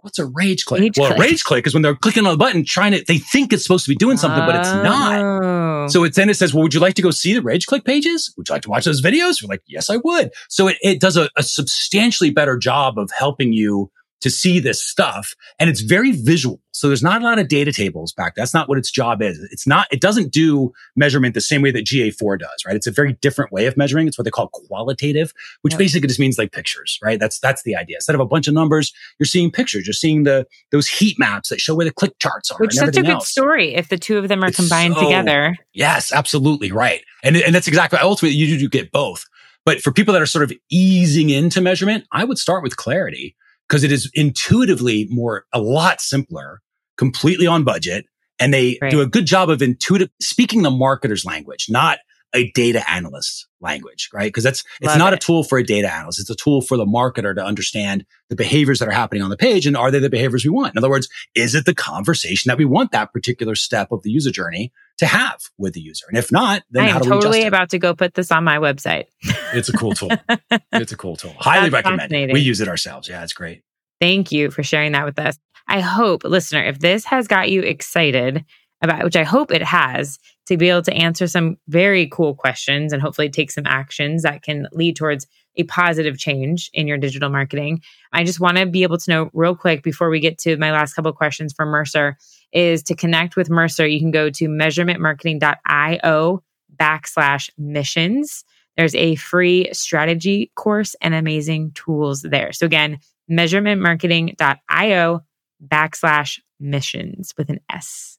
What's 0.00 0.20
a 0.20 0.26
rage 0.26 0.64
click? 0.64 0.80
Rage 0.80 0.96
well, 0.96 1.08
click. 1.08 1.18
a 1.18 1.22
rage 1.22 1.42
click 1.42 1.66
is 1.66 1.74
when 1.74 1.82
they're 1.82 1.96
clicking 1.96 2.24
on 2.24 2.32
the 2.32 2.38
button, 2.38 2.64
trying 2.64 2.92
to, 2.92 3.04
they 3.08 3.18
think 3.18 3.52
it's 3.52 3.64
supposed 3.64 3.84
to 3.86 3.90
be 3.90 3.96
doing 3.96 4.16
something, 4.16 4.42
oh. 4.42 4.46
but 4.46 4.54
it's 4.54 4.68
not. 4.68 5.20
Oh. 5.20 5.88
So 5.88 6.04
it's 6.04 6.16
then 6.16 6.30
it 6.30 6.34
says, 6.34 6.54
well, 6.54 6.62
would 6.62 6.74
you 6.74 6.78
like 6.78 6.94
to 6.94 7.02
go 7.02 7.10
see 7.10 7.34
the 7.34 7.42
rage 7.42 7.66
click 7.66 7.84
pages? 7.84 8.32
Would 8.36 8.48
you 8.48 8.54
like 8.54 8.62
to 8.62 8.70
watch 8.70 8.84
those 8.84 9.02
videos? 9.02 9.42
We're 9.42 9.48
like, 9.48 9.62
yes, 9.66 9.90
I 9.90 9.96
would. 9.96 10.30
So 10.48 10.68
it, 10.68 10.76
it 10.82 11.00
does 11.00 11.16
a, 11.16 11.28
a 11.36 11.42
substantially 11.42 12.30
better 12.30 12.56
job 12.56 12.96
of 12.96 13.10
helping 13.16 13.52
you 13.52 13.90
to 14.20 14.30
see 14.30 14.58
this 14.58 14.82
stuff. 14.82 15.34
And 15.58 15.70
it's 15.70 15.80
very 15.80 16.12
visual. 16.12 16.60
So 16.72 16.86
there's 16.86 17.02
not 17.02 17.22
a 17.22 17.24
lot 17.24 17.38
of 17.38 17.48
data 17.48 17.72
tables 17.72 18.12
back. 18.12 18.34
That's 18.36 18.54
not 18.54 18.68
what 18.68 18.78
its 18.78 18.90
job 18.90 19.20
is. 19.20 19.38
It's 19.50 19.66
not, 19.66 19.88
it 19.90 20.00
doesn't 20.00 20.32
do 20.32 20.72
measurement 20.96 21.34
the 21.34 21.40
same 21.40 21.62
way 21.62 21.70
that 21.72 21.84
GA4 21.84 22.38
does, 22.38 22.64
right? 22.64 22.76
It's 22.76 22.86
a 22.86 22.92
very 22.92 23.14
different 23.14 23.50
way 23.52 23.66
of 23.66 23.76
measuring. 23.76 24.06
It's 24.06 24.16
what 24.16 24.24
they 24.24 24.30
call 24.30 24.48
qualitative, 24.48 25.32
which 25.62 25.72
yep. 25.72 25.78
basically 25.78 26.06
just 26.08 26.20
means 26.20 26.38
like 26.38 26.52
pictures, 26.52 26.98
right? 27.02 27.18
That's, 27.18 27.40
that's 27.40 27.62
the 27.62 27.74
idea. 27.74 27.96
Instead 27.96 28.14
of 28.14 28.20
a 28.20 28.26
bunch 28.26 28.46
of 28.46 28.54
numbers, 28.54 28.92
you're 29.18 29.26
seeing 29.26 29.50
pictures. 29.50 29.86
You're 29.86 29.94
seeing 29.94 30.22
the, 30.22 30.46
those 30.70 30.88
heat 30.88 31.18
maps 31.18 31.48
that 31.48 31.60
show 31.60 31.74
where 31.74 31.86
the 31.86 31.92
click 31.92 32.18
charts 32.20 32.50
are. 32.50 32.58
Which 32.58 32.74
is 32.74 32.78
such 32.78 32.96
a 32.96 33.02
good 33.02 33.10
else. 33.10 33.28
story 33.28 33.74
if 33.74 33.88
the 33.88 33.98
two 33.98 34.18
of 34.18 34.28
them 34.28 34.44
are 34.44 34.48
it's 34.48 34.56
combined 34.56 34.94
so, 34.94 35.02
together. 35.02 35.56
Yes, 35.72 36.12
absolutely. 36.12 36.70
Right. 36.70 37.02
And, 37.24 37.36
and 37.36 37.54
that's 37.54 37.68
exactly, 37.68 37.98
ultimately 38.00 38.36
you 38.36 38.58
do 38.58 38.68
get 38.68 38.92
both. 38.92 39.24
But 39.64 39.82
for 39.82 39.92
people 39.92 40.14
that 40.14 40.22
are 40.22 40.26
sort 40.26 40.44
of 40.44 40.52
easing 40.70 41.30
into 41.30 41.60
measurement, 41.60 42.04
I 42.12 42.24
would 42.24 42.38
start 42.38 42.62
with 42.62 42.76
clarity 42.76 43.36
because 43.68 43.84
it 43.84 43.92
is 43.92 44.10
intuitively 44.14 45.06
more, 45.10 45.44
a 45.52 45.60
lot 45.60 46.00
simpler, 46.00 46.60
completely 46.96 47.46
on 47.46 47.64
budget. 47.64 48.06
And 48.40 48.54
they 48.54 48.78
right. 48.80 48.90
do 48.90 49.00
a 49.00 49.06
good 49.06 49.26
job 49.26 49.50
of 49.50 49.60
intuitive 49.60 50.10
speaking 50.20 50.62
the 50.62 50.70
marketer's 50.70 51.24
language, 51.24 51.66
not 51.68 51.98
a 52.34 52.50
data 52.52 52.88
analyst 52.90 53.46
language, 53.60 54.10
right? 54.12 54.28
Because 54.28 54.44
that's, 54.44 54.62
it's 54.80 54.88
Love 54.88 54.98
not 54.98 55.12
it. 55.12 55.16
a 55.16 55.26
tool 55.26 55.42
for 55.42 55.58
a 55.58 55.64
data 55.64 55.92
analyst. 55.92 56.20
It's 56.20 56.30
a 56.30 56.34
tool 56.34 56.60
for 56.60 56.76
the 56.76 56.84
marketer 56.84 57.34
to 57.34 57.42
understand 57.42 58.04
the 58.28 58.36
behaviors 58.36 58.78
that 58.78 58.88
are 58.88 58.92
happening 58.92 59.22
on 59.22 59.30
the 59.30 59.36
page. 59.36 59.66
And 59.66 59.76
are 59.76 59.90
they 59.90 59.98
the 59.98 60.10
behaviors 60.10 60.44
we 60.44 60.50
want? 60.50 60.74
In 60.74 60.78
other 60.78 60.90
words, 60.90 61.08
is 61.34 61.54
it 61.54 61.64
the 61.64 61.74
conversation 61.74 62.48
that 62.50 62.58
we 62.58 62.64
want 62.64 62.92
that 62.92 63.12
particular 63.12 63.54
step 63.54 63.90
of 63.90 64.02
the 64.02 64.10
user 64.10 64.30
journey 64.30 64.72
to 64.98 65.06
have 65.06 65.40
with 65.56 65.74
the 65.74 65.80
user? 65.80 66.06
And 66.08 66.18
if 66.18 66.30
not, 66.30 66.62
then 66.70 66.84
I 66.84 66.88
am 66.88 67.00
totally 67.02 67.44
about 67.44 67.70
to 67.70 67.78
go 67.78 67.94
put 67.94 68.14
this 68.14 68.30
on 68.30 68.44
my 68.44 68.58
website. 68.58 69.06
it's 69.54 69.68
a 69.68 69.72
cool 69.72 69.92
tool. 69.92 70.10
it's 70.72 70.92
a 70.92 70.96
cool 70.96 71.16
tool. 71.16 71.34
Highly 71.38 71.70
recommend 71.70 72.12
it. 72.12 72.32
We 72.32 72.40
use 72.40 72.60
it 72.60 72.68
ourselves. 72.68 73.08
Yeah, 73.08 73.22
it's 73.22 73.32
great. 73.32 73.62
Thank 74.00 74.30
you 74.30 74.50
for 74.50 74.62
sharing 74.62 74.92
that 74.92 75.04
with 75.04 75.18
us. 75.18 75.38
I 75.66 75.80
hope, 75.80 76.24
listener, 76.24 76.62
if 76.64 76.78
this 76.78 77.04
has 77.06 77.26
got 77.26 77.50
you 77.50 77.62
excited 77.62 78.44
about, 78.82 79.04
which 79.04 79.16
I 79.16 79.24
hope 79.24 79.50
it 79.50 79.62
has, 79.62 80.18
to 80.46 80.56
be 80.56 80.70
able 80.70 80.82
to 80.82 80.94
answer 80.94 81.26
some 81.26 81.56
very 81.68 82.08
cool 82.08 82.34
questions 82.34 82.92
and 82.92 83.02
hopefully 83.02 83.28
take 83.28 83.50
some 83.50 83.66
actions 83.66 84.22
that 84.22 84.42
can 84.42 84.66
lead 84.72 84.96
towards 84.96 85.26
a 85.56 85.64
positive 85.64 86.16
change 86.18 86.70
in 86.72 86.86
your 86.86 86.96
digital 86.96 87.28
marketing. 87.28 87.82
I 88.12 88.24
just 88.24 88.40
want 88.40 88.56
to 88.58 88.66
be 88.66 88.84
able 88.84 88.98
to 88.98 89.10
know 89.10 89.30
real 89.32 89.56
quick 89.56 89.82
before 89.82 90.08
we 90.08 90.20
get 90.20 90.38
to 90.38 90.56
my 90.56 90.70
last 90.72 90.94
couple 90.94 91.12
questions 91.12 91.52
for 91.52 91.66
Mercer 91.66 92.16
is 92.52 92.82
to 92.84 92.94
connect 92.94 93.36
with 93.36 93.50
Mercer. 93.50 93.86
You 93.86 93.98
can 93.98 94.10
go 94.10 94.30
to 94.30 94.48
measurementmarketing.io 94.48 96.42
backslash 96.80 97.50
missions. 97.58 98.44
There's 98.76 98.94
a 98.94 99.16
free 99.16 99.68
strategy 99.72 100.52
course 100.54 100.94
and 101.00 101.12
amazing 101.12 101.72
tools 101.72 102.22
there. 102.22 102.52
So 102.52 102.64
again, 102.64 102.98
measurementmarketing.io 103.30 105.20
backslash 105.66 106.38
missions 106.60 107.34
with 107.36 107.50
an 107.50 107.60
S. 107.70 108.17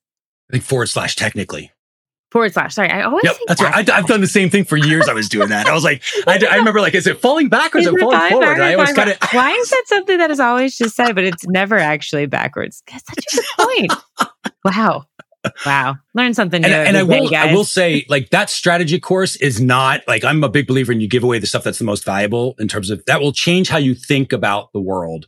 I 0.50 0.54
think 0.54 0.64
forward 0.64 0.88
slash 0.88 1.16
technically. 1.16 1.72
Forward 2.32 2.54
slash. 2.54 2.76
Sorry, 2.76 2.90
I 2.90 3.02
always. 3.04 3.24
Yep, 3.24 3.38
that's 3.48 3.62
right. 3.62 3.90
I, 3.90 3.96
have 3.96 4.06
done 4.06 4.22
the 4.22 4.28
same 4.28 4.52
thing 4.52 4.64
for 4.64 4.78
years. 4.88 5.08
I 5.08 5.14
was 5.14 5.30
doing 5.30 5.50
that. 5.50 5.68
I 5.68 5.74
was 5.74 5.84
like, 5.84 6.04
I, 6.28 6.40
I 6.50 6.56
remember 6.58 6.80
like, 6.80 6.94
is 6.94 7.08
it 7.08 7.20
falling 7.20 7.50
backwards 7.50 7.88
or 7.88 7.90
is 7.90 7.96
it 7.96 8.00
falling 8.00 8.30
forward? 8.30 8.60
I 8.60 8.76
always 8.76 8.94
kind 8.94 9.10
of. 9.10 9.18
Why 9.32 9.52
is 9.52 9.70
that 9.70 9.84
something 9.88 10.18
that 10.20 10.30
is 10.30 10.40
always 10.40 10.78
just 10.78 10.96
said, 10.96 11.14
but 11.16 11.24
it's 11.24 11.48
never 11.48 11.78
actually 11.78 12.28
backwards? 12.28 12.84
That's 12.92 13.04
such 13.08 13.26
a 13.34 13.36
good 13.36 13.90
point. 13.90 14.32
wow. 14.64 15.06
Wow. 15.66 15.96
Learn 16.14 16.34
something 16.34 16.62
new. 16.62 16.68
And, 16.68 16.90
and 16.90 16.98
I 16.98 17.04
will, 17.04 17.34
I 17.34 17.54
will 17.54 17.64
say 17.64 18.06
like 18.10 18.30
that 18.30 18.50
strategy 18.50 19.00
course 19.00 19.36
is 19.38 19.62
not 19.62 20.02
like, 20.08 20.24
I'm 20.24 20.44
a 20.44 20.50
big 20.50 20.68
believer 20.68 20.92
in 20.92 21.00
you 21.00 21.08
give 21.08 21.24
away 21.24 21.40
the 21.40 21.48
stuff 21.48 21.64
that's 21.64 21.80
the 21.80 21.86
most 21.86 22.04
valuable 22.04 22.56
in 22.60 22.68
terms 22.68 22.90
of 22.90 23.04
that 23.06 23.22
will 23.22 23.32
change 23.32 23.70
how 23.70 23.78
you 23.78 23.96
think 23.96 24.34
about 24.34 24.72
the 24.74 24.82
world 24.82 25.28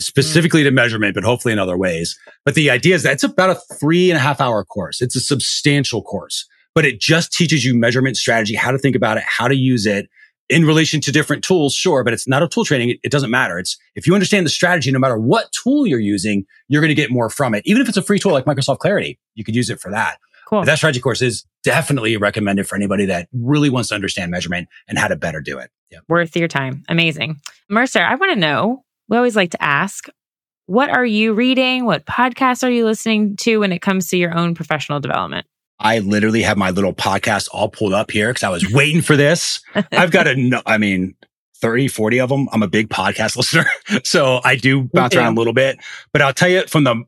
specifically 0.00 0.64
to 0.64 0.70
measurement, 0.70 1.14
but 1.14 1.24
hopefully 1.24 1.52
in 1.52 1.58
other 1.58 1.76
ways. 1.76 2.18
But 2.44 2.54
the 2.54 2.70
idea 2.70 2.94
is 2.94 3.02
that 3.02 3.12
it's 3.12 3.24
about 3.24 3.50
a 3.50 3.76
three 3.78 4.10
and 4.10 4.16
a 4.16 4.20
half 4.20 4.40
hour 4.40 4.64
course. 4.64 5.00
It's 5.00 5.16
a 5.16 5.20
substantial 5.20 6.02
course, 6.02 6.46
but 6.74 6.84
it 6.84 7.00
just 7.00 7.32
teaches 7.32 7.64
you 7.64 7.74
measurement 7.74 8.16
strategy, 8.16 8.54
how 8.54 8.70
to 8.70 8.78
think 8.78 8.96
about 8.96 9.16
it, 9.16 9.24
how 9.26 9.48
to 9.48 9.54
use 9.54 9.86
it 9.86 10.08
in 10.48 10.64
relation 10.64 11.00
to 11.02 11.12
different 11.12 11.44
tools. 11.44 11.74
Sure. 11.74 12.02
But 12.02 12.12
it's 12.12 12.26
not 12.26 12.42
a 12.42 12.48
tool 12.48 12.64
training. 12.64 12.90
It, 12.90 13.00
it 13.04 13.12
doesn't 13.12 13.30
matter. 13.30 13.58
It's 13.58 13.78
if 13.94 14.06
you 14.06 14.14
understand 14.14 14.44
the 14.46 14.50
strategy, 14.50 14.90
no 14.90 14.98
matter 14.98 15.18
what 15.18 15.50
tool 15.52 15.86
you're 15.86 16.00
using, 16.00 16.44
you're 16.68 16.82
going 16.82 16.88
to 16.88 16.94
get 16.94 17.10
more 17.10 17.30
from 17.30 17.54
it. 17.54 17.62
Even 17.66 17.82
if 17.82 17.88
it's 17.88 17.96
a 17.96 18.02
free 18.02 18.18
tool 18.18 18.32
like 18.32 18.44
Microsoft 18.44 18.78
Clarity, 18.78 19.18
you 19.34 19.44
could 19.44 19.54
use 19.54 19.70
it 19.70 19.80
for 19.80 19.90
that. 19.90 20.18
Cool. 20.48 20.62
But 20.62 20.66
that 20.66 20.78
strategy 20.78 21.00
course 21.00 21.22
is 21.22 21.44
definitely 21.62 22.16
recommended 22.16 22.66
for 22.66 22.74
anybody 22.74 23.06
that 23.06 23.28
really 23.32 23.70
wants 23.70 23.90
to 23.90 23.94
understand 23.94 24.32
measurement 24.32 24.68
and 24.88 24.98
how 24.98 25.06
to 25.06 25.14
better 25.14 25.40
do 25.40 25.58
it. 25.58 25.70
Yeah. 25.92 26.00
Worth 26.08 26.36
your 26.36 26.48
time. 26.48 26.82
Amazing. 26.88 27.40
Mercer, 27.68 28.00
I 28.00 28.16
want 28.16 28.32
to 28.32 28.38
know 28.38 28.84
we 29.10 29.16
always 29.16 29.36
like 29.36 29.50
to 29.50 29.62
ask 29.62 30.08
what 30.66 30.88
are 30.88 31.04
you 31.04 31.34
reading? 31.34 31.84
What 31.84 32.06
podcasts 32.06 32.62
are 32.62 32.70
you 32.70 32.84
listening 32.84 33.34
to 33.38 33.58
when 33.58 33.72
it 33.72 33.82
comes 33.82 34.08
to 34.10 34.16
your 34.16 34.32
own 34.38 34.54
professional 34.54 35.00
development? 35.00 35.44
I 35.80 35.98
literally 35.98 36.42
have 36.42 36.56
my 36.56 36.70
little 36.70 36.94
podcast 36.94 37.48
all 37.52 37.68
pulled 37.68 37.92
up 37.92 38.12
here 38.12 38.28
because 38.28 38.44
I 38.44 38.50
was 38.50 38.70
waiting 38.72 39.02
for 39.02 39.16
this. 39.16 39.60
I've 39.90 40.12
got 40.12 40.28
a, 40.28 40.62
I 40.66 40.78
mean, 40.78 41.16
30, 41.56 41.88
40 41.88 42.20
of 42.20 42.28
them. 42.28 42.48
I'm 42.52 42.62
a 42.62 42.68
big 42.68 42.88
podcast 42.88 43.36
listener. 43.36 43.66
so 44.04 44.40
I 44.44 44.54
do 44.54 44.84
bounce 44.92 45.16
around 45.16 45.36
a 45.36 45.40
little 45.40 45.52
bit, 45.52 45.78
but 46.12 46.22
I'll 46.22 46.32
tell 46.32 46.48
you 46.48 46.62
from 46.68 46.84
the 46.84 47.02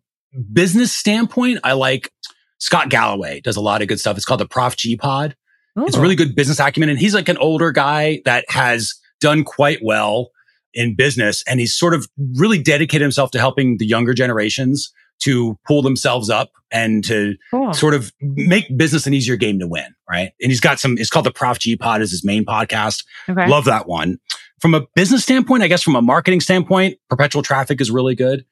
business 0.52 0.92
standpoint, 0.92 1.60
I 1.62 1.74
like 1.74 2.10
Scott 2.58 2.88
Galloway 2.88 3.40
does 3.42 3.56
a 3.56 3.60
lot 3.60 3.80
of 3.80 3.86
good 3.86 4.00
stuff. 4.00 4.16
It's 4.16 4.26
called 4.26 4.40
the 4.40 4.48
Prof 4.48 4.76
G 4.76 4.96
Pod. 4.96 5.36
Ooh. 5.78 5.86
It's 5.86 5.96
really 5.96 6.16
good 6.16 6.34
business 6.34 6.58
acumen. 6.58 6.88
And 6.88 6.98
he's 6.98 7.14
like 7.14 7.28
an 7.28 7.38
older 7.38 7.70
guy 7.70 8.22
that 8.24 8.44
has 8.48 8.94
done 9.20 9.44
quite 9.44 9.78
well 9.84 10.30
in 10.74 10.94
business. 10.96 11.42
And 11.46 11.60
he's 11.60 11.74
sort 11.74 11.94
of 11.94 12.08
really 12.36 12.62
dedicated 12.62 13.02
himself 13.02 13.30
to 13.32 13.38
helping 13.38 13.78
the 13.78 13.86
younger 13.86 14.14
generations 14.14 14.92
to 15.20 15.58
pull 15.66 15.82
themselves 15.82 16.28
up 16.30 16.50
and 16.72 17.04
to 17.04 17.36
cool. 17.50 17.72
sort 17.72 17.94
of 17.94 18.12
make 18.20 18.66
business 18.76 19.06
an 19.06 19.14
easier 19.14 19.36
game 19.36 19.58
to 19.60 19.68
win. 19.68 19.94
Right. 20.10 20.32
And 20.40 20.50
he's 20.50 20.60
got 20.60 20.80
some, 20.80 20.98
it's 20.98 21.10
called 21.10 21.26
the 21.26 21.30
Prof 21.30 21.58
G 21.58 21.76
Pod 21.76 22.02
is 22.02 22.10
his 22.10 22.24
main 22.24 22.44
podcast. 22.44 23.04
Okay. 23.28 23.46
Love 23.46 23.64
that 23.66 23.86
one. 23.86 24.18
From 24.60 24.74
a 24.74 24.86
business 24.94 25.22
standpoint, 25.22 25.62
I 25.62 25.68
guess 25.68 25.82
from 25.82 25.96
a 25.96 26.02
marketing 26.02 26.40
standpoint, 26.40 26.98
perpetual 27.08 27.42
traffic 27.42 27.80
is 27.80 27.90
really 27.90 28.14
good 28.14 28.44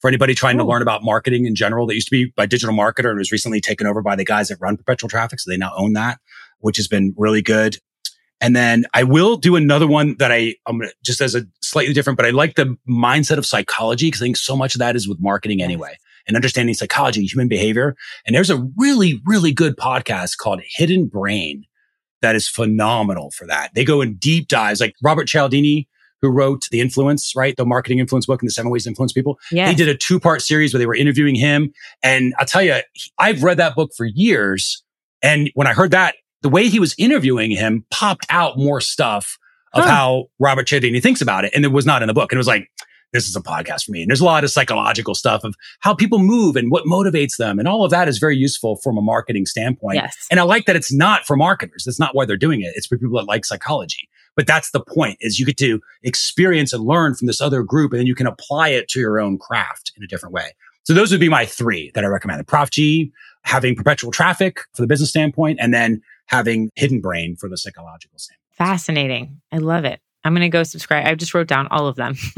for 0.00 0.08
anybody 0.08 0.34
trying 0.34 0.58
to 0.58 0.64
learn 0.64 0.82
about 0.82 1.02
marketing 1.02 1.46
in 1.46 1.54
general. 1.54 1.86
That 1.86 1.94
used 1.94 2.08
to 2.08 2.12
be 2.12 2.32
by 2.36 2.46
digital 2.46 2.74
marketer 2.74 3.10
and 3.10 3.18
was 3.18 3.32
recently 3.32 3.60
taken 3.60 3.86
over 3.86 4.00
by 4.02 4.16
the 4.16 4.24
guys 4.24 4.48
that 4.48 4.58
run 4.60 4.76
perpetual 4.76 5.08
traffic. 5.08 5.40
So 5.40 5.50
they 5.50 5.56
now 5.56 5.72
own 5.76 5.94
that. 5.94 6.18
which 6.60 6.76
has 6.76 6.88
been 6.88 7.14
really 7.16 7.42
good. 7.42 7.78
And 8.40 8.54
then 8.54 8.84
I 8.94 9.02
will 9.02 9.36
do 9.36 9.56
another 9.56 9.86
one 9.86 10.16
that 10.18 10.30
I, 10.30 10.54
I'm 10.66 10.78
gonna 10.78 10.90
just 11.04 11.20
as 11.20 11.34
a 11.34 11.42
slightly 11.70 11.94
different, 11.94 12.16
but 12.16 12.26
I 12.26 12.30
like 12.30 12.56
the 12.56 12.76
mindset 12.88 13.38
of 13.38 13.46
psychology 13.46 14.08
because 14.08 14.22
I 14.22 14.26
think 14.26 14.36
so 14.36 14.56
much 14.56 14.74
of 14.74 14.78
that 14.80 14.96
is 14.96 15.08
with 15.08 15.18
marketing 15.20 15.62
anyway 15.62 15.96
and 16.26 16.36
understanding 16.36 16.74
psychology, 16.74 17.24
human 17.24 17.48
behavior. 17.48 17.96
And 18.26 18.36
there's 18.36 18.50
a 18.50 18.68
really, 18.76 19.20
really 19.26 19.52
good 19.52 19.76
podcast 19.76 20.36
called 20.36 20.60
Hidden 20.76 21.06
Brain 21.06 21.64
that 22.20 22.36
is 22.36 22.48
phenomenal 22.48 23.30
for 23.30 23.46
that. 23.46 23.70
They 23.74 23.84
go 23.84 24.00
in 24.00 24.16
deep 24.16 24.48
dives 24.48 24.80
like 24.80 24.94
Robert 25.02 25.26
Cialdini, 25.26 25.88
who 26.20 26.30
wrote 26.30 26.66
The 26.70 26.80
Influence, 26.80 27.34
right? 27.36 27.56
The 27.56 27.64
marketing 27.64 28.00
influence 28.00 28.26
book 28.26 28.42
and 28.42 28.48
the 28.48 28.52
seven 28.52 28.70
ways 28.70 28.84
to 28.84 28.88
influence 28.90 29.12
people. 29.12 29.38
Yes. 29.52 29.68
They 29.68 29.74
did 29.74 29.88
a 29.88 29.96
two 29.96 30.18
part 30.18 30.42
series 30.42 30.74
where 30.74 30.78
they 30.78 30.86
were 30.86 30.96
interviewing 30.96 31.36
him. 31.36 31.72
And 32.02 32.34
I'll 32.38 32.46
tell 32.46 32.62
you, 32.62 32.80
I've 33.18 33.42
read 33.42 33.58
that 33.58 33.76
book 33.76 33.92
for 33.96 34.04
years. 34.04 34.82
And 35.22 35.50
when 35.54 35.66
I 35.66 35.72
heard 35.72 35.92
that, 35.92 36.16
the 36.42 36.48
way 36.48 36.68
he 36.68 36.80
was 36.80 36.94
interviewing 36.98 37.50
him 37.50 37.84
popped 37.90 38.26
out 38.30 38.58
more 38.58 38.80
stuff 38.80 39.38
of 39.74 39.84
Huh. 39.84 39.90
how 39.90 40.30
Robert 40.38 40.66
Cialdini 40.66 41.00
thinks 41.00 41.20
about 41.20 41.44
it. 41.44 41.52
And 41.54 41.64
it 41.64 41.68
was 41.68 41.86
not 41.86 42.02
in 42.02 42.08
the 42.08 42.14
book. 42.14 42.32
And 42.32 42.36
it 42.36 42.38
was 42.38 42.46
like, 42.46 42.70
this 43.12 43.26
is 43.26 43.34
a 43.36 43.40
podcast 43.40 43.84
for 43.84 43.92
me. 43.92 44.02
And 44.02 44.10
there's 44.10 44.20
a 44.20 44.24
lot 44.24 44.44
of 44.44 44.50
psychological 44.50 45.14
stuff 45.14 45.42
of 45.42 45.54
how 45.80 45.94
people 45.94 46.18
move 46.18 46.56
and 46.56 46.70
what 46.70 46.84
motivates 46.84 47.36
them. 47.38 47.58
And 47.58 47.66
all 47.66 47.84
of 47.84 47.90
that 47.90 48.06
is 48.06 48.18
very 48.18 48.36
useful 48.36 48.76
from 48.76 48.98
a 48.98 49.02
marketing 49.02 49.46
standpoint. 49.46 49.96
Yes. 49.96 50.14
And 50.30 50.38
I 50.38 50.42
like 50.42 50.66
that 50.66 50.76
it's 50.76 50.92
not 50.92 51.26
for 51.26 51.36
marketers. 51.36 51.84
That's 51.84 51.98
not 51.98 52.14
why 52.14 52.26
they're 52.26 52.36
doing 52.36 52.60
it. 52.60 52.72
It's 52.76 52.86
for 52.86 52.98
people 52.98 53.18
that 53.18 53.26
like 53.26 53.46
psychology. 53.46 54.08
But 54.36 54.46
that's 54.46 54.70
the 54.70 54.80
point 54.80 55.16
is 55.20 55.40
you 55.40 55.46
get 55.46 55.56
to 55.56 55.80
experience 56.02 56.72
and 56.72 56.84
learn 56.84 57.14
from 57.14 57.26
this 57.26 57.40
other 57.40 57.62
group 57.62 57.92
and 57.92 58.00
then 58.00 58.06
you 58.06 58.14
can 58.14 58.26
apply 58.26 58.68
it 58.68 58.88
to 58.90 59.00
your 59.00 59.18
own 59.18 59.38
craft 59.38 59.90
in 59.96 60.04
a 60.04 60.06
different 60.06 60.34
way. 60.34 60.52
So 60.84 60.94
those 60.94 61.10
would 61.10 61.20
be 61.20 61.28
my 61.28 61.44
three 61.44 61.90
that 61.94 62.04
I 62.04 62.06
recommend. 62.06 62.46
Prof 62.46 62.70
G, 62.70 63.10
having 63.42 63.74
perpetual 63.74 64.10
traffic 64.10 64.60
for 64.74 64.82
the 64.82 64.86
business 64.86 65.10
standpoint, 65.10 65.58
and 65.60 65.74
then 65.74 66.00
having 66.26 66.70
hidden 66.76 67.00
brain 67.00 67.36
for 67.36 67.48
the 67.48 67.56
psychological 67.58 68.18
standpoint. 68.18 68.37
Fascinating. 68.58 69.40
I 69.52 69.58
love 69.58 69.84
it. 69.84 70.00
I'm 70.24 70.32
going 70.34 70.42
to 70.42 70.48
go 70.48 70.64
subscribe. 70.64 71.06
I 71.06 71.14
just 71.14 71.32
wrote 71.32 71.46
down 71.46 71.68
all 71.68 71.86
of 71.86 71.96
them. 71.96 72.16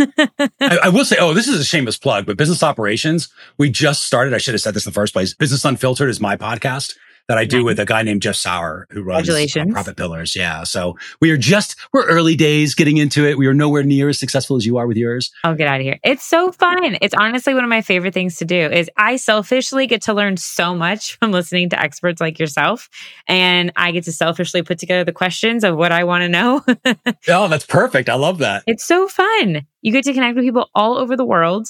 I, 0.60 0.78
I 0.84 0.88
will 0.90 1.04
say, 1.04 1.16
oh, 1.18 1.32
this 1.32 1.48
is 1.48 1.58
a 1.58 1.64
shameless 1.64 1.98
plug, 1.98 2.26
but 2.26 2.36
business 2.36 2.62
operations, 2.62 3.30
we 3.58 3.70
just 3.70 4.04
started. 4.04 4.34
I 4.34 4.38
should 4.38 4.54
have 4.54 4.60
said 4.60 4.74
this 4.74 4.84
in 4.84 4.90
the 4.90 4.94
first 4.94 5.14
place. 5.14 5.34
Business 5.34 5.64
Unfiltered 5.64 6.10
is 6.10 6.20
my 6.20 6.36
podcast 6.36 6.94
that 7.30 7.38
I 7.38 7.44
do 7.44 7.58
Nice. 7.58 7.64
with 7.64 7.78
a 7.78 7.84
guy 7.84 8.02
named 8.02 8.22
Jeff 8.22 8.34
Sauer 8.34 8.88
who 8.90 9.04
runs 9.04 9.30
uh, 9.30 9.64
Profit 9.70 9.96
Pillars. 9.96 10.34
Yeah. 10.34 10.64
So 10.64 10.98
we 11.20 11.30
are 11.30 11.36
just, 11.36 11.76
we're 11.92 12.04
early 12.06 12.34
days 12.34 12.74
getting 12.74 12.96
into 12.96 13.24
it. 13.24 13.38
We 13.38 13.46
are 13.46 13.54
nowhere 13.54 13.84
near 13.84 14.08
as 14.08 14.18
successful 14.18 14.56
as 14.56 14.66
you 14.66 14.78
are 14.78 14.88
with 14.88 14.96
yours. 14.96 15.30
I'll 15.44 15.54
get 15.54 15.68
out 15.68 15.76
of 15.78 15.84
here. 15.84 16.00
It's 16.02 16.24
so 16.26 16.50
fun. 16.50 16.98
It's 17.00 17.14
honestly 17.16 17.54
one 17.54 17.62
of 17.62 17.70
my 17.70 17.82
favorite 17.82 18.14
things 18.14 18.36
to 18.38 18.44
do 18.44 18.56
is 18.56 18.90
I 18.96 19.14
selfishly 19.14 19.86
get 19.86 20.02
to 20.02 20.12
learn 20.12 20.38
so 20.38 20.74
much 20.74 21.16
from 21.20 21.30
listening 21.30 21.68
to 21.68 21.80
experts 21.80 22.20
like 22.20 22.40
yourself. 22.40 22.88
And 23.28 23.70
I 23.76 23.92
get 23.92 24.02
to 24.06 24.12
selfishly 24.12 24.62
put 24.62 24.80
together 24.80 25.04
the 25.04 25.12
questions 25.12 25.62
of 25.62 25.76
what 25.76 25.92
I 25.92 26.02
want 26.02 26.22
to 26.22 26.28
know. 26.28 26.64
Oh, 27.28 27.46
that's 27.46 27.64
perfect. 27.66 28.08
I 28.08 28.14
love 28.16 28.38
that. 28.38 28.64
it's 28.66 28.84
so 28.84 29.06
fun. 29.06 29.64
You 29.82 29.92
get 29.92 30.02
to 30.04 30.12
connect 30.12 30.34
with 30.34 30.44
people 30.44 30.68
all 30.74 30.96
over 30.98 31.16
the 31.16 31.24
world. 31.24 31.68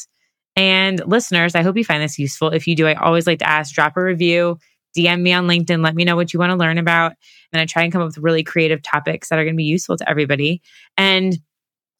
And 0.56 1.00
listeners, 1.06 1.54
I 1.54 1.62
hope 1.62 1.76
you 1.76 1.84
find 1.84 2.02
this 2.02 2.18
useful. 2.18 2.48
If 2.48 2.66
you 2.66 2.74
do, 2.74 2.86
I 2.86 2.94
always 2.94 3.26
like 3.26 3.38
to 3.40 3.48
ask, 3.48 3.74
drop 3.74 3.96
a 3.96 4.02
review, 4.02 4.58
DM 4.97 5.20
me 5.20 5.32
on 5.32 5.47
LinkedIn, 5.47 5.82
let 5.82 5.95
me 5.95 6.05
know 6.05 6.16
what 6.16 6.32
you 6.32 6.38
want 6.38 6.51
to 6.51 6.57
learn 6.57 6.78
about. 6.78 7.12
And 7.53 7.61
I 7.61 7.66
try 7.66 7.82
and 7.82 7.93
come 7.93 8.03
up 8.03 8.09
with 8.09 8.18
really 8.18 8.43
creative 8.43 8.82
topics 8.82 9.28
that 9.28 9.38
are 9.38 9.45
going 9.45 9.55
to 9.55 9.59
be 9.59 9.64
useful 9.64 9.97
to 9.97 10.09
everybody. 10.09 10.62
And 10.97 11.38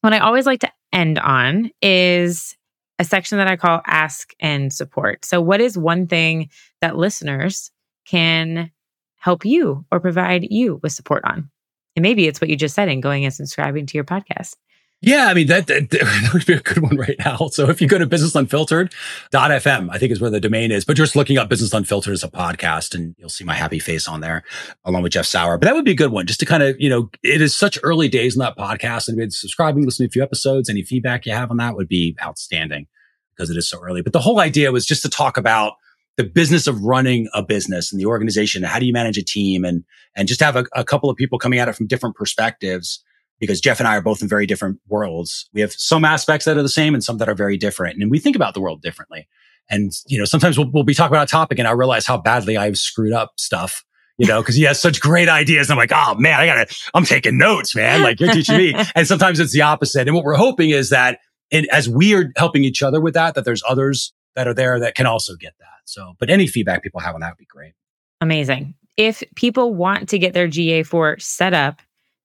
what 0.01 0.13
I 0.13 0.19
always 0.19 0.47
like 0.47 0.61
to 0.61 0.73
end 0.93 1.19
on 1.19 1.71
is 1.83 2.57
a 2.99 3.05
section 3.05 3.39
that 3.39 3.49
I 3.49 3.57
call 3.57 3.81
ask 3.87 4.33
and 4.41 4.73
support. 4.73 5.25
So, 5.25 5.41
what 5.41 5.61
is 5.61 5.79
one 5.79 6.07
thing 6.07 6.51
that 6.81 6.97
listeners 6.97 7.71
can 8.07 8.71
help 9.17 9.45
you 9.45 9.85
or 9.91 10.01
provide 10.01 10.47
you 10.51 10.81
with 10.83 10.93
support 10.93 11.25
on? 11.25 11.51
And 11.97 12.03
maybe 12.03 12.27
it's 12.27 12.41
what 12.41 12.51
you 12.51 12.57
just 12.57 12.75
said 12.75 12.89
in 12.89 13.01
going 13.01 13.25
and 13.25 13.35
subscribing 13.35 13.87
to 13.87 13.97
your 13.97 14.05
podcast. 14.05 14.55
Yeah, 15.03 15.29
I 15.29 15.35
mean 15.35 15.47
that, 15.47 15.67
that 15.69 15.91
that 15.91 16.31
would 16.35 16.45
be 16.45 16.53
a 16.53 16.61
good 16.61 16.83
one 16.83 16.97
right 16.97 17.17
now. 17.19 17.49
So 17.53 17.71
if 17.71 17.81
you 17.81 17.89
go 17.89 17.97
to 17.97 18.07
businessunfiltered.fm, 18.07 19.89
I 19.91 19.99
think 19.99 20.13
is 20.13 20.21
where 20.21 20.31
the 20.31 20.41
domain 20.41 20.71
is, 20.71 20.85
but 20.85 20.97
just 20.97 21.17
looking 21.17 21.39
up 21.39 21.49
Business 21.49 21.73
Unfiltered 21.73 22.13
as 22.13 22.23
a 22.23 22.29
podcast 22.29 22.95
and 22.95 23.15
you'll 23.19 23.31
see 23.31 23.45
my 23.45 23.55
happy 23.55 23.79
face 23.79 24.07
on 24.07 24.21
there 24.21 24.43
along 24.85 25.03
with 25.03 25.13
Jeff 25.13 25.25
Sauer. 25.25 25.57
But 25.57 25.67
that 25.67 25.75
would 25.75 25.87
be 25.87 25.93
a 25.93 25.97
good 25.97 26.13
one 26.13 26.27
just 26.27 26.41
to 26.41 26.47
kind 26.47 26.63
of, 26.63 26.79
you 26.79 26.91
know, 26.91 27.09
it 27.23 27.41
is 27.41 27.57
such 27.57 27.79
early 27.83 28.09
days 28.09 28.35
in 28.35 28.41
that 28.41 28.59
podcast 28.59 29.09
and 29.09 29.17
maybe 29.17 29.31
subscribing, 29.31 29.87
listening 29.87 30.09
to 30.09 30.11
a 30.11 30.13
few 30.13 30.23
episodes, 30.23 30.69
any 30.69 30.83
feedback 30.83 31.25
you 31.25 31.33
have 31.33 31.51
on 31.51 31.57
that 31.57 31.77
would 31.77 31.89
be 31.89 32.15
outstanding 32.23 32.87
because 33.35 33.49
it 33.49 33.57
is 33.57 33.69
so 33.69 33.81
early. 33.81 34.03
But 34.03 34.13
the 34.13 34.21
whole 34.21 34.39
idea 34.39 34.71
was 34.71 34.85
just 34.85 35.03
to 35.03 35.09
talk 35.09 35.39
about 35.39 35.75
the 36.19 36.25
business 36.25 36.67
of 36.67 36.83
running 36.83 37.27
a 37.33 37.43
business 37.43 37.91
and 37.91 37.99
the 37.99 38.05
organization. 38.05 38.63
How 38.65 38.79
do 38.79 38.85
you 38.85 38.93
manage 38.93 39.17
a 39.17 39.25
team 39.25 39.65
and, 39.65 39.83
and 40.15 40.29
just 40.29 40.41
have 40.41 40.57
a, 40.57 40.67
a 40.75 40.85
couple 40.85 41.09
of 41.09 41.17
people 41.17 41.39
coming 41.39 41.59
at 41.59 41.69
it 41.69 41.75
from 41.75 41.87
different 41.87 42.17
perspectives 42.17 43.03
because 43.41 43.61
Jeff 43.61 43.81
and 43.81 43.89
I 43.89 43.97
are 43.97 44.03
both 44.03 44.23
in 44.23 44.29
very 44.29 44.47
different 44.47 44.79
worlds. 44.87 45.49
We 45.53 45.63
have 45.63 45.73
some 45.73 46.05
aspects 46.05 46.45
that 46.45 46.57
are 46.57 46.63
the 46.63 46.69
same 46.69 46.95
and 46.95 47.03
some 47.03 47.19
that 47.19 47.29
are 47.29 47.35
very 47.35 47.57
different. 47.57 48.01
And 48.01 48.11
we 48.11 48.19
think 48.19 48.37
about 48.37 48.55
the 48.55 48.61
world 48.61 48.83
differently. 48.83 49.27
And, 49.71 49.93
you 50.07 50.19
know, 50.19 50.25
sometimes 50.25 50.59
we'll, 50.59 50.71
we'll 50.71 50.85
be 50.85 50.95
talking 50.95 51.15
about 51.15 51.29
a 51.29 51.31
topic 51.31 51.59
and 51.59 51.67
I 51.67 51.73
realize 51.73 52.07
how 52.07 52.19
badly 52.19 52.57
I've 52.57 52.77
screwed 52.77 53.13
up 53.13 53.33
stuff, 53.39 53.85
you 54.19 54.27
know, 54.27 54.43
because 54.43 54.57
he 54.57 54.65
has 54.65 54.81
such 54.81 55.01
great 55.01 55.29
ideas. 55.29 55.71
I'm 55.71 55.79
like, 55.79 55.93
oh 55.95 56.15
man, 56.17 56.39
I 56.39 56.47
gotta, 56.47 56.75
I'm 56.93 57.05
taking 57.05 57.39
notes, 57.39 57.75
man. 57.75 58.03
Like 58.03 58.21
you're 58.21 58.33
teaching 58.33 58.57
me. 58.57 58.75
And 58.95 59.07
sometimes 59.07 59.41
it's 59.41 59.53
the 59.53 59.63
opposite. 59.63 60.07
And 60.07 60.15
what 60.15 60.25
we're 60.25 60.35
hoping 60.35 60.71
is 60.71 60.91
that 60.91 61.19
it, 61.51 61.67
as 61.73 61.89
we 61.89 62.15
are 62.15 62.33
helping 62.37 62.65
each 62.65 62.83
other 62.83 63.01
with 63.01 63.15
that, 63.15 63.35
that 63.35 63.45
there's 63.45 63.63
others 63.67 64.13
that 64.35 64.47
are 64.47 64.55
there 64.55 64.79
that 64.81 64.95
can 64.95 65.07
also 65.07 65.35
get 65.37 65.55
that. 65.59 65.67
So, 65.87 66.15
but 66.19 66.31
any 66.31 66.47
feedback 66.47 66.83
people 66.83 67.01
have 67.01 67.15
on 67.15 67.21
that 67.23 67.31
would 67.31 67.39
be 67.39 67.47
great. 67.47 67.73
Amazing. 68.21 68.75
If 68.97 69.23
people 69.35 69.75
want 69.75 70.11
to 70.11 70.19
get 70.19 70.35
their 70.35 70.47
GA4 70.47 71.23
set 71.23 71.55
up 71.55 71.81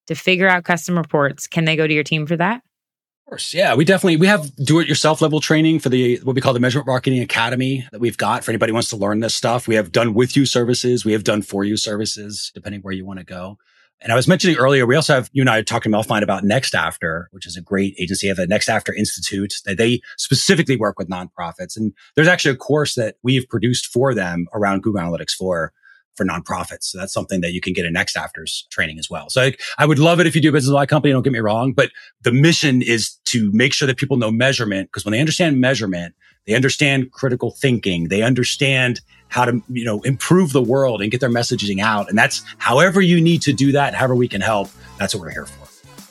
to 0.07 0.15
figure 0.15 0.47
out 0.47 0.63
custom 0.63 0.97
reports, 0.97 1.47
can 1.47 1.65
they 1.65 1.75
go 1.75 1.87
to 1.87 1.93
your 1.93 2.03
team 2.03 2.25
for 2.25 2.37
that? 2.37 2.57
Of 2.57 3.29
course. 3.29 3.53
Yeah. 3.55 3.73
We 3.73 3.85
definitely, 3.85 4.17
we 4.17 4.27
have 4.27 4.55
do 4.57 4.79
it 4.79 4.87
yourself 4.87 5.19
level 5.19 5.39
training 5.39 5.79
for 5.79 5.89
the, 5.89 6.17
what 6.23 6.35
we 6.35 6.41
call 6.41 6.53
the 6.53 6.59
measurement 6.59 6.85
marketing 6.85 7.21
academy 7.21 7.87
that 7.91 7.99
we've 7.99 8.17
got 8.17 8.43
for 8.43 8.51
anybody 8.51 8.69
who 8.69 8.75
wants 8.75 8.89
to 8.89 8.97
learn 8.97 9.19
this 9.19 9.33
stuff. 9.33 9.67
We 9.67 9.73
have 9.75 9.91
done 9.91 10.13
with 10.13 10.37
you 10.37 10.45
services. 10.45 11.05
We 11.05 11.13
have 11.13 11.23
done 11.23 11.41
for 11.41 11.63
you 11.63 11.75
services, 11.75 12.51
depending 12.53 12.81
where 12.81 12.93
you 12.93 13.03
want 13.03 13.17
to 13.19 13.25
go. 13.25 13.57
And 14.01 14.11
I 14.11 14.15
was 14.15 14.27
mentioning 14.27 14.57
earlier, 14.57 14.85
we 14.85 14.95
also 14.95 15.15
have, 15.15 15.29
you 15.31 15.41
and 15.41 15.49
I 15.49 15.61
talking 15.63 15.91
offline 15.93 16.21
about 16.21 16.43
Next 16.43 16.75
After, 16.75 17.29
which 17.31 17.47
is 17.47 17.57
a 17.57 17.61
great 17.61 17.95
agency. 17.97 18.27
Have 18.27 18.37
the 18.37 18.45
Next 18.45 18.69
After 18.69 18.93
Institute 18.93 19.53
that 19.65 19.77
they 19.77 20.01
specifically 20.17 20.75
work 20.75 20.99
with 20.99 21.09
nonprofits. 21.09 21.75
And 21.75 21.93
there's 22.15 22.27
actually 22.27 22.51
a 22.51 22.57
course 22.57 22.93
that 22.95 23.15
we've 23.23 23.47
produced 23.47 23.87
for 23.87 24.13
them 24.13 24.47
around 24.53 24.83
Google 24.83 25.01
Analytics 25.01 25.31
for 25.31 25.71
for 26.15 26.25
nonprofits. 26.25 26.83
So 26.83 26.97
that's 26.97 27.13
something 27.13 27.41
that 27.41 27.53
you 27.53 27.61
can 27.61 27.73
get 27.73 27.85
a 27.85 27.91
next 27.91 28.15
afters 28.15 28.67
training 28.69 28.99
as 28.99 29.09
well. 29.09 29.29
So 29.29 29.41
I, 29.41 29.55
I 29.77 29.85
would 29.85 29.99
love 29.99 30.19
it 30.19 30.27
if 30.27 30.35
you 30.35 30.41
do 30.41 30.51
business 30.51 30.69
with 30.69 30.75
my 30.75 30.85
company. 30.85 31.11
Don't 31.11 31.23
get 31.23 31.33
me 31.33 31.39
wrong, 31.39 31.73
but 31.73 31.91
the 32.21 32.31
mission 32.31 32.81
is 32.81 33.15
to 33.25 33.51
make 33.51 33.73
sure 33.73 33.87
that 33.87 33.97
people 33.97 34.17
know 34.17 34.31
measurement 34.31 34.89
because 34.89 35.05
when 35.05 35.11
they 35.11 35.19
understand 35.19 35.59
measurement, 35.59 36.15
they 36.45 36.53
understand 36.53 37.11
critical 37.11 37.51
thinking. 37.51 38.09
They 38.09 38.21
understand 38.21 39.01
how 39.29 39.45
to, 39.45 39.61
you 39.69 39.83
know, 39.83 40.01
improve 40.01 40.53
the 40.53 40.61
world 40.61 41.01
and 41.01 41.11
get 41.11 41.19
their 41.19 41.29
messaging 41.29 41.81
out. 41.81 42.07
And 42.09 42.17
that's 42.17 42.43
however 42.57 43.01
you 43.01 43.19
need 43.19 43.41
to 43.43 43.53
do 43.53 43.71
that, 43.71 43.95
however 43.95 44.15
we 44.15 44.27
can 44.27 44.41
help. 44.41 44.69
That's 44.99 45.13
what 45.15 45.21
we're 45.21 45.31
here 45.31 45.47
for. 45.47 45.67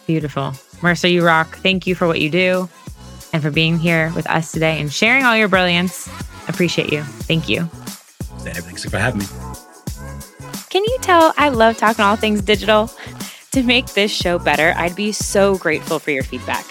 Beautiful. 0.07 0.53
Mercer, 0.83 1.09
you 1.09 1.25
rock. 1.25 1.57
Thank 1.57 1.87
you 1.87 1.95
for 1.95 2.07
what 2.07 2.21
you 2.21 2.29
do 2.29 2.69
and 3.33 3.43
for 3.43 3.51
being 3.51 3.79
here 3.79 4.13
with 4.15 4.29
us 4.29 4.53
today 4.53 4.81
and 4.81 4.93
sharing 4.93 5.25
all 5.25 5.37
your 5.37 5.49
brilliance. 5.49 6.09
Appreciate 6.49 6.93
you. 6.93 7.03
Thank 7.03 7.49
you. 7.49 7.65
Thanks 8.45 8.85
for 8.85 8.99
having 8.99 9.21
me. 9.21 9.27
Can 10.75 10.83
you 10.83 10.99
tell 11.03 11.33
I 11.37 11.51
love 11.51 11.77
talking 11.77 12.05
all 12.05 12.17
things 12.17 12.43
digital? 12.43 12.91
To 13.53 13.63
make 13.63 13.87
this 13.95 14.11
show 14.11 14.41
better, 14.41 14.75
I'd 14.77 14.97
be 14.97 15.13
so 15.13 15.57
grateful 15.57 16.01
for 16.01 16.11
your 16.11 16.25
feedback. 16.25 16.67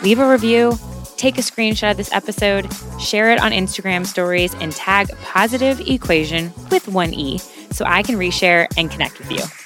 Leave 0.00 0.20
a 0.20 0.30
review, 0.30 0.78
take 1.16 1.38
a 1.38 1.40
screenshot 1.40 1.90
of 1.90 1.96
this 1.96 2.12
episode, 2.12 2.72
share 3.00 3.32
it 3.32 3.40
on 3.40 3.50
Instagram 3.50 4.06
stories, 4.06 4.54
and 4.60 4.70
tag 4.70 5.08
positive 5.24 5.80
equation 5.80 6.52
with 6.70 6.86
one 6.86 7.12
E 7.12 7.38
so 7.72 7.84
I 7.84 8.04
can 8.04 8.14
reshare 8.14 8.68
and 8.76 8.92
connect 8.92 9.18
with 9.18 9.32
you. 9.32 9.57